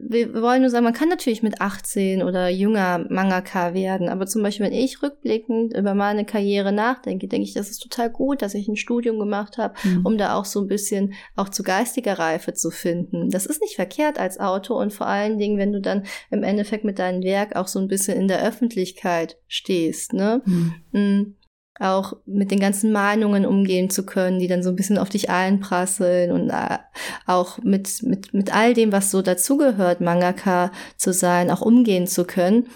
wir 0.00 0.32
wollen 0.42 0.60
nur 0.62 0.70
sagen, 0.70 0.84
man 0.84 0.92
kann 0.94 1.08
natürlich 1.08 1.42
mit 1.42 1.60
18 1.60 2.22
oder 2.22 2.48
jünger 2.48 3.04
Mangaka 3.10 3.74
werden, 3.74 4.08
aber 4.08 4.26
zum 4.26 4.42
Beispiel, 4.42 4.66
wenn 4.66 4.72
ich 4.72 5.02
rückblickend 5.02 5.76
über 5.76 5.94
meine 5.94 6.24
Karriere 6.24 6.72
nachdenke, 6.72 7.26
denke 7.26 7.44
ich, 7.48 7.54
das 7.54 7.68
ist 7.70 7.80
total 7.80 8.08
gut, 8.10 8.42
dass 8.42 8.54
ich 8.54 8.68
ein 8.68 8.76
Studium 8.76 9.18
gemacht 9.18 9.58
habe, 9.58 9.74
Mhm. 9.82 10.06
um 10.06 10.18
da 10.18 10.34
auch 10.34 10.44
so 10.44 10.60
ein 10.60 10.68
bisschen 10.68 11.14
auch 11.34 11.48
zu 11.48 11.62
geistiger 11.62 12.18
Reife 12.18 12.54
zu 12.54 12.70
finden. 12.70 13.30
Das 13.30 13.46
ist 13.46 13.60
nicht 13.60 13.74
verkehrt 13.76 14.18
als 14.20 14.38
Autor 14.38 14.78
und 14.78 14.92
vor 14.92 15.06
allen 15.08 15.38
Dingen, 15.38 15.58
wenn 15.58 15.72
du 15.72 15.80
dann 15.80 16.04
im 16.30 16.42
Endeffekt 16.42 16.84
mit 16.84 16.98
deinem 16.98 17.22
Werk 17.22 17.56
auch 17.56 17.66
so 17.68 17.78
ein 17.80 17.88
bisschen 17.88 18.16
in 18.18 18.28
der 18.28 18.42
Öffentlichkeit 18.46 19.38
stehst, 19.48 20.12
ne? 20.12 20.42
Mhm. 20.44 20.74
Mm, 20.92 21.34
auch 21.78 22.16
mit 22.26 22.50
den 22.50 22.60
ganzen 22.60 22.92
Meinungen 22.92 23.46
umgehen 23.46 23.90
zu 23.90 24.04
können, 24.04 24.38
die 24.38 24.48
dann 24.48 24.62
so 24.62 24.70
ein 24.70 24.76
bisschen 24.76 24.98
auf 24.98 25.08
dich 25.08 25.30
einprasseln 25.30 26.32
und 26.32 26.50
äh, 26.50 26.78
auch 27.26 27.58
mit, 27.58 28.02
mit, 28.02 28.34
mit 28.34 28.54
all 28.54 28.74
dem, 28.74 28.92
was 28.92 29.10
so 29.10 29.22
dazugehört, 29.22 30.00
Mangaka 30.00 30.72
zu 30.96 31.12
sein, 31.12 31.50
auch 31.50 31.60
umgehen 31.60 32.06
zu 32.06 32.24
können, 32.24 32.66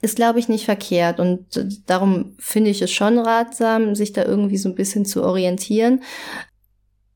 ist, 0.00 0.16
glaube 0.16 0.38
ich, 0.38 0.48
nicht 0.48 0.66
verkehrt. 0.66 1.18
Und 1.18 1.46
darum 1.86 2.34
finde 2.38 2.70
ich 2.70 2.82
es 2.82 2.92
schon 2.92 3.18
ratsam, 3.18 3.94
sich 3.94 4.12
da 4.12 4.24
irgendwie 4.24 4.58
so 4.58 4.68
ein 4.68 4.74
bisschen 4.74 5.04
zu 5.04 5.24
orientieren. 5.24 6.02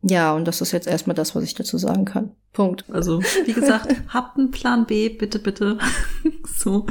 Ja, 0.02 0.34
und 0.34 0.46
das 0.46 0.60
ist 0.60 0.72
jetzt 0.72 0.86
erstmal 0.86 1.14
das, 1.16 1.34
was 1.34 1.44
ich 1.44 1.54
dazu 1.54 1.76
sagen 1.76 2.04
kann. 2.04 2.32
Punkt. 2.52 2.84
Also, 2.90 3.20
wie 3.44 3.52
gesagt, 3.52 3.94
habt 4.08 4.38
einen 4.38 4.50
Plan 4.50 4.86
B, 4.86 5.08
bitte, 5.08 5.38
bitte. 5.38 5.78
so. 6.56 6.86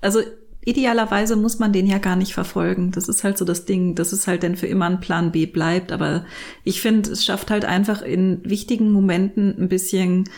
Also, 0.00 0.20
idealerweise 0.64 1.36
muss 1.36 1.58
man 1.58 1.72
den 1.72 1.86
ja 1.86 1.98
gar 1.98 2.16
nicht 2.16 2.34
verfolgen. 2.34 2.92
Das 2.92 3.08
ist 3.08 3.24
halt 3.24 3.36
so 3.36 3.44
das 3.44 3.64
Ding, 3.64 3.94
dass 3.94 4.12
es 4.12 4.26
halt 4.26 4.42
dann 4.42 4.56
für 4.56 4.68
immer 4.68 4.86
ein 4.86 5.00
Plan 5.00 5.32
B 5.32 5.46
bleibt. 5.46 5.92
Aber 5.92 6.24
ich 6.64 6.80
finde, 6.80 7.10
es 7.10 7.24
schafft 7.24 7.50
halt 7.50 7.64
einfach 7.64 8.02
in 8.02 8.40
wichtigen 8.44 8.92
Momenten 8.92 9.56
ein 9.58 9.68
bisschen, 9.68 10.28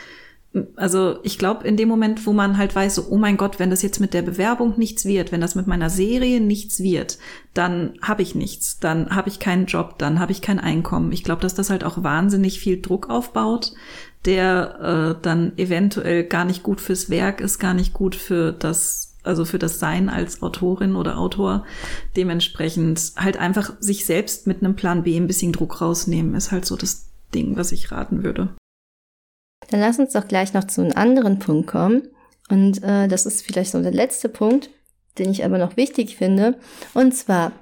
also 0.76 1.18
ich 1.24 1.38
glaube, 1.38 1.66
in 1.66 1.76
dem 1.76 1.88
Moment, 1.88 2.26
wo 2.26 2.32
man 2.32 2.56
halt 2.56 2.74
weiß, 2.74 2.94
so, 2.94 3.06
oh 3.10 3.18
mein 3.18 3.36
Gott, 3.36 3.58
wenn 3.58 3.70
das 3.70 3.82
jetzt 3.82 4.00
mit 4.00 4.14
der 4.14 4.22
Bewerbung 4.22 4.78
nichts 4.78 5.04
wird, 5.04 5.30
wenn 5.30 5.42
das 5.42 5.56
mit 5.56 5.66
meiner 5.66 5.90
Serie 5.90 6.40
nichts 6.40 6.80
wird, 6.80 7.18
dann 7.52 7.94
habe 8.00 8.22
ich 8.22 8.34
nichts, 8.34 8.78
dann 8.78 9.14
habe 9.14 9.28
ich 9.28 9.40
keinen 9.40 9.66
Job, 9.66 9.98
dann 9.98 10.20
habe 10.20 10.32
ich 10.32 10.40
kein 10.40 10.60
Einkommen. 10.60 11.12
Ich 11.12 11.24
glaube, 11.24 11.42
dass 11.42 11.54
das 11.54 11.68
halt 11.68 11.84
auch 11.84 12.02
wahnsinnig 12.02 12.60
viel 12.60 12.80
Druck 12.80 13.10
aufbaut, 13.10 13.72
der 14.24 15.16
äh, 15.18 15.22
dann 15.22 15.52
eventuell 15.58 16.24
gar 16.24 16.44
nicht 16.46 16.62
gut 16.62 16.80
fürs 16.80 17.10
Werk 17.10 17.42
ist, 17.42 17.58
gar 17.58 17.74
nicht 17.74 17.92
gut 17.92 18.14
für 18.14 18.52
das, 18.52 19.13
also 19.24 19.44
für 19.44 19.58
das 19.58 19.78
Sein 19.78 20.08
als 20.08 20.42
Autorin 20.42 20.96
oder 20.96 21.18
Autor. 21.18 21.64
Dementsprechend 22.16 23.12
halt 23.16 23.36
einfach 23.36 23.72
sich 23.80 24.06
selbst 24.06 24.46
mit 24.46 24.62
einem 24.62 24.76
Plan 24.76 25.02
B 25.02 25.16
ein 25.16 25.26
bisschen 25.26 25.52
Druck 25.52 25.80
rausnehmen, 25.80 26.34
ist 26.34 26.52
halt 26.52 26.64
so 26.64 26.76
das 26.76 27.10
Ding, 27.34 27.56
was 27.56 27.72
ich 27.72 27.90
raten 27.90 28.22
würde. 28.22 28.54
Dann 29.70 29.80
lass 29.80 29.98
uns 29.98 30.12
doch 30.12 30.28
gleich 30.28 30.52
noch 30.52 30.64
zu 30.64 30.82
einem 30.82 30.92
anderen 30.92 31.38
Punkt 31.38 31.66
kommen. 31.66 32.02
Und 32.50 32.82
äh, 32.82 33.08
das 33.08 33.26
ist 33.26 33.42
vielleicht 33.42 33.72
so 33.72 33.82
der 33.82 33.92
letzte 33.92 34.28
Punkt, 34.28 34.70
den 35.18 35.30
ich 35.30 35.44
aber 35.44 35.58
noch 35.58 35.76
wichtig 35.76 36.16
finde. 36.16 36.58
Und 36.92 37.14
zwar, 37.14 37.52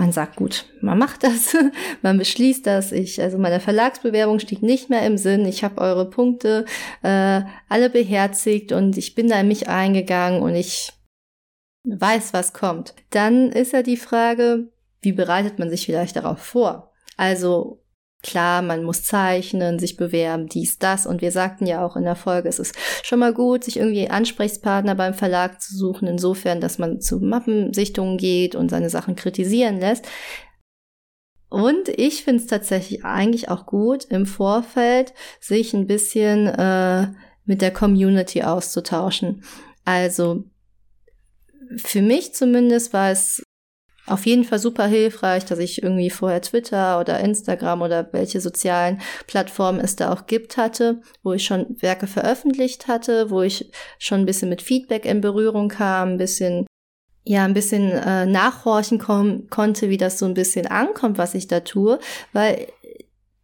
man 0.00 0.12
sagt 0.12 0.36
gut, 0.36 0.64
man 0.80 0.96
macht 0.96 1.24
das, 1.24 1.54
man 2.02 2.16
beschließt 2.16 2.66
das. 2.66 2.90
Ich, 2.90 3.20
also 3.20 3.36
meine 3.36 3.60
Verlagsbewerbung 3.60 4.38
steht 4.38 4.62
nicht 4.62 4.88
mehr 4.88 5.04
im 5.04 5.18
Sinn. 5.18 5.44
Ich 5.44 5.62
habe 5.62 5.78
eure 5.78 6.08
Punkte 6.08 6.64
äh, 7.02 7.42
alle 7.68 7.90
beherzigt 7.90 8.72
und 8.72 8.96
ich 8.96 9.14
bin 9.14 9.28
da 9.28 9.38
in 9.38 9.48
mich 9.48 9.68
eingegangen 9.68 10.40
und 10.40 10.54
ich 10.54 10.94
weiß, 11.84 12.32
was 12.32 12.54
kommt. 12.54 12.94
Dann 13.10 13.52
ist 13.52 13.74
ja 13.74 13.82
die 13.82 13.98
Frage, 13.98 14.68
wie 15.02 15.12
bereitet 15.12 15.58
man 15.58 15.68
sich 15.68 15.84
vielleicht 15.84 16.16
darauf 16.16 16.38
vor? 16.38 16.92
Also 17.18 17.82
Klar, 18.22 18.60
man 18.60 18.84
muss 18.84 19.02
zeichnen, 19.02 19.78
sich 19.78 19.96
bewerben, 19.96 20.46
dies, 20.46 20.78
das. 20.78 21.06
Und 21.06 21.22
wir 21.22 21.32
sagten 21.32 21.66
ja 21.66 21.84
auch 21.84 21.96
in 21.96 22.04
der 22.04 22.16
Folge, 22.16 22.48
es 22.48 22.58
ist 22.58 22.74
schon 23.02 23.18
mal 23.18 23.32
gut, 23.32 23.64
sich 23.64 23.78
irgendwie 23.78 24.10
Ansprechpartner 24.10 24.94
beim 24.94 25.14
Verlag 25.14 25.60
zu 25.62 25.74
suchen, 25.74 26.06
insofern, 26.06 26.60
dass 26.60 26.78
man 26.78 27.00
zu 27.00 27.18
Mappensichtungen 27.18 28.18
geht 28.18 28.54
und 28.54 28.70
seine 28.70 28.90
Sachen 28.90 29.16
kritisieren 29.16 29.80
lässt. 29.80 30.06
Und 31.48 31.88
ich 31.88 32.22
finde 32.22 32.42
es 32.42 32.46
tatsächlich 32.46 33.04
eigentlich 33.04 33.48
auch 33.48 33.66
gut, 33.66 34.04
im 34.04 34.26
Vorfeld 34.26 35.14
sich 35.40 35.72
ein 35.72 35.86
bisschen 35.86 36.46
äh, 36.46 37.08
mit 37.44 37.62
der 37.62 37.72
Community 37.72 38.42
auszutauschen. 38.42 39.42
Also 39.84 40.44
für 41.76 42.02
mich 42.02 42.34
zumindest 42.34 42.92
war 42.92 43.10
es 43.10 43.42
auf 44.06 44.26
jeden 44.26 44.44
Fall 44.44 44.58
super 44.58 44.86
hilfreich, 44.86 45.44
dass 45.44 45.58
ich 45.58 45.82
irgendwie 45.82 46.10
vorher 46.10 46.42
Twitter 46.42 46.98
oder 47.00 47.20
Instagram 47.20 47.82
oder 47.82 48.12
welche 48.12 48.40
sozialen 48.40 49.00
Plattformen 49.26 49.80
es 49.80 49.96
da 49.96 50.12
auch 50.12 50.26
gibt 50.26 50.56
hatte, 50.56 51.00
wo 51.22 51.32
ich 51.32 51.44
schon 51.44 51.76
Werke 51.80 52.06
veröffentlicht 52.06 52.88
hatte, 52.88 53.30
wo 53.30 53.42
ich 53.42 53.70
schon 53.98 54.20
ein 54.20 54.26
bisschen 54.26 54.48
mit 54.48 54.62
Feedback 54.62 55.04
in 55.04 55.20
Berührung 55.20 55.68
kam, 55.68 56.10
ein 56.10 56.18
bisschen 56.18 56.66
ja, 57.22 57.44
ein 57.44 57.54
bisschen 57.54 57.90
äh, 57.90 58.24
nachhorchen 58.24 58.98
konnte, 58.98 59.90
wie 59.90 59.98
das 59.98 60.18
so 60.18 60.24
ein 60.24 60.34
bisschen 60.34 60.66
ankommt, 60.66 61.18
was 61.18 61.34
ich 61.34 61.46
da 61.48 61.60
tue, 61.60 61.98
weil 62.32 62.66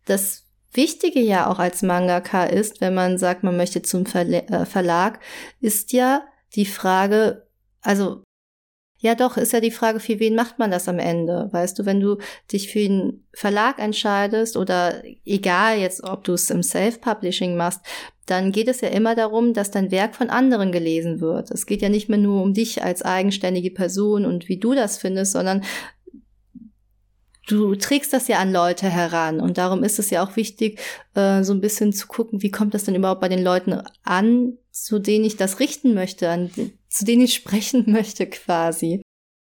das 0.07 0.44
Wichtige 0.72 1.20
ja 1.20 1.48
auch 1.48 1.59
als 1.59 1.82
Mangaka 1.82 2.44
ist, 2.44 2.80
wenn 2.80 2.94
man 2.94 3.18
sagt, 3.18 3.42
man 3.42 3.57
möchte 3.57 3.82
zum 3.82 4.07
Verle 4.07 4.46
äh, 4.48 4.66
Verlag, 4.66 5.20
ist 5.61 5.92
ja 5.92 6.22
die 6.54 6.66
Frage, 6.66 7.46
also 7.80 8.22
ja, 9.07 9.14
doch, 9.14 9.36
ist 9.36 9.52
ja 9.52 9.61
die 9.61 9.70
Frage, 9.70 10.00
für 10.00 10.18
wen 10.18 10.34
macht 10.34 10.59
man 10.59 10.72
das 10.72 10.88
am 10.88 10.98
Ende? 10.98 11.48
Weißt 11.52 11.78
du, 11.78 11.86
wenn 11.86 12.00
du 12.00 12.18
dich 12.52 12.72
für 12.72 12.80
einen 12.80 13.24
Verlag 13.32 13.78
entscheidest 13.78 14.57
oder 14.57 15.00
egal 15.24 15.78
jetzt, 15.78 16.02
ob 16.02 16.24
du 16.24 16.32
es 16.32 16.50
im 16.50 16.64
Self-Publishing 16.64 17.57
machst, 17.57 17.82
dann 18.26 18.50
geht 18.50 18.66
es 18.66 18.80
ja 18.80 18.88
immer 18.88 19.14
darum, 19.14 19.54
dass 19.54 19.70
dein 19.70 19.92
Werk 19.92 20.16
von 20.16 20.28
anderen 20.28 20.72
gelesen 20.72 21.20
wird. 21.20 21.52
Es 21.52 21.66
geht 21.66 21.82
ja 21.82 21.88
nicht 21.88 22.09
mehr 22.09 22.18
nur 22.18 22.42
um 22.42 22.52
dich 22.52 22.82
als 22.82 23.02
eigenständige 23.02 23.70
Person 23.70 24.26
und 24.26 24.48
wie 24.48 24.59
du 24.59 24.74
das 24.74 24.98
findest, 24.98 25.30
sondern 25.30 25.62
du 27.46 27.76
trägst 27.76 28.12
das 28.12 28.26
ja 28.26 28.38
an 28.38 28.52
Leute 28.52 28.90
heran 28.90 29.38
und 29.38 29.57
darum 29.57 29.84
ist 29.84 30.00
es 30.00 30.11
ja 30.11 30.26
auch 30.26 30.34
wichtig, 30.34 30.80
äh, 31.14 31.44
so 31.44 31.52
ein 31.52 31.61
bisschen 31.61 31.92
zu 31.92 32.09
gucken, 32.09 32.42
wie 32.42 32.50
kommt 32.50 32.74
das 32.74 32.82
denn 32.82 32.96
überhaupt 32.96 33.20
bei 33.20 33.28
den 33.28 33.44
Leuten 33.44 33.80
an, 34.02 34.59
zu 34.83 34.99
denen 34.99 35.24
ich 35.24 35.37
das 35.37 35.59
richten 35.59 35.95
möchte, 35.95 36.29
an, 36.29 36.51
zu 36.89 37.05
denen 37.05 37.22
ich 37.22 37.35
sprechen 37.43 37.85
möchte 37.91 38.27
quasi. 38.27 39.01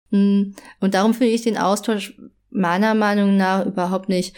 Mm, 0.10 0.54
Und 0.80 0.94
darum 0.96 1.14
finde 1.14 1.34
ich 1.34 1.44
den 1.44 1.58
Austausch 1.58 2.20
meiner 2.50 2.96
Meinung 2.96 3.38
nach 3.38 3.66
überhaupt 3.66 4.10
nicht 4.10 4.36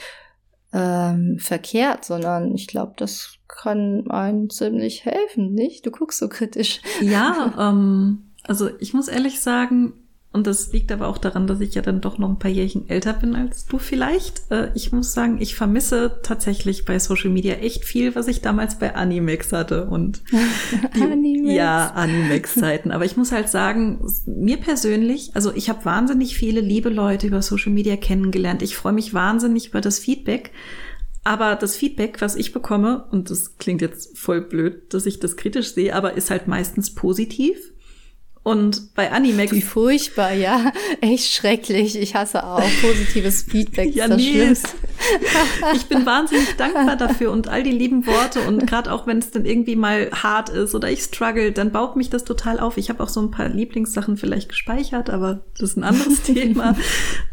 ähm, 0.73 1.37
verkehrt, 1.39 2.03
sondern 2.03 2.53
ich 2.53 2.67
glaube, 2.67 2.93
das 2.97 3.37
kann 3.47 4.09
einem 4.11 4.49
ziemlich 4.49 5.05
helfen, 5.05 5.53
nicht? 5.53 5.85
Du 5.85 5.91
guckst 5.91 6.19
so 6.19 6.27
kritisch. 6.27 6.81
Ja, 7.01 7.53
ähm, 7.57 8.33
also 8.43 8.69
ich 8.79 8.93
muss 8.93 9.07
ehrlich 9.07 9.39
sagen, 9.39 9.93
und 10.33 10.47
das 10.47 10.71
liegt 10.71 10.93
aber 10.93 11.07
auch 11.07 11.17
daran, 11.17 11.45
dass 11.45 11.59
ich 11.59 11.75
ja 11.75 11.81
dann 11.81 11.99
doch 11.99 12.17
noch 12.17 12.29
ein 12.29 12.39
paar 12.39 12.51
Jährchen 12.51 12.89
älter 12.89 13.11
bin 13.11 13.35
als 13.35 13.65
du 13.65 13.77
vielleicht. 13.77 14.49
Äh, 14.49 14.69
ich 14.75 14.93
muss 14.93 15.13
sagen, 15.13 15.41
ich 15.41 15.55
vermisse 15.55 16.19
tatsächlich 16.23 16.85
bei 16.85 16.97
Social 16.99 17.29
Media 17.29 17.55
echt 17.55 17.83
viel, 17.83 18.15
was 18.15 18.29
ich 18.29 18.39
damals 18.39 18.79
bei 18.79 18.95
Animex 18.95 19.51
hatte. 19.51 19.87
Und 19.87 20.21
die, 20.95 21.01
Animex. 21.01 21.53
Ja, 21.53 21.87
Animex-Zeiten. 21.87 22.91
Aber 22.91 23.03
ich 23.03 23.17
muss 23.17 23.33
halt 23.33 23.49
sagen, 23.49 23.99
mir 24.25 24.55
persönlich, 24.55 25.31
also 25.33 25.51
ich 25.53 25.69
habe 25.69 25.83
wahnsinnig 25.83 26.37
viele 26.37 26.61
liebe 26.61 26.89
Leute 26.89 27.27
über 27.27 27.41
Social 27.41 27.73
Media 27.73 27.97
kennengelernt. 27.97 28.61
Ich 28.61 28.77
freue 28.77 28.93
mich 28.93 29.13
wahnsinnig 29.13 29.67
über 29.67 29.81
das 29.81 29.99
Feedback. 29.99 30.51
Aber 31.25 31.55
das 31.55 31.75
Feedback, 31.75 32.21
was 32.21 32.37
ich 32.37 32.53
bekomme, 32.53 33.03
und 33.11 33.29
das 33.29 33.57
klingt 33.57 33.81
jetzt 33.81 34.17
voll 34.17 34.41
blöd, 34.41 34.93
dass 34.93 35.05
ich 35.05 35.19
das 35.19 35.35
kritisch 35.35 35.73
sehe, 35.73 35.93
aber 35.93 36.15
ist 36.15 36.31
halt 36.31 36.47
meistens 36.47 36.95
positiv. 36.95 37.57
Und 38.43 38.95
bei 38.95 39.11
Animex. 39.11 39.51
Wie 39.51 39.61
furchtbar, 39.61 40.33
ja. 40.33 40.73
Echt 40.99 41.31
schrecklich. 41.31 41.95
Ich 41.95 42.15
hasse 42.15 42.43
auch 42.43 42.63
positives 42.81 43.43
Feedback. 43.43 43.91
Ja, 44.01 44.05
ist 44.05 44.11
das 44.11 44.17
nee. 44.17 44.53
Ich 45.75 45.85
bin 45.85 46.05
wahnsinnig 46.05 46.55
dankbar 46.55 46.95
dafür 46.95 47.31
und 47.31 47.47
all 47.47 47.61
die 47.61 47.71
lieben 47.71 48.05
Worte 48.07 48.41
und 48.41 48.65
gerade 48.67 48.91
auch 48.91 49.05
wenn 49.05 49.17
es 49.17 49.31
dann 49.31 49.45
irgendwie 49.45 49.75
mal 49.75 50.09
hart 50.11 50.49
ist 50.49 50.73
oder 50.73 50.89
ich 50.89 51.01
struggle, 51.01 51.51
dann 51.51 51.71
baut 51.71 51.95
mich 51.95 52.09
das 52.09 52.23
total 52.23 52.59
auf. 52.59 52.77
Ich 52.77 52.89
habe 52.89 53.03
auch 53.03 53.09
so 53.09 53.21
ein 53.21 53.31
paar 53.31 53.49
Lieblingssachen 53.49 54.17
vielleicht 54.17 54.49
gespeichert, 54.49 55.09
aber 55.09 55.41
das 55.53 55.71
ist 55.71 55.77
ein 55.77 55.83
anderes 55.83 56.21
Thema. 56.23 56.75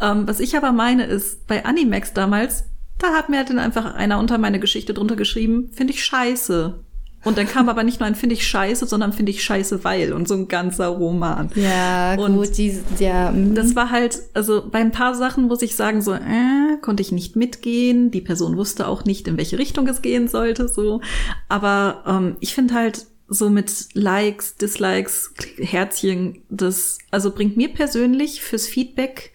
Ähm, 0.01 0.27
was 0.27 0.41
ich 0.41 0.57
aber 0.57 0.73
meine 0.73 1.05
ist, 1.05 1.47
bei 1.47 1.65
Animax 1.65 2.13
damals, 2.13 2.65
da 2.99 3.13
hat 3.13 3.29
mir 3.29 3.45
dann 3.45 3.59
einfach 3.59 3.95
einer 3.95 4.19
unter 4.19 4.39
meine 4.39 4.61
Geschichte 4.61 4.95
drunter 4.95 5.17
geschrieben, 5.17 5.71
finde 5.73 5.93
ich 5.93 6.05
scheiße. 6.05 6.81
Und 7.29 7.39
dann 7.39 7.47
kam 7.47 7.68
aber 7.68 7.85
nicht 7.85 8.01
nur 8.01 8.07
ein 8.07 8.14
finde 8.14 8.35
ich 8.35 8.47
scheiße, 8.47 8.87
sondern 8.87 9.12
finde 9.12 9.31
ich 9.31 9.43
scheiße, 9.43 9.85
weil 9.85 10.12
und 10.12 10.26
so 10.26 10.35
ein 10.35 10.49
ganzer 10.49 10.89
Roman. 10.89 11.51
Ja, 11.55 12.14
Und 12.14 12.37
gut, 12.37 12.57
die, 12.57 12.79
ja, 12.99 13.31
mhm. 13.31 13.55
Das 13.55 13.76
war 13.76 13.91
halt, 13.91 14.18
also 14.35 14.64
bei 14.68 14.79
ein 14.79 14.93
paar 14.93 15.14
Sachen 15.14 15.47
muss 15.47 15.62
ich 15.62 15.76
sagen, 15.76 16.01
so, 16.03 16.14
äh, 16.14 16.79
konnte 16.81 17.03
ich 17.03 17.12
nicht 17.12 17.37
mitgehen. 17.37 18.11
Die 18.11 18.20
Person 18.20 18.57
wusste 18.57 18.89
auch 18.89 19.05
nicht, 19.05 19.29
in 19.29 19.37
welche 19.37 19.59
Richtung 19.59 19.87
es 19.89 20.03
gehen 20.03 20.26
sollte, 20.26 20.68
so. 20.68 21.01
Aber 21.49 22.03
ähm, 22.07 22.37
ich 22.41 22.55
finde 22.55 22.74
halt, 22.74 23.07
so 23.29 23.51
mit 23.51 23.89
Likes, 23.93 24.57
Dislikes, 24.57 25.35
Herzchen, 25.59 26.43
das 26.49 26.97
also 27.11 27.31
bringt 27.31 27.59
mir 27.59 27.68
persönlich 27.68 28.41
fürs 28.41 28.66
Feedback 28.66 29.33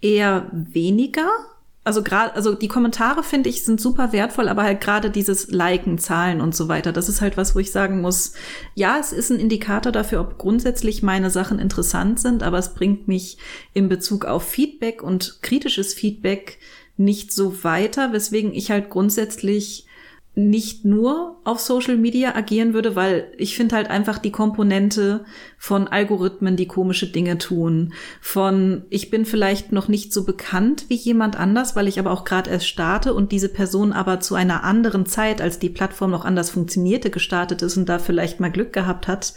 eher 0.00 0.50
weniger. 0.52 1.28
Also 1.88 2.02
gerade, 2.02 2.34
also 2.34 2.54
die 2.54 2.68
Kommentare 2.68 3.22
finde 3.22 3.48
ich 3.48 3.64
sind 3.64 3.80
super 3.80 4.12
wertvoll, 4.12 4.50
aber 4.50 4.62
halt 4.62 4.82
gerade 4.82 5.10
dieses 5.10 5.48
Liken, 5.48 5.96
Zahlen 5.96 6.42
und 6.42 6.54
so 6.54 6.68
weiter, 6.68 6.92
das 6.92 7.08
ist 7.08 7.22
halt 7.22 7.38
was, 7.38 7.54
wo 7.54 7.60
ich 7.60 7.72
sagen 7.72 8.02
muss, 8.02 8.34
ja, 8.74 8.98
es 9.00 9.10
ist 9.10 9.30
ein 9.30 9.40
Indikator 9.40 9.90
dafür, 9.90 10.20
ob 10.20 10.36
grundsätzlich 10.36 11.02
meine 11.02 11.30
Sachen 11.30 11.58
interessant 11.58 12.20
sind, 12.20 12.42
aber 12.42 12.58
es 12.58 12.74
bringt 12.74 13.08
mich 13.08 13.38
in 13.72 13.88
Bezug 13.88 14.26
auf 14.26 14.46
Feedback 14.46 15.02
und 15.02 15.38
kritisches 15.40 15.94
Feedback 15.94 16.58
nicht 16.98 17.32
so 17.32 17.64
weiter, 17.64 18.12
weswegen 18.12 18.52
ich 18.52 18.70
halt 18.70 18.90
grundsätzlich 18.90 19.86
nicht 20.38 20.84
nur 20.84 21.40
auf 21.42 21.58
Social 21.58 21.96
Media 21.96 22.36
agieren 22.36 22.72
würde, 22.72 22.94
weil 22.94 23.32
ich 23.38 23.56
finde 23.56 23.74
halt 23.74 23.90
einfach 23.90 24.18
die 24.18 24.30
Komponente 24.30 25.24
von 25.58 25.88
Algorithmen, 25.88 26.54
die 26.54 26.68
komische 26.68 27.08
Dinge 27.08 27.38
tun, 27.38 27.92
von 28.20 28.84
ich 28.88 29.10
bin 29.10 29.24
vielleicht 29.24 29.72
noch 29.72 29.88
nicht 29.88 30.12
so 30.12 30.24
bekannt 30.24 30.84
wie 30.86 30.94
jemand 30.94 31.36
anders, 31.36 31.74
weil 31.74 31.88
ich 31.88 31.98
aber 31.98 32.12
auch 32.12 32.24
gerade 32.24 32.50
erst 32.50 32.68
starte 32.68 33.14
und 33.14 33.32
diese 33.32 33.48
Person 33.48 33.92
aber 33.92 34.20
zu 34.20 34.36
einer 34.36 34.62
anderen 34.62 35.06
Zeit, 35.06 35.40
als 35.40 35.58
die 35.58 35.70
Plattform 35.70 36.12
noch 36.12 36.24
anders 36.24 36.50
funktionierte, 36.50 37.10
gestartet 37.10 37.62
ist 37.62 37.76
und 37.76 37.88
da 37.88 37.98
vielleicht 37.98 38.38
mal 38.38 38.52
Glück 38.52 38.72
gehabt 38.72 39.08
hat. 39.08 39.34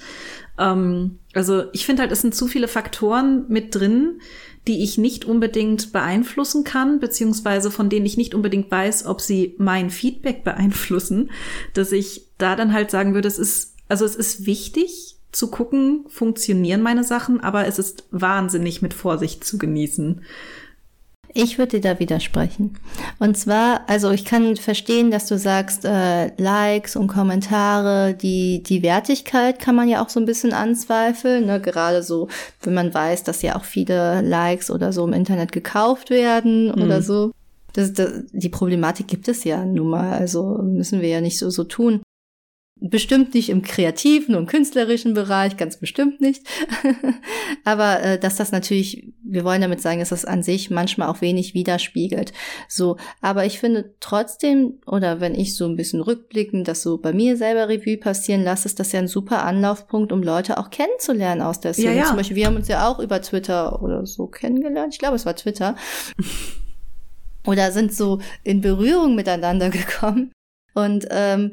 Ähm, 0.60 1.18
also 1.34 1.64
ich 1.74 1.86
finde 1.86 2.04
halt, 2.04 2.12
es 2.12 2.22
sind 2.22 2.36
zu 2.36 2.45
viele 2.45 2.68
Faktoren 2.68 3.45
mit 3.47 3.74
drin, 3.74 4.20
die 4.68 4.84
ich 4.84 4.97
nicht 4.97 5.26
unbedingt 5.26 5.91
beeinflussen 5.91 6.64
kann, 6.64 6.99
beziehungsweise 6.99 7.72
von 7.72 7.89
denen 7.89 8.05
ich 8.05 8.18
nicht 8.18 8.36
unbedingt 8.36 8.70
weiß, 8.70 9.05
ob 9.05 9.22
sie 9.22 9.55
mein 9.57 9.89
Feedback 9.89 10.43
beeinflussen, 10.43 11.32
dass 11.74 11.91
ich 11.91 12.28
da 12.38 12.55
dann 12.55 12.74
halt 12.74 12.91
sagen 12.91 13.14
würde, 13.14 13.28
es 13.28 13.39
ist, 13.39 13.76
also 13.88 14.05
es 14.05 14.16
ist 14.16 14.45
wichtig 14.45 15.18
zu 15.32 15.49
gucken, 15.49 16.05
funktionieren 16.09 16.82
meine 16.82 17.03
Sachen, 17.03 17.39
aber 17.39 17.66
es 17.66 17.80
ist 17.80 18.05
wahnsinnig 18.12 18.82
mit 18.82 18.93
Vorsicht 18.93 19.43
zu 19.43 19.57
genießen. 19.57 20.22
Ich 21.34 21.58
würde 21.58 21.80
dir 21.80 21.94
da 21.94 22.00
widersprechen. 22.00 22.78
Und 23.20 23.38
zwar, 23.38 23.82
also 23.88 24.12
ich 24.12 24.26
kann 24.26 24.56
verstehen, 24.58 25.12
dass 25.12 25.28
du 25.28 25.38
sagst, 25.38 25.86
äh, 25.86 26.32
Likes 26.42 26.96
und 26.96 27.08
Kommentare, 27.08 28.14
die, 28.14 28.64
die 28.64 28.84
Wertigkeit 28.84 29.60
kann 29.60 29.76
man 29.76 29.88
ja 29.88 30.04
auch 30.04 30.10
so 30.10 30.20
ein 30.20 30.26
bisschen 30.26 30.54
anzweifeln. 30.54 31.46
Ne? 31.46 31.62
Gerade 31.62 32.04
so, 32.04 32.28
wenn 32.64 32.74
man 32.74 32.94
weiß, 32.94 33.24
dass 33.24 33.42
ja 33.42 33.56
auch 33.56 33.64
viele 33.64 34.22
Likes 34.22 34.70
oder 34.70 34.92
so 34.94 35.06
im 35.06 35.14
Internet 35.14 35.52
gekauft 35.52 36.10
werden 36.10 36.68
Mhm. 36.68 36.82
oder 36.84 37.02
so. 37.02 37.32
Das, 37.74 37.94
das, 37.94 38.12
die 38.34 38.50
Problematik 38.50 39.08
gibt 39.08 39.28
es 39.30 39.46
ja 39.46 39.64
nun 39.64 39.92
mal, 39.92 40.12
also 40.12 40.60
müssen 40.62 41.02
wir 41.02 41.08
ja 41.08 41.22
nicht 41.22 41.40
so, 41.40 41.50
so 41.50 41.64
tun. 41.64 42.02
Bestimmt 42.84 43.36
nicht 43.36 43.50
im 43.50 43.62
kreativen 43.62 44.34
und 44.34 44.48
künstlerischen 44.48 45.14
Bereich, 45.14 45.56
ganz 45.56 45.78
bestimmt 45.78 46.20
nicht. 46.20 46.44
Aber 47.64 48.02
äh, 48.02 48.20
dass 48.20 48.38
das 48.38 48.52
natürlich, 48.52 49.14
wir 49.24 49.44
wollen 49.44 49.62
damit 49.62 49.82
sagen, 49.82 50.00
dass 50.00 50.10
das 50.10 50.26
an 50.26 50.42
sich 50.42 50.72
manchmal 50.72 51.08
auch 51.08 51.22
wenig 51.22 51.54
widerspiegelt. 51.54 52.34
So, 52.68 52.98
aber 53.22 53.46
ich 53.46 53.60
finde 53.60 53.94
trotzdem, 54.00 54.80
oder 54.88 55.22
wenn 55.22 55.36
ich 55.36 55.56
so 55.56 55.68
ein 55.68 55.76
bisschen 55.76 56.02
rückblickend 56.02 56.68
das 56.68 56.82
so 56.82 56.98
bei 56.98 57.14
mir 57.14 57.38
selber 57.38 57.70
Revue 57.70 57.98
passieren 57.98 58.44
lasse, 58.44 58.68
ist 58.68 58.80
das 58.80 58.92
ja 58.94 59.00
ein 59.00 59.08
super 59.08 59.44
Anlaufpunkt, 59.44 60.12
um 60.12 60.24
Leute 60.24 60.58
auch 60.58 60.72
kennenzulernen 60.72 61.42
aus 61.42 61.60
der 61.60 61.74
Szene. 61.74 61.94
Ja, 61.94 62.02
ja. 62.02 62.06
Zum 62.08 62.18
Beispiel, 62.18 62.38
wir 62.38 62.48
haben 62.48 62.56
uns 62.56 62.68
ja 62.68 62.90
auch 62.90 62.98
über 62.98 63.22
Twitter 63.22 63.82
oder 63.84 64.08
so 64.08 64.26
kennengelernt. 64.26 64.94
Ich 64.94 65.00
glaube, 65.00 65.16
es 65.16 65.26
war 65.28 65.36
Twitter. 65.36 65.76
oder 67.46 67.72
sind 67.72 67.94
so 67.94 68.20
in 68.44 68.62
Berührung 68.62 69.14
miteinander 69.16 69.70
gekommen. 69.70 70.32
Und 70.74 71.08
ähm, 71.12 71.52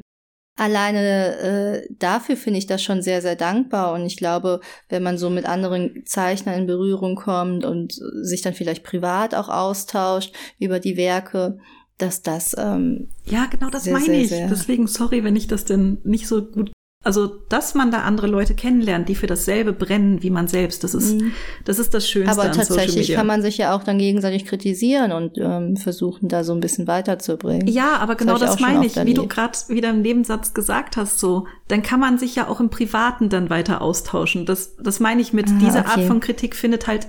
alleine 0.59 1.37
äh, 1.37 1.87
dafür 1.97 2.35
finde 2.35 2.59
ich 2.59 2.67
das 2.67 2.83
schon 2.83 3.01
sehr, 3.01 3.21
sehr 3.21 3.35
dankbar. 3.35 3.93
Und 3.93 4.05
ich 4.05 4.17
glaube, 4.17 4.59
wenn 4.89 5.03
man 5.03 5.17
so 5.17 5.29
mit 5.29 5.45
anderen 5.45 6.03
Zeichnern 6.05 6.59
in 6.59 6.67
Berührung 6.67 7.15
kommt 7.15 7.65
und 7.65 7.93
sich 8.21 8.41
dann 8.41 8.53
vielleicht 8.53 8.83
privat 8.83 9.33
auch 9.33 9.49
austauscht 9.49 10.35
über 10.59 10.79
die 10.79 10.97
Werke, 10.97 11.57
dass 11.97 12.21
das 12.21 12.55
ähm, 12.57 13.09
Ja, 13.25 13.45
genau 13.45 13.69
das 13.69 13.83
Sehr, 13.85 13.93
meine 13.93 14.25
sehr, 14.25 14.45
ich. 14.45 14.49
Deswegen, 14.49 14.87
sorry, 14.87 15.23
wenn 15.23 15.35
ich 15.35 15.47
das 15.47 15.65
denn 15.65 15.99
nicht 16.03 16.27
so 16.27 16.43
gut. 16.43 16.71
Also, 17.01 17.27
dass 17.47 17.75
man 17.75 17.91
da 17.91 17.99
andere 17.99 18.27
Leute 18.27 18.55
kennenlernt, 18.55 19.07
die 19.07 19.15
für 19.15 19.25
dasselbe 19.25 19.71
brennen 19.71 20.21
wie 20.21 20.29
man 20.29 20.49
selbst, 20.49 20.83
das 20.83 20.93
ist, 20.93 21.15
das 21.63 21.79
ist 21.79 21.93
das 21.93 22.09
Schönste 22.09 22.33
Mhm. 22.35 22.39
aber 22.41 22.51
tatsächlich 22.51 23.13
kann 23.13 23.25
man 23.25 23.41
sich 23.41 23.57
ja 23.57 23.73
auch 23.73 23.83
dann 23.85 23.97
gegenseitig 23.99 24.43
kritisieren 24.45 25.13
und 25.13 25.37
ähm, 25.37 25.77
versuchen, 25.77 26.27
da 26.27 26.43
so 26.43 26.51
ein 26.51 26.59
bisschen 26.59 26.87
weiterzubringen. 26.87 27.67
Ja, 27.67 27.95
aber 27.99 28.15
genau 28.15 28.33
ich 28.33 28.41
das, 28.41 28.51
auch 28.51 28.59
schon 28.59 28.73
meine 28.73 28.85
ich, 28.85 28.97
wie 29.05 29.13
du 29.13 29.27
gerade 29.27 29.57
wieder 29.69 29.91
im 29.91 30.01
Nebensatz 30.01 30.53
gesagt 30.53 30.97
hast, 30.97 31.19
so, 31.19 31.47
dann 31.69 31.83
kann 31.83 32.01
man 32.01 32.17
sich 32.17 32.35
ja 32.35 32.49
auch 32.49 32.59
im 32.59 32.69
Privaten 32.69 33.29
dann 33.29 33.49
weiter 33.49 33.81
austauschen. 33.81 34.45
Das, 34.45 34.75
das 34.75 34.99
meine 34.99 35.21
ich 35.21 35.31
mit, 35.31 35.47
Ah, 35.47 35.53
diese 35.61 35.85
Art 35.85 35.99
okay. 35.99 36.07
von 36.07 36.19
Kritik 36.19 36.53
findet 36.53 36.87
halt 36.87 37.07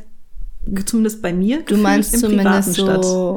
zumindest 0.86 1.20
bei 1.20 1.32
mir 1.32 1.62
Du 1.62 1.76
meinst 1.76 2.14
im 2.14 2.20
zumindest 2.20 2.46
Privaten 2.46 2.72
so, 2.72 2.84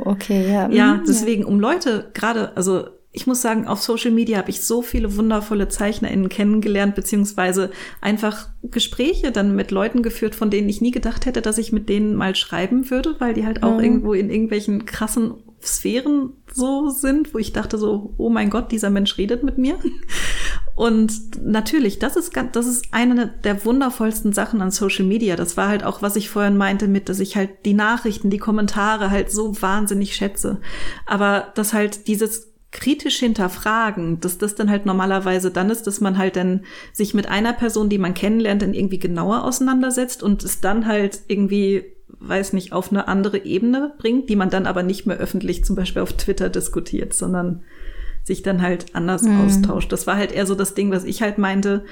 statt. 0.03 0.05
okay, 0.05 0.51
ja. 0.53 0.69
Ja, 0.69 0.93
mhm, 0.95 1.03
deswegen, 1.07 1.45
um 1.45 1.59
Leute 1.59 2.11
gerade, 2.13 2.55
also 2.55 2.83
ich 3.15 3.27
muss 3.27 3.43
sagen, 3.43 3.67
auf 3.67 3.81
Social 3.81 4.09
Media 4.09 4.39
habe 4.39 4.49
ich 4.49 4.61
so 4.63 4.81
viele 4.81 5.15
wundervolle 5.15 5.69
ZeichnerInnen 5.69 6.29
kennengelernt, 6.29 6.95
beziehungsweise 6.95 7.69
einfach 8.01 8.49
Gespräche 8.63 9.31
dann 9.31 9.55
mit 9.55 9.69
Leuten 9.69 10.01
geführt, 10.01 10.33
von 10.33 10.49
denen 10.49 10.67
ich 10.67 10.81
nie 10.81 10.89
gedacht 10.91 11.27
hätte, 11.27 11.43
dass 11.43 11.59
ich 11.59 11.71
mit 11.71 11.89
denen 11.89 12.15
mal 12.15 12.35
schreiben 12.35 12.89
würde, 12.89 13.15
weil 13.19 13.35
die 13.35 13.45
halt 13.45 13.61
auch 13.61 13.77
Mhm. 13.77 13.83
irgendwo 13.83 14.13
in 14.13 14.31
irgendwelchen 14.31 14.85
krassen 14.85 15.35
Sphären 15.61 16.31
so 16.51 16.89
sind, 16.89 17.33
wo 17.33 17.37
ich 17.37 17.53
dachte 17.53 17.77
so, 17.77 18.13
oh 18.17 18.29
mein 18.29 18.49
Gott, 18.49 18.71
dieser 18.71 18.89
Mensch 18.89 19.17
redet 19.17 19.43
mit 19.43 19.57
mir. 19.57 19.77
Und 20.75 21.43
natürlich, 21.45 21.99
das 21.99 22.15
ist 22.15 22.33
ganz, 22.33 22.51
das 22.53 22.65
ist 22.65 22.85
eine 22.91 23.27
der 23.43 23.63
wundervollsten 23.63 24.33
Sachen 24.33 24.59
an 24.61 24.71
Social 24.71 25.05
Media. 25.05 25.35
Das 25.35 25.55
war 25.55 25.67
halt 25.67 25.83
auch, 25.83 26.01
was 26.01 26.15
ich 26.15 26.29
vorhin 26.29 26.57
meinte 26.57 26.87
mit, 26.87 27.09
dass 27.09 27.19
ich 27.19 27.35
halt 27.35 27.51
die 27.65 27.75
Nachrichten, 27.75 28.31
die 28.31 28.39
Kommentare 28.39 29.11
halt 29.11 29.31
so 29.31 29.61
wahnsinnig 29.61 30.15
schätze. 30.15 30.59
Aber 31.05 31.51
dass 31.53 31.73
halt 31.73 32.07
dieses 32.07 32.52
kritisch 32.73 33.19
hinterfragen, 33.19 34.19
dass 34.19 34.37
das 34.37 34.55
dann 34.55 34.69
halt 34.69 34.85
normalerweise 34.85 35.51
dann 35.51 35.69
ist, 35.69 35.87
dass 35.87 36.01
man 36.01 36.17
halt 36.17 36.35
dann 36.35 36.61
sich 36.91 37.13
mit 37.13 37.29
einer 37.29 37.53
Person, 37.53 37.87
die 37.87 37.97
man 37.99 38.13
kennenlernt, 38.13 38.61
dann 38.61 38.73
irgendwie 38.73 38.99
genauer 38.99 39.45
auseinandersetzt 39.45 40.21
und 40.23 40.43
es 40.43 40.59
dann 40.59 40.85
halt 40.87 41.21
irgendwie, 41.27 41.85
weiß 42.19 42.51
nicht, 42.53 42.73
auf 42.73 42.91
eine 42.91 43.07
andere 43.07 43.45
Ebene 43.45 43.93
bringt, 43.97 44.29
die 44.29 44.35
man 44.35 44.49
dann 44.49 44.65
aber 44.65 44.83
nicht 44.83 45.05
mehr 45.05 45.17
öffentlich 45.17 45.63
zum 45.63 45.75
Beispiel 45.75 46.01
auf 46.01 46.13
Twitter 46.13 46.49
diskutiert, 46.49 47.13
sondern 47.13 47.61
sich 48.23 48.41
dann 48.41 48.61
halt 48.61 48.95
anders 48.95 49.23
Mhm. 49.23 49.39
austauscht. 49.41 49.91
Das 49.91 50.07
war 50.07 50.17
halt 50.17 50.31
eher 50.31 50.45
so 50.45 50.55
das 50.55 50.73
Ding, 50.73 50.91
was 50.91 51.03
ich 51.03 51.21
halt 51.21 51.37
meinte, 51.37 51.85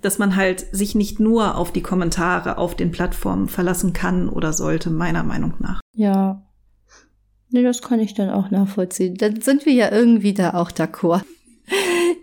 dass 0.00 0.18
man 0.18 0.36
halt 0.36 0.66
sich 0.72 0.94
nicht 0.94 1.20
nur 1.20 1.56
auf 1.56 1.72
die 1.72 1.82
Kommentare 1.82 2.58
auf 2.58 2.74
den 2.74 2.90
Plattformen 2.90 3.48
verlassen 3.48 3.92
kann 3.92 4.28
oder 4.28 4.52
sollte, 4.52 4.90
meiner 4.90 5.22
Meinung 5.22 5.54
nach. 5.60 5.80
Ja. 5.94 6.42
Nee, 7.54 7.62
das 7.62 7.82
kann 7.82 8.00
ich 8.00 8.14
dann 8.14 8.30
auch 8.30 8.50
nachvollziehen. 8.50 9.14
Dann 9.14 9.40
sind 9.40 9.64
wir 9.64 9.72
ja 9.72 9.92
irgendwie 9.92 10.34
da 10.34 10.54
auch 10.54 10.72
d'accord. 10.72 11.22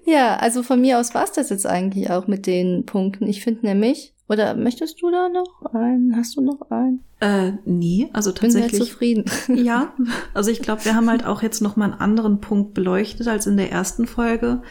Ja, 0.05 0.35
also 0.37 0.61
von 0.61 0.81
mir 0.81 0.99
aus 0.99 1.13
war 1.13 1.23
es 1.23 1.31
das 1.31 1.51
jetzt 1.51 1.65
eigentlich 1.65 2.09
auch 2.09 2.27
mit 2.27 2.45
den 2.45 2.85
Punkten. 2.85 3.27
Ich 3.27 3.41
finde 3.41 3.65
nämlich, 3.67 4.13
oder 4.27 4.55
möchtest 4.55 5.01
du 5.01 5.09
da 5.09 5.29
noch 5.29 5.73
einen? 5.73 6.17
Hast 6.17 6.35
du 6.35 6.41
noch 6.41 6.69
einen? 6.69 7.01
Äh, 7.21 7.53
nee, 7.63 8.09
also 8.11 8.33
Bin 8.33 8.51
sehr 8.51 8.63
tatsächlich. 8.63 8.89
zufrieden. 8.89 9.25
Ja, 9.55 9.93
also 10.33 10.51
ich 10.51 10.61
glaube, 10.61 10.83
wir 10.83 10.95
haben 10.95 11.09
halt 11.09 11.25
auch 11.25 11.41
jetzt 11.41 11.61
noch 11.61 11.77
mal 11.77 11.85
einen 11.85 12.01
anderen 12.01 12.41
Punkt 12.41 12.73
beleuchtet 12.73 13.27
als 13.29 13.47
in 13.47 13.55
der 13.55 13.71
ersten 13.71 14.05
Folge. 14.05 14.63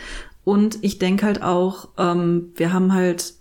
Und 0.45 0.79
ich 0.83 0.99
denke 0.99 1.25
halt 1.25 1.43
auch, 1.43 1.89
ähm, 1.97 2.53
wir 2.57 2.75
haben 2.75 2.93
halt 2.93 3.33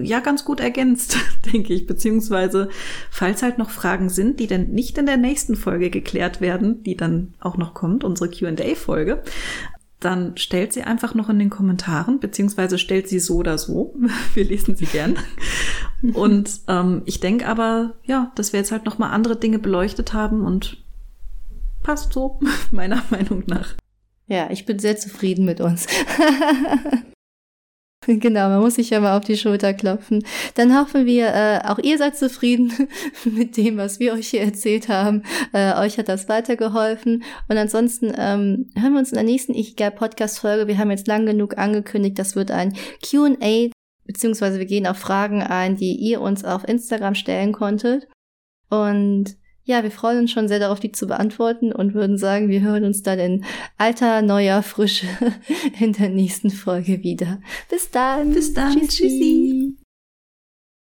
ja 0.00 0.20
ganz 0.20 0.44
gut 0.44 0.60
ergänzt, 0.60 1.16
denke 1.52 1.72
ich. 1.72 1.86
Beziehungsweise, 1.86 2.68
falls 3.10 3.42
halt 3.42 3.58
noch 3.58 3.70
Fragen 3.70 4.08
sind, 4.08 4.40
die 4.40 4.46
dann 4.46 4.70
nicht 4.70 4.98
in 4.98 5.06
der 5.06 5.16
nächsten 5.16 5.56
Folge 5.56 5.90
geklärt 5.90 6.40
werden, 6.40 6.82
die 6.82 6.96
dann 6.96 7.34
auch 7.40 7.56
noch 7.56 7.74
kommt, 7.74 8.04
unsere 8.04 8.30
QA-Folge, 8.30 9.22
dann 10.00 10.36
stellt 10.36 10.72
sie 10.72 10.82
einfach 10.82 11.14
noch 11.14 11.28
in 11.28 11.38
den 11.38 11.50
Kommentaren, 11.50 12.18
beziehungsweise 12.18 12.78
stellt 12.78 13.08
sie 13.08 13.20
so 13.20 13.36
oder 13.36 13.58
so. 13.58 13.94
Wir 14.34 14.44
lesen 14.44 14.76
sie 14.76 14.86
gern. 14.86 15.16
Und 16.14 16.60
ähm, 16.68 17.02
ich 17.04 17.20
denke 17.20 17.46
aber, 17.46 17.94
ja, 18.04 18.32
dass 18.34 18.52
wir 18.52 18.58
jetzt 18.58 18.72
halt 18.72 18.84
noch 18.84 18.98
mal 18.98 19.10
andere 19.10 19.36
Dinge 19.36 19.60
beleuchtet 19.60 20.12
haben 20.12 20.44
und 20.44 20.82
passt 21.84 22.12
so, 22.12 22.40
meiner 22.72 23.04
Meinung 23.10 23.44
nach. 23.46 23.76
Ja, 24.26 24.50
ich 24.50 24.66
bin 24.66 24.80
sehr 24.80 24.96
zufrieden 24.96 25.44
mit 25.44 25.60
uns. 25.60 25.86
Genau, 28.06 28.48
man 28.48 28.60
muss 28.60 28.74
sich 28.74 28.90
ja 28.90 29.00
mal 29.00 29.16
auf 29.16 29.24
die 29.24 29.36
Schulter 29.36 29.74
klopfen. 29.74 30.24
Dann 30.54 30.76
hoffen 30.76 31.06
wir, 31.06 31.28
äh, 31.28 31.60
auch 31.64 31.78
ihr 31.78 31.98
seid 31.98 32.16
zufrieden 32.16 32.72
mit 33.24 33.56
dem, 33.56 33.76
was 33.76 34.00
wir 34.00 34.12
euch 34.12 34.28
hier 34.28 34.42
erzählt 34.42 34.88
haben. 34.88 35.22
Äh, 35.52 35.74
euch 35.78 35.98
hat 35.98 36.08
das 36.08 36.28
weitergeholfen. 36.28 37.22
Und 37.48 37.56
ansonsten 37.56 38.12
ähm, 38.16 38.70
hören 38.76 38.92
wir 38.92 38.98
uns 38.98 39.10
in 39.10 39.16
der 39.16 39.24
nächsten 39.24 39.54
Ichigai 39.54 39.90
Podcast 39.90 40.40
Folge. 40.40 40.66
Wir 40.66 40.78
haben 40.78 40.90
jetzt 40.90 41.06
lang 41.06 41.26
genug 41.26 41.58
angekündigt, 41.58 42.18
das 42.18 42.34
wird 42.34 42.50
ein 42.50 42.74
Q&A, 43.08 43.70
beziehungsweise 44.04 44.58
wir 44.58 44.66
gehen 44.66 44.86
auf 44.86 44.98
Fragen 44.98 45.42
ein, 45.42 45.76
die 45.76 45.94
ihr 45.94 46.20
uns 46.20 46.44
auf 46.44 46.66
Instagram 46.66 47.14
stellen 47.14 47.52
konntet. 47.52 48.08
Und 48.68 49.36
ja, 49.64 49.82
wir 49.82 49.90
freuen 49.90 50.18
uns 50.20 50.30
schon 50.32 50.48
sehr 50.48 50.58
darauf, 50.58 50.80
die 50.80 50.92
zu 50.92 51.06
beantworten 51.06 51.72
und 51.72 51.94
würden 51.94 52.18
sagen, 52.18 52.48
wir 52.48 52.60
hören 52.60 52.84
uns 52.84 53.02
dann 53.02 53.18
in 53.18 53.44
alter, 53.78 54.22
neuer 54.22 54.62
Frische 54.62 55.06
in 55.80 55.92
der 55.92 56.08
nächsten 56.08 56.50
Folge 56.50 57.02
wieder. 57.02 57.40
Bis 57.70 57.90
dann. 57.90 58.32
Bis 58.32 58.52
dann. 58.52 58.74
Tschüss, 58.74 58.96
Tschüssi. 58.96 59.76